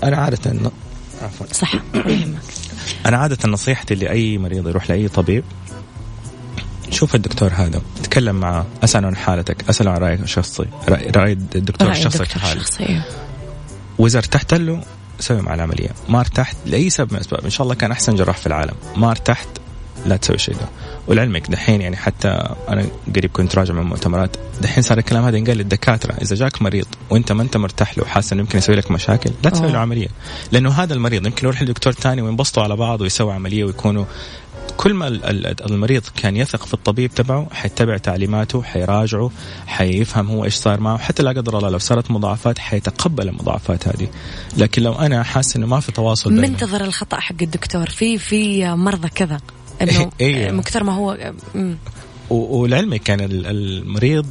أنا 0.04 0.18
عادة 0.18 0.72
عفوا. 1.26 1.46
صح. 1.52 1.74
أنا 3.06 3.18
عادة 3.18 3.50
نصيحتي 3.50 3.96
لأي 3.96 4.38
مريض 4.38 4.68
يروح 4.68 4.90
لأي 4.90 5.08
طبيب 5.08 5.44
شوف 6.92 7.16
الدكتور 7.16 7.52
هذا 7.54 7.82
تكلم 8.04 8.36
معه 8.36 8.66
اساله 8.84 9.08
عن 9.08 9.16
حالتك 9.16 9.70
اساله 9.70 9.92
عن 9.92 9.98
رأيك 9.98 10.20
الشخصي 10.20 10.66
راي 10.90 11.32
الدكتور 11.32 11.92
الشخصي 11.92 12.26
في 12.26 12.40
حالك 12.40 13.04
وإذا 13.98 14.18
ارتحت 14.18 14.54
له 14.54 14.84
سوي 15.20 15.42
مع 15.42 15.54
العملية. 15.54 15.90
ما 16.10 16.20
ارتحت 16.20 16.58
لأي 16.66 16.90
سبب 16.90 17.12
من 17.12 17.18
الأسباب 17.18 17.44
إن 17.44 17.50
شاء 17.50 17.64
الله 17.64 17.76
كان 17.76 17.92
أحسن 17.92 18.16
جراح 18.16 18.38
في 18.38 18.48
العالم. 18.48 18.74
ما 18.96 19.12
ارتحت 19.12 19.48
لا 20.06 20.18
تسوي 20.18 20.38
شيء 20.38 20.56
ده 20.56 20.68
ولعلمك 21.08 21.52
دحين 21.52 21.82
يعني 21.82 21.98
حتى 21.98 22.28
أنا 22.70 22.86
قريب 23.16 23.32
كنت 23.34 23.56
راجع 23.56 23.74
من 23.74 23.84
مؤتمرات 23.84 24.38
دحين 24.62 24.84
صار 24.84 24.98
الكلام 24.98 25.26
هذا 25.26 25.38
ينقال 25.38 25.58
للدكاترة. 25.58 26.14
إذا 26.22 26.36
جاك 26.36 26.62
مريض 26.62 26.86
وأنت 27.10 27.32
ما 27.32 27.44
أنت 27.44 27.58
مرتاح 27.58 27.98
له 27.98 28.04
وحاسس 28.04 28.34
إنه 28.34 28.42
يمكن 28.42 28.58
يسوي 28.58 28.76
لك 28.76 28.92
مشاكل 28.92 29.32
لا 29.44 29.50
تسوي 29.50 29.72
له 29.72 29.80
عملية. 29.80 30.08
لأنه 30.52 30.72
هذا 30.72 30.94
المريض 30.94 31.26
يمكن 31.26 31.48
يروح 31.48 31.62
لدكتور 31.62 31.94
ثاني 31.94 32.22
وينبسطوا 32.22 32.64
على 32.64 32.76
بعض 32.76 33.02
ويسوي 33.02 33.34
عملية 33.34 33.64
ويكونوا 33.64 34.06
كل 34.78 34.94
ما 34.94 35.08
المريض 35.66 36.04
كان 36.16 36.38
يثق 36.38 36.66
في 36.66 36.74
الطبيب 36.74 37.12
تبعه 37.14 37.48
حيتبع 37.54 37.98
تعليماته 37.98 38.64
حيراجعه 38.64 39.32
حيفهم 39.68 40.28
هو 40.28 40.46
إيش 40.46 40.56
صار 40.56 40.80
معه 40.80 40.98
حتى 40.98 41.24
لا 41.24 41.30
قدر 41.30 41.58
الله 41.58 41.70
لو 41.70 41.78
صارت 41.78 42.12
مضاعفات 42.12 42.60
حيتقبل 42.60 43.30
المضاعفات 43.30 43.88
هذه. 43.88 44.08
لكن 44.58 44.82
لو 44.82 44.94
أنا 44.94 45.24
حاسس 45.24 45.56
إنه 45.56 45.68
ما 45.68 45.80
في 45.80 45.92
تواصل 45.92 46.34
منتظر 46.34 46.84
الخطأ 46.84 47.20
حق 47.20 47.36
الدكتور. 47.42 47.90
في 47.90 48.18
في 48.18 48.66
مرضى 48.76 49.10
كذا. 49.10 49.40
إنه 49.82 50.10
إيه. 50.22 50.52
من 50.52 50.62
كثر 50.62 50.84
ما 50.84 50.94
هو 50.94 51.18
ولعلمك 52.30 53.04
كان 53.04 53.20
المريض 53.22 54.26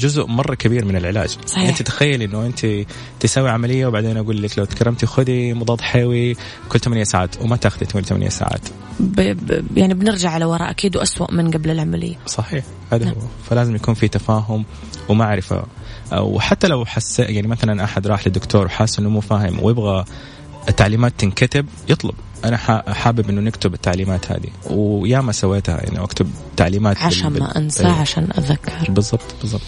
جزء 0.00 0.26
مرة 0.26 0.54
كبير 0.54 0.84
من 0.84 0.96
العلاج. 0.96 1.38
صحيح. 1.46 1.68
أنت 1.68 1.82
تخيل 1.82 2.22
إنه 2.22 2.46
أنت 2.46 2.86
تسوي 3.20 3.50
عملية 3.50 3.86
وبعدين 3.86 4.16
أقول 4.16 4.42
لك 4.42 4.58
لو 4.58 4.64
تكرمتي 4.64 5.06
خذي 5.06 5.54
مضاد 5.54 5.80
حيوي 5.80 6.36
كل 6.68 6.80
8 6.80 7.04
ساعات 7.04 7.42
وما 7.42 7.56
تاخذي 7.56 7.84
8 7.84 8.28
ساعات. 8.28 8.60
ب... 9.00 9.20
ب... 9.20 9.78
يعني 9.78 9.94
بنرجع 9.94 10.30
على 10.30 10.44
وراء 10.44 10.70
أكيد 10.70 10.96
واسوء 10.96 11.32
من 11.32 11.50
قبل 11.50 11.70
العملية. 11.70 12.16
صحيح. 12.26 12.64
هذا 12.92 13.04
نعم. 13.04 13.14
هو. 13.14 13.26
فلازم 13.50 13.76
يكون 13.76 13.94
في 13.94 14.08
تفاهم 14.08 14.64
ومعرفة. 15.08 15.64
وحتى 16.12 16.68
لو 16.68 16.84
حس 16.84 17.18
يعني 17.18 17.48
مثلا 17.48 17.84
أحد 17.84 18.06
راح 18.06 18.26
لدكتور 18.26 18.66
وحاس 18.66 18.98
إنه 18.98 19.08
مو 19.08 19.20
فاهم 19.20 19.58
ويبغى 19.62 20.04
التعليمات 20.68 21.12
تنكتب 21.18 21.66
يطلب. 21.88 22.14
أنا 22.44 22.56
حابب 22.94 23.30
إنه 23.30 23.40
نكتب 23.40 23.74
التعليمات 23.74 24.32
هذه. 24.32 24.48
وياما 24.70 25.32
سويتها 25.32 25.76
يعني 25.84 25.98
أكتب 25.98 26.30
تعليمات 26.56 26.98
عشان 26.98 27.32
ما 27.32 27.58
أنسى 27.58 27.86
عشان 27.86 28.28
أتذكر. 28.32 28.90
بالضبط 28.90 29.34
بالضبط. 29.40 29.62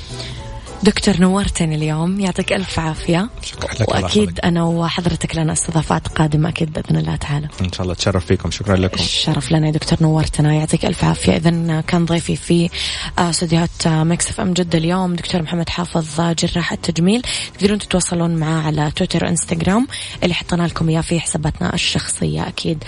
دكتور 0.83 1.21
نورتني 1.21 1.75
اليوم 1.75 2.21
يعطيك 2.21 2.53
ألف 2.53 2.79
عافية. 2.79 3.29
شكرا 3.43 3.75
لك 3.75 3.89
وأكيد 3.89 4.41
أنا 4.45 4.65
وحضرتك 4.65 5.37
لنا 5.37 5.53
استضافات 5.53 6.09
قادمة 6.09 6.49
أكيد 6.49 6.73
بإذن 6.73 6.97
الله 6.97 7.17
تعالى. 7.17 7.49
إن 7.61 7.73
شاء 7.73 7.83
الله 7.83 7.95
تشرف 7.95 8.27
فيكم 8.27 8.51
شكرا 8.51 8.77
لكم. 8.77 9.01
الشرف 9.01 9.53
لنا 9.53 9.67
يا 9.67 9.73
دكتور 9.73 9.99
نورتنا 10.03 10.55
يعطيك 10.55 10.85
ألف 10.85 11.05
عافية. 11.05 11.37
إذا 11.37 11.81
كان 11.81 12.05
ضيفي 12.05 12.37
في 12.37 12.71
آه، 13.19 13.31
استديوهات 13.31 13.87
آه، 13.87 14.05
Mix 14.05 14.31
FM 14.31 14.53
جدة 14.53 14.79
اليوم 14.79 15.15
دكتور 15.15 15.43
محمد 15.43 15.69
حافظ 15.69 16.21
آه، 16.21 16.33
جراح 16.33 16.73
التجميل. 16.73 17.23
تقدرون 17.59 17.79
تتواصلون 17.79 18.37
معاه 18.37 18.63
على 18.63 18.91
تويتر 18.97 19.25
وانستغرام 19.25 19.89
اللي 20.23 20.35
حطينا 20.35 20.63
لكم 20.63 20.89
إياه 20.89 21.01
في 21.01 21.21
حساباتنا 21.21 21.75
الشخصية. 21.75 22.49
أكيد 22.49 22.85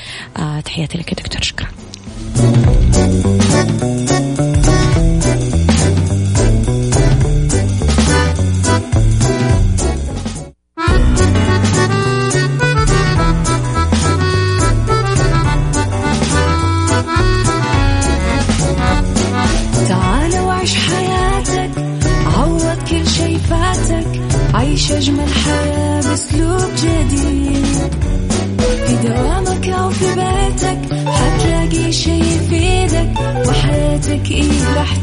تحياتي 0.64 0.98
لك 0.98 1.08
يا 1.12 1.16
دكتور 1.16 1.42
شكرا. 1.42 1.68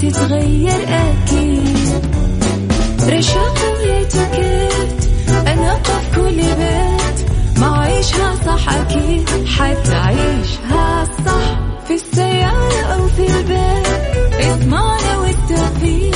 تتغير 0.02 0.82
أكيد. 0.88 2.06
رشاق 3.10 3.58
ويتوكيت 3.80 5.10
أنا 5.48 5.74
قف 5.74 6.16
كل 6.16 6.36
بيت. 6.36 7.30
ما 7.60 7.78
عيشها 7.78 8.36
صح 8.46 8.74
أكيد 8.74 9.30
حتعيشها 9.48 11.06
صح. 11.26 11.60
في 11.88 11.94
السيارة 11.94 12.82
أو 12.82 13.08
في 13.08 13.28
البيت 13.28 14.34
اسمعنا 14.40 15.18
والتوفيق. 15.18 16.16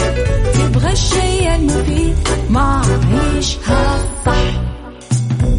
تبغى 0.54 0.92
الشيء 0.92 1.56
المفيد 1.56 2.16
ما 2.50 2.82
عيشها 3.12 4.00
صح. 4.26 4.69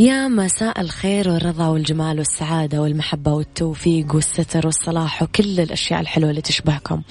يا 0.00 0.28
مساء 0.28 0.80
الخير 0.80 1.28
والرضا 1.28 1.66
والجمال 1.68 2.18
والسعادة 2.18 2.82
والمحبة 2.82 3.32
والتوفيق 3.32 4.14
والستر 4.14 4.66
والصلاح 4.66 5.22
وكل 5.22 5.60
الأشياء 5.60 6.00
الحلوة 6.00 6.30
اللي 6.30 6.40
تشبهكم. 6.40 7.02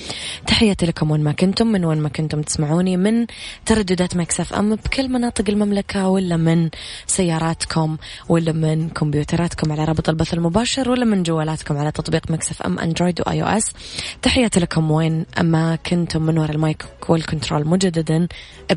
تحياتي 0.48 0.86
لكم 0.86 1.12
وين 1.12 1.24
ما 1.24 1.32
كنتم 1.32 1.68
من 1.68 1.86
وين 1.86 1.98
ما 1.98 2.10
كنتم 2.10 2.42
تسمعوني 2.42 2.98
من 2.98 3.26
ترددات 3.66 4.16
Mix 4.16 4.54
FM 4.54 4.76
بكل 4.76 5.10
مناطق 5.10 5.50
المملكة 5.50 6.08
ولا 6.08 6.38
من 6.38 6.70
سياراتكم 7.08 7.98
ولا 8.30 8.52
من 8.52 8.90
كمبيوتراتكم 8.90 9.72
على 9.72 9.84
رابط 9.84 10.10
البث 10.10 10.34
المباشر 10.34 10.90
ولا 10.90 11.06
من 11.06 11.24
جوالاتكم 11.24 11.78
على 11.78 11.92
تطبيق 11.92 12.32
Mix 12.32 12.62
FM 12.62 12.80
أندرويد 12.80 13.22
و 13.22 13.44
iOS. 13.44 13.74
تحياتي 14.22 14.60
لكم 14.60 14.92
وين 14.92 15.26
ما 15.42 15.76
كنتم 15.76 16.22
من 16.22 16.38
وراء 16.38 16.52
المايك 16.52 16.86
وال 17.10 17.23
control 17.23 17.68
مجددا 17.68 18.28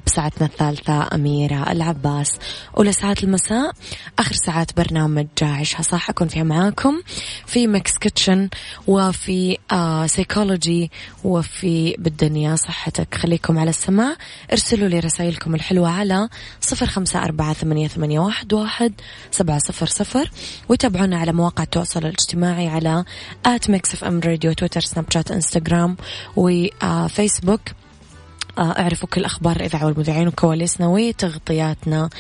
بساعتنا 0.07 0.47
الثالثة 0.47 1.09
أميرة 1.15 1.73
العباس. 1.73 2.29
ولساعات 2.75 3.25
المساء 3.25 3.73
آخر 4.19 4.35
ساعات 4.35 4.77
برنامج 4.77 5.27
عيشها 5.43 5.83
صح. 5.83 6.11
أكون 6.11 6.29
فيها 6.29 6.43
معاكم. 6.43 7.03
في 7.47 7.67
Mix 7.67 7.99
Kitchen 7.99 8.49
وفي 8.87 9.59
آه 9.73 10.07
سيكولوجي 10.07 10.91
وفي 11.25 11.97
بالدنيا 11.99 12.57
صحتك. 12.57 13.15
خليكم 13.15 13.59
على 13.59 13.71
السماع. 13.71 14.17
ارسلوا 14.53 14.89
لي 14.89 14.99
رسائلكم 14.99 15.55
الحلوة 15.55 15.91
على 15.91 16.29
صفر 16.61 16.87
خمسة 16.87 17.23
أربعة 17.23 17.53
ثمانية, 17.53 17.89
ثمانية 17.89 18.21
واحد, 18.21 18.53
واحد 18.53 18.93
سبعة 19.31 19.59
صفر 19.59 19.87
صفر. 19.87 20.31
وتابعونا 20.69 21.19
على 21.19 21.33
مواقع 21.33 21.63
التواصل 21.63 22.01
الاجتماعي 22.01 22.69
على 22.69 23.05
at 23.47 23.71
Mix 23.71 23.95
FM 23.95 24.21
Radio 24.21 24.53
تويتر 24.53 24.81
سناب 24.81 25.05
شات 25.11 25.31
انستغرام 25.31 25.97
وفيسبوك 26.37 27.61
آه، 27.69 27.82
أعرفوا 28.59 29.09
كل 29.09 29.25
أخبار 29.25 29.57
الاذاعه 29.57 29.87
والمذيعين 29.87 30.29
وكواليسنا 30.29 30.87
وتغطياتنا 30.87 32.11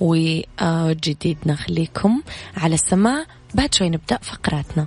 وجديدنا. 0.00 1.56
خليكم 1.56 2.22
على 2.56 2.74
السماع 2.74 3.24
بعد 3.54 3.74
شوي 3.74 3.88
نبدأ 3.88 4.18
فقراتنا. 4.22 4.86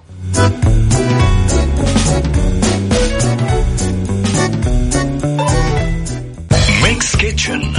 Mix 6.83 7.15
Kitchen 7.15 7.73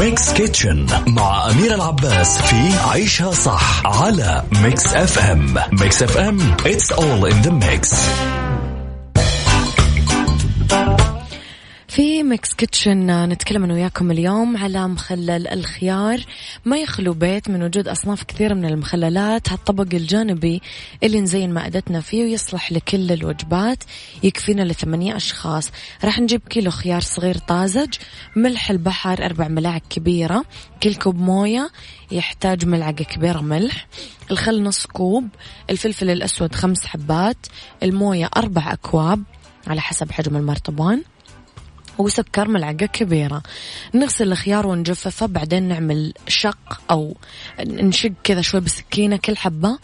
Mix 0.00 0.32
Kitchen 0.32 0.86
مع 1.06 1.50
أميرة 1.50 1.74
العباس 1.74 2.42
في 2.42 2.78
عيشها 2.90 3.32
صح 3.32 3.86
على 3.86 4.44
Mix 4.62 4.94
FM 4.94 5.54
Mix 5.72 6.02
FM 6.02 6.56
it's 6.56 6.92
all 6.92 7.24
in 7.32 7.42
the 7.46 7.50
mix. 7.50 7.96
في 11.96 12.22
Mix 12.22 12.54
Kitchen 12.54 13.28
نتكلم 13.28 13.64
أنا 13.64 13.74
وياكم 13.74 14.10
اليوم 14.10 14.56
على 14.56 14.88
مخلل 14.88 15.48
الخيار. 15.48 16.20
ما 16.64 16.76
يخلو 16.78 17.12
بيت 17.12 17.50
من 17.50 17.62
وجود 17.62 17.88
أصناف 17.88 18.22
كثيره 18.24 18.54
من 18.54 18.64
المخللات 18.64 19.52
هالطبق 19.52 19.94
الجانبي 19.94 20.62
اللي 21.02 21.20
نزين 21.20 21.54
مائدتنا 21.54 22.00
فيه 22.00 22.22
ويصلح 22.24 22.72
لكل 22.72 23.12
الوجبات 23.12 23.84
يكفينا 24.22 24.62
لثمانية 24.62 25.16
أشخاص. 25.16 25.70
راح 26.04 26.18
نجيب 26.18 26.40
كيلو 26.50 26.70
خيار 26.70 27.00
صغير 27.00 27.38
طازج 27.38 27.94
ملح 28.36 28.70
البحر 28.70 29.24
أربع 29.24 29.48
ملاعق 29.48 29.82
كبيرة 29.90 30.44
كل 30.82 30.94
كوب 30.94 31.16
موية 31.16 31.70
يحتاج 32.10 32.66
ملعقة 32.66 33.04
كبيرة 33.04 33.40
ملح 33.40 33.86
الخل 34.30 34.62
نص 34.62 34.86
كوب 34.86 35.28
الفلفل 35.70 36.10
الأسود 36.10 36.54
خمس 36.54 36.86
حبات 36.86 37.46
الموية 37.82 38.30
أربع 38.36 38.72
أكواب 38.72 39.22
على 39.66 39.80
حسب 39.80 40.12
حجم 40.12 40.36
المرطبان. 40.36 41.02
وسكر 41.98 42.48
ملعقة 42.48 42.86
كبيرة. 42.86 43.42
نغسل 43.94 44.32
الخيار 44.32 44.66
ونجففه 44.66 45.26
بعدين 45.26 45.62
نعمل 45.62 46.12
شق 46.28 46.80
أو 46.90 47.16
نشق 47.60 48.12
كذا 48.24 48.40
شوي 48.40 48.60
بسكينة 48.60 49.16
كل 49.16 49.36
حبة. 49.36 49.78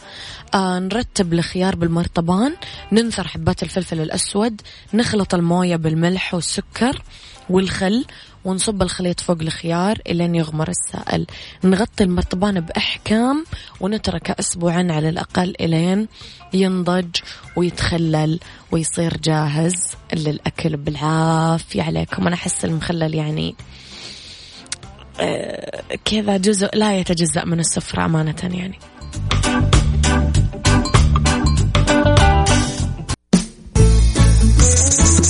آه 0.53 0.79
نرتب 0.79 1.33
الخيار 1.33 1.75
بالمرطبان 1.75 2.55
ننثر 2.91 3.27
حبات 3.27 3.63
الفلفل 3.63 4.01
الأسود 4.01 4.61
نخلط 4.93 5.33
الموية 5.33 5.75
بالملح 5.75 6.33
والسكر 6.33 7.03
والخل 7.49 8.05
ونصب 8.45 8.81
الخليط 8.81 9.19
فوق 9.19 9.37
الخيار 9.41 9.99
إلين 10.09 10.35
يغمر 10.35 10.69
السائل. 10.69 11.27
نغطي 11.63 12.03
المرطبان 12.03 12.59
بإحكام 12.59 13.45
ونتركه 13.81 14.35
أسبوعين 14.39 14.91
على 14.91 15.09
الأقل 15.09 15.55
إلين 15.61 16.07
ينضج 16.53 17.15
ويتخلل 17.55 18.39
ويصير 18.71 19.17
جاهز 19.17 19.73
للأكل. 20.13 20.77
بالعافية 20.77 21.83
عليكم. 21.83 22.27
أنا 22.27 22.35
أحس 22.35 22.65
المخلل 22.65 23.15
يعني 23.15 23.55
آه، 25.19 25.81
كذا 26.05 26.37
جزء 26.37 26.69
لا 26.73 26.99
يتجزأ 26.99 27.45
من 27.45 27.59
السفرة 27.59 28.05
أمانة 28.05 28.35
يعني. 28.43 28.79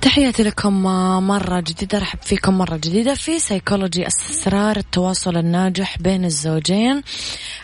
تحياتي 0.00 0.42
لكم 0.42 0.82
مرة 1.26 1.60
جديدة. 1.60 1.98
رحب 1.98 2.18
فيكم 2.22 2.58
مرة 2.58 2.76
جديدة 2.76 3.14
في 3.14 3.38
سيكولوجي 3.38 4.06
أسرار 4.06 4.76
التواصل 4.76 5.36
الناجح 5.36 5.98
بين 5.98 6.24
الزوجين. 6.24 7.02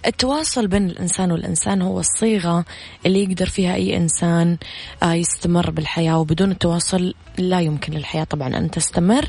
التواصل 0.06 0.66
بين 0.66 0.86
الإنسان 0.86 1.32
والإنسان 1.32 1.82
هو 1.82 2.00
الصيغة 2.00 2.64
اللي 3.06 3.22
يقدر 3.24 3.46
فيها 3.46 3.74
أي 3.74 3.96
إنسان 3.96 4.56
آه، 5.02 5.12
يستمر 5.12 5.70
بالحياة 5.70 6.18
وبدون 6.18 6.50
التواصل 6.50 7.14
لا 7.38 7.60
يمكن 7.60 7.92
للحياة. 7.92 8.24
طبعا 8.24 8.58
أن 8.58 8.70
تستمر. 8.70 9.28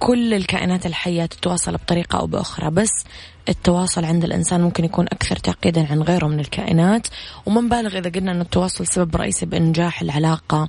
كل 0.00 0.34
الكائنات 0.34 0.86
الحية 0.86 1.26
تتواصل 1.26 1.72
بطريقة 1.72 2.18
أو 2.18 2.26
بأخرى 2.26 2.70
بس 2.70 3.04
التواصل 3.48 4.04
عند 4.04 4.24
الإنسان 4.24 4.60
ممكن 4.60 4.84
يكون 4.84 5.06
أكثر 5.06 5.36
تعقيدا 5.36 5.86
عن 5.90 6.02
غيره 6.02 6.26
من 6.26 6.40
الكائنات. 6.40 7.06
وما 7.46 7.60
نبالغ 7.60 7.98
إذا 7.98 8.10
قلنا 8.10 8.32
أن 8.32 8.40
التواصل 8.40 8.86
سبب 8.86 9.16
رئيسي 9.16 9.46
بإنجاح 9.46 10.02
العلاقة 10.02 10.68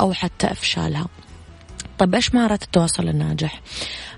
أو 0.00 0.12
حتى 0.12 0.46
إفشالها. 0.52 1.06
طيب 1.98 2.14
إيش 2.14 2.34
مهارات 2.34 2.62
التواصل 2.62 3.08
الناجح؟ 3.08 3.60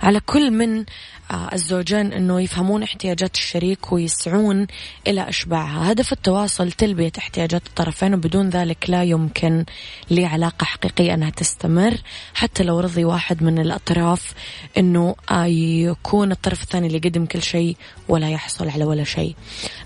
على 0.02 0.20
كل 0.20 0.50
من 0.50 0.84
الزوجين 1.30 2.12
أنه 2.12 2.40
يفهمون 2.40 2.82
احتياجات 2.82 3.34
الشريك 3.34 3.92
ويسعون 3.92 4.66
إلى 5.06 5.28
إشباعها. 5.28 5.92
هدف 5.92 6.12
التواصل 6.12 6.72
تلبية 6.72 7.12
احتياجات 7.18 7.66
الطرفين 7.66 8.14
وبدون 8.14 8.48
ذلك 8.48 8.90
لا 8.90 9.02
يمكن 9.02 9.64
لعلاقة 10.10 10.64
حقيقية 10.64 11.14
أنها 11.14 11.30
تستمر 11.30 11.94
حتى 12.34 12.62
لو 12.62 12.80
رضي 12.80 13.04
واحد 13.04 13.42
من 13.42 13.58
الأطراف 13.58 14.34
أنه 14.78 15.16
آه، 15.30 15.44
يكون 15.44 16.32
الطرف 16.32 16.62
الثاني 16.62 16.86
اللي 16.86 16.98
يقدم 17.04 17.26
كل 17.26 17.42
شيء 17.42 17.76
ولا 18.08 18.30
يحصل 18.30 18.68
على 18.68 18.84
ولا 18.84 19.04
شيء. 19.04 19.34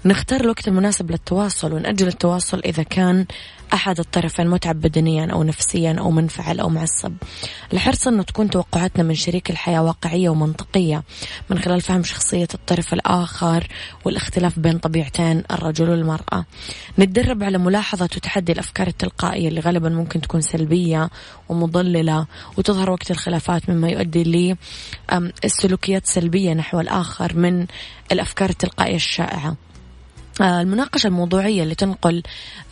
نختار 0.04 0.40
الوقت 0.40 0.68
المناسب 0.68 1.10
للتواصل 1.10 1.72
ونأجل 1.72 2.08
التواصل 2.08 2.60
إذا 2.64 2.82
كان 2.82 3.26
أحد 3.74 3.98
الطرفين 3.98 4.48
متعب 4.48 4.80
بدنيا 4.80 5.32
أو 5.32 5.42
نفسيا 5.42 5.96
أو 5.98 6.10
منفعل 6.10 6.60
أو 6.60 6.68
معصب. 6.68 7.12
الحرص 7.72 8.06
أنه 8.08 8.22
تكون 8.22 8.50
توقعاتنا 8.50 9.02
من 9.02 9.14
شريك 9.14 9.50
الحياة 9.50 9.82
واقعية 9.82 10.28
ومنطقية. 10.28 11.02
من 11.50 11.58
خلال 11.58 11.80
فهم 11.80 12.02
شخصية 12.02 12.48
الطرف 12.54 12.94
الآخر 12.94 13.68
والاختلاف 14.04 14.58
بين 14.58 14.78
طبيعتين 14.78 15.42
الرجل 15.50 15.90
والمرأة. 15.90 16.44
نتدرب 16.98 17.42
على 17.42 17.58
ملاحظة 17.58 18.04
وتحدي 18.04 18.52
الأفكار 18.52 18.86
التلقائية 18.86 19.48
اللي 19.48 19.60
غالبا 19.60 19.88
ممكن 19.88 20.20
تكون 20.20 20.40
سلبية 20.40 21.10
ومضللة 21.48 22.26
وتظهر 22.56 22.90
وقت 22.90 23.10
الخلافات 23.10 23.70
مما 23.70 23.88
يؤدي 23.88 24.22
لي 24.22 24.56
السلوكيات 25.44 26.06
سلبية 26.06 26.52
نحو 26.52 26.80
الآخر 26.80 27.36
من 27.36 27.66
الأفكار 28.12 28.50
التلقائية 28.50 28.96
الشائعة. 28.96 29.56
آه، 30.40 30.60
المناقشة 30.60 31.06
الموضوعية 31.06 31.62
اللي 31.62 31.74
تنقل 31.74 32.22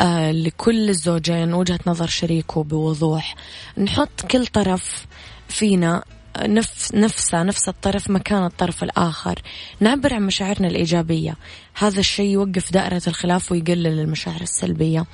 آه، 0.01 0.33
لكل 0.33 0.89
الزوجين 0.89 1.55
وجهة 1.55 1.79
نظر 1.87 2.07
شريكه 2.07 2.65
بوضوح 2.65 3.35
نحط 3.79 4.27
كل 4.31 4.47
طرف 4.47 5.07
فينا 5.49 6.03
نفس 6.39 6.95
نفسه 6.95 7.43
نفس 7.43 7.69
الطرف 7.69 8.11
مكان 8.11 8.45
الطرف 8.45 8.83
الآخر. 8.83 9.43
نعبر 9.81 10.15
عن 10.15 10.23
مشاعرنا 10.23 10.69
الإيجابية. 10.69 11.37
هذا 11.81 12.01
الشيء 12.01 12.31
يوقف 12.31 12.73
دائرة 12.73 13.03
الخلاف 13.07 13.53
ويقلل 13.53 14.01
المشاعر 14.01 14.41
السلبية. 14.41 15.07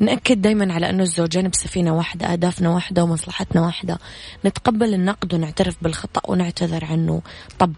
نأكد 0.00 0.42
دايما 0.42 0.74
على 0.74 0.90
أنه 0.90 1.02
الزوجين 1.02 1.48
بسفينة 1.48 1.96
واحدة 1.96 2.26
أهدافنا 2.26 2.70
واحدة 2.70 3.04
ومصلحتنا 3.04 3.62
واحدة. 3.62 3.98
نتقبل 4.44 4.94
النقد 4.94 5.34
ونعترف 5.34 5.76
بالخطأ 5.82 6.30
ونعتذر 6.30 6.84
عنه. 6.84 7.22
طب 7.58 7.72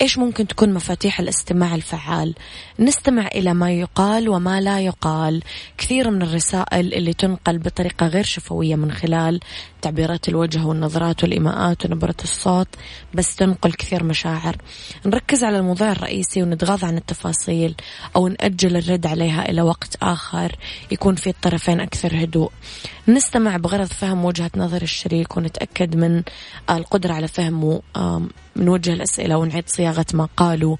إيش 0.00 0.18
ممكن 0.18 0.46
تكون 0.46 0.74
مفاتيح 0.74 1.20
الاستماع 1.20 1.74
الفعال؟ 1.74 2.34
نستمع 2.78 3.26
إلى 3.26 3.54
ما 3.54 3.72
يقال 3.72 4.28
وما 4.28 4.60
لا 4.60 4.80
يقال. 4.80 5.42
كثير 5.78 6.10
من 6.10 6.22
الرسائل 6.22 6.94
اللي 6.94 7.12
تنقل 7.12 7.58
بطريقة 7.58 8.06
غير 8.06 8.24
شفوية 8.24 8.74
من 8.74 8.92
خلال 8.92 9.40
تعبيرات 9.82 10.28
الوجه 10.28 10.64
والنظرات 10.66 11.22
والإيماءات 11.22 11.86
ونبرة 11.86 12.16
الصوت 12.24 12.68
بس 13.14 13.36
تنقل 13.36 13.72
كثير 13.72 14.04
مشاعر. 14.04 14.56
نركز 15.06 15.44
على 15.44 15.58
الموضوع 15.58 15.92
الرئيسي 15.92 16.42
ونتغاضى 16.42 16.86
عن 16.86 16.96
التفاصيل. 16.96 17.74
أو 18.16 18.28
نأجل 18.28 18.76
الرد 18.76 19.06
عليها 19.06 19.50
إلى 19.50 19.62
وقت 19.62 19.96
آخر 20.02 20.56
يكون 20.90 21.14
في 21.14 21.30
الطرفين 21.30 21.80
أكثر 21.80 22.24
هدوء. 22.24 22.50
نستمع 23.08 23.56
بغرض 23.56 23.86
فهم 23.86 24.24
وجهة 24.24 24.50
نظر 24.56 24.82
الشريك 24.82 25.36
ونتأكد 25.36 25.96
من 25.96 26.22
القدرة 26.70 27.12
على 27.12 27.28
فهمه. 27.28 27.82
نوجه 28.56 28.92
الأسئلة 28.92 29.36
ونعيد 29.36 29.68
صياغة 29.68 30.06
ما 30.14 30.28
قالوا. 30.36 30.76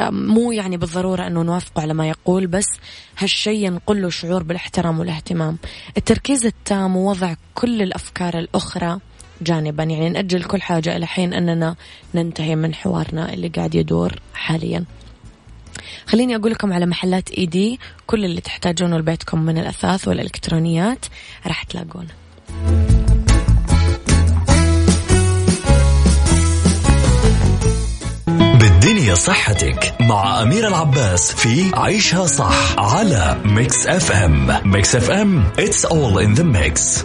مو 0.00 0.52
يعني 0.52 0.76
بالضرورة 0.76 1.26
أنه 1.26 1.42
نوافقه 1.42 1.82
على 1.82 1.94
ما 1.94 2.08
يقول 2.08 2.46
بس 2.46 2.66
هالشيء 3.18 3.66
ينقل 3.66 4.02
له 4.02 4.10
شعور 4.10 4.42
بالاحترام 4.42 4.98
والاهتمام. 5.00 5.58
التركيز 5.96 6.46
التام 6.46 6.96
ووضع 6.96 7.34
كل 7.54 7.82
الأفكار 7.82 8.38
الأخرى 8.38 8.98
جانبا. 9.42 9.82
يعني 9.82 10.08
نأجل 10.08 10.44
كل 10.44 10.62
حاجة 10.62 10.96
إلى 10.96 11.06
حين 11.06 11.34
أننا 11.34 11.76
ننتهي 12.14 12.56
من 12.56 12.74
حوارنا 12.74 13.32
اللي 13.32 13.48
قاعد 13.48 13.74
يدور 13.74 14.20
حاليا. 14.34 14.84
خليني 16.06 16.36
أقول 16.36 16.52
لكم 16.52 16.72
على 16.72 16.86
محلات 16.86 17.30
إيدي 17.30 17.80
كل 18.06 18.24
اللي 18.24 18.40
تحتاجونه 18.40 18.98
لبيتكم 18.98 19.40
من 19.40 19.58
الأثاث 19.58 20.08
والإلكترونيات 20.08 21.06
راح 21.46 21.62
تلاقونه. 21.62 22.08
بالدنيا 28.60 29.14
صحتك 29.14 29.94
مع 30.00 30.42
أميرة 30.42 30.68
العباس 30.68 31.32
في 31.32 31.70
عيشها 31.74 32.26
صح 32.26 32.78
على 32.78 33.40
Mix 33.44 33.86
FM 33.86 34.60
Mix 34.64 34.96
FM 34.96 35.44
it's 35.58 35.84
all 35.84 36.18
in 36.18 36.34
the 36.38 36.44
mix. 36.44 37.04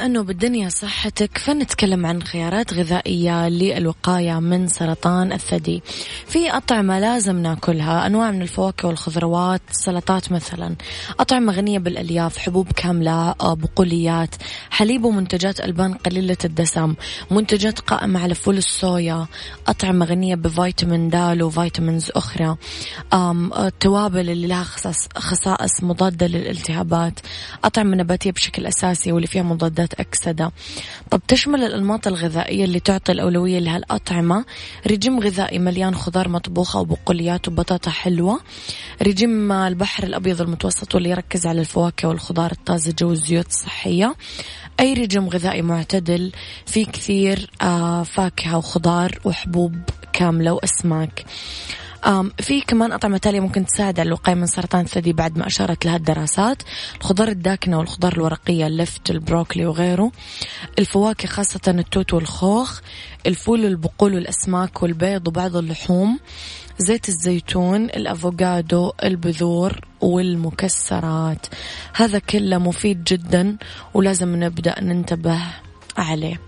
لأنه 0.00 0.22
بالدنيا 0.22 0.68
صحتك 0.68 1.38
فنتكلم 1.38 2.06
عن 2.06 2.22
خيارات 2.22 2.74
غذائية 2.74 3.48
للوقاية 3.48 4.40
من 4.40 4.68
سرطان 4.68 5.32
الثدي. 5.32 5.82
في 6.26 6.50
أطعمة 6.50 7.00
لازم 7.00 7.36
ناكلها 7.42 8.06
أنواع 8.06 8.30
من 8.30 8.42
الفواكه 8.42 8.88
والخضروات 8.88 9.60
سلطات 9.70 10.32
مثلا. 10.32 10.74
أطعمة 11.20 11.52
غنية 11.52 11.78
بالألياف 11.78 12.38
حبوب 12.38 12.72
كاملة 12.72 13.34
آه، 13.40 13.54
بقوليات 13.54 14.34
حليب 14.70 15.04
ومنتجات 15.04 15.60
ألبان 15.60 15.94
قليلة 15.94 16.36
الدسم 16.44 16.94
منتجات 17.30 17.78
قائمة 17.78 18.22
على 18.22 18.34
فول 18.34 18.58
الصويا. 18.58 19.26
أطعمة 19.68 20.06
غنية 20.06 20.34
بفيتامين 20.34 21.08
د 21.08 21.42
وفيتامينز 21.42 22.10
أخرى. 22.16 22.56
التوابل 23.58 24.30
اللي 24.30 24.46
لها 24.46 24.64
خصائص 25.16 25.82
مضادة 25.82 26.26
للالتهابات. 26.26 27.20
أطعمة 27.64 27.96
نباتية 27.96 28.30
بشكل 28.30 28.66
أساسي 28.66 29.12
واللي 29.12 29.26
فيها 29.26 29.42
مضادات 29.42 29.89
أكسدة 29.98 30.52
طب 31.10 31.20
تشمل 31.28 31.64
الأنماط 31.64 32.06
الغذائية 32.06 32.64
اللي 32.64 32.80
تعطي 32.80 33.12
الأولوية 33.12 33.58
لهالأطعمة. 33.58 34.44
رجيم 34.90 35.20
غذائي 35.20 35.58
مليان 35.58 35.94
خضار 35.94 36.28
مطبوخة 36.28 36.80
وبقوليات 36.80 37.48
وبطاطا 37.48 37.90
حلوة. 37.90 38.40
رجيم 39.02 39.52
البحر 39.52 40.04
الأبيض 40.04 40.40
المتوسط 40.40 40.94
واللي 40.94 41.10
يركز 41.10 41.46
على 41.46 41.60
الفواكه 41.60 42.08
والخضار 42.08 42.52
الطازجة 42.52 43.04
والزيوت 43.04 43.46
الصحية. 43.46 44.14
أي 44.80 44.94
رجيم 44.94 45.28
غذائي 45.28 45.62
معتدل. 45.62 46.32
في 46.66 46.84
كثير 46.84 47.50
آه، 47.62 48.02
فاكهة 48.02 48.56
وخضار 48.56 49.18
وحبوب 49.24 49.76
كاملة 50.12 50.52
وأسماك. 50.52 51.24
في 52.38 52.60
كمان 52.60 52.92
أطعمة 52.92 53.18
تالية 53.18 53.40
ممكن 53.40 53.66
تساعد 53.66 54.00
على 54.00 54.06
الوقاية 54.06 54.34
من 54.34 54.46
سرطان 54.46 54.80
الثدي 54.80 55.12
بعد 55.12 55.38
ما 55.38 55.46
أشارت 55.46 55.84
لها 55.84 55.96
الدراسات. 55.96 56.62
الخضار 57.00 57.28
الداكنة 57.28 57.78
والخضار 57.78 58.12
الورقية 58.12 58.66
اللفت 58.66 59.10
البروكلي 59.10 59.66
وغيره. 59.66 60.12
الفواكه 60.78 61.28
خاصة 61.28 61.60
التوت 61.68 62.14
والخوخ. 62.14 62.80
الفول 63.26 63.64
والبقول 63.64 64.14
والأسماك 64.14 64.82
والبيض 64.82 65.28
وبعض 65.28 65.56
اللحوم. 65.56 66.18
زيت 66.78 67.08
الزيتون 67.08 67.84
الأفوكادو 67.84 68.92
البذور 69.04 69.80
والمكسرات. 70.00 71.46
هذا 71.94 72.18
كله 72.18 72.58
مفيد 72.58 73.04
جدا 73.04 73.56
ولازم 73.94 74.44
نبدأ 74.44 74.80
ننتبه 74.80 75.38
عليه. 75.96 76.40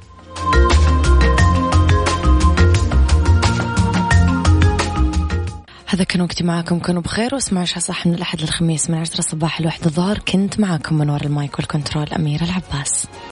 هذا 5.93 6.05
كان 6.05 6.21
وقتي 6.21 6.45
معاكم. 6.45 6.79
كانوا 6.79 7.03
بخير 7.03 7.35
واسمعوا 7.35 7.67
صح 7.67 8.07
من 8.07 8.15
الأحد 8.15 8.41
للخميس 8.41 8.91
من 8.91 8.99
عشرة 8.99 9.21
صباح 9.21 9.61
الواحد 9.61 9.87
الظهر. 9.87 10.19
كنت 10.19 10.61
معاكم 10.61 10.99
من 10.99 11.11
وراء 11.11 11.27
المايك 11.27 11.59
والكنترول 11.59 12.09
أميرة 12.09 12.45
العباس. 12.45 13.07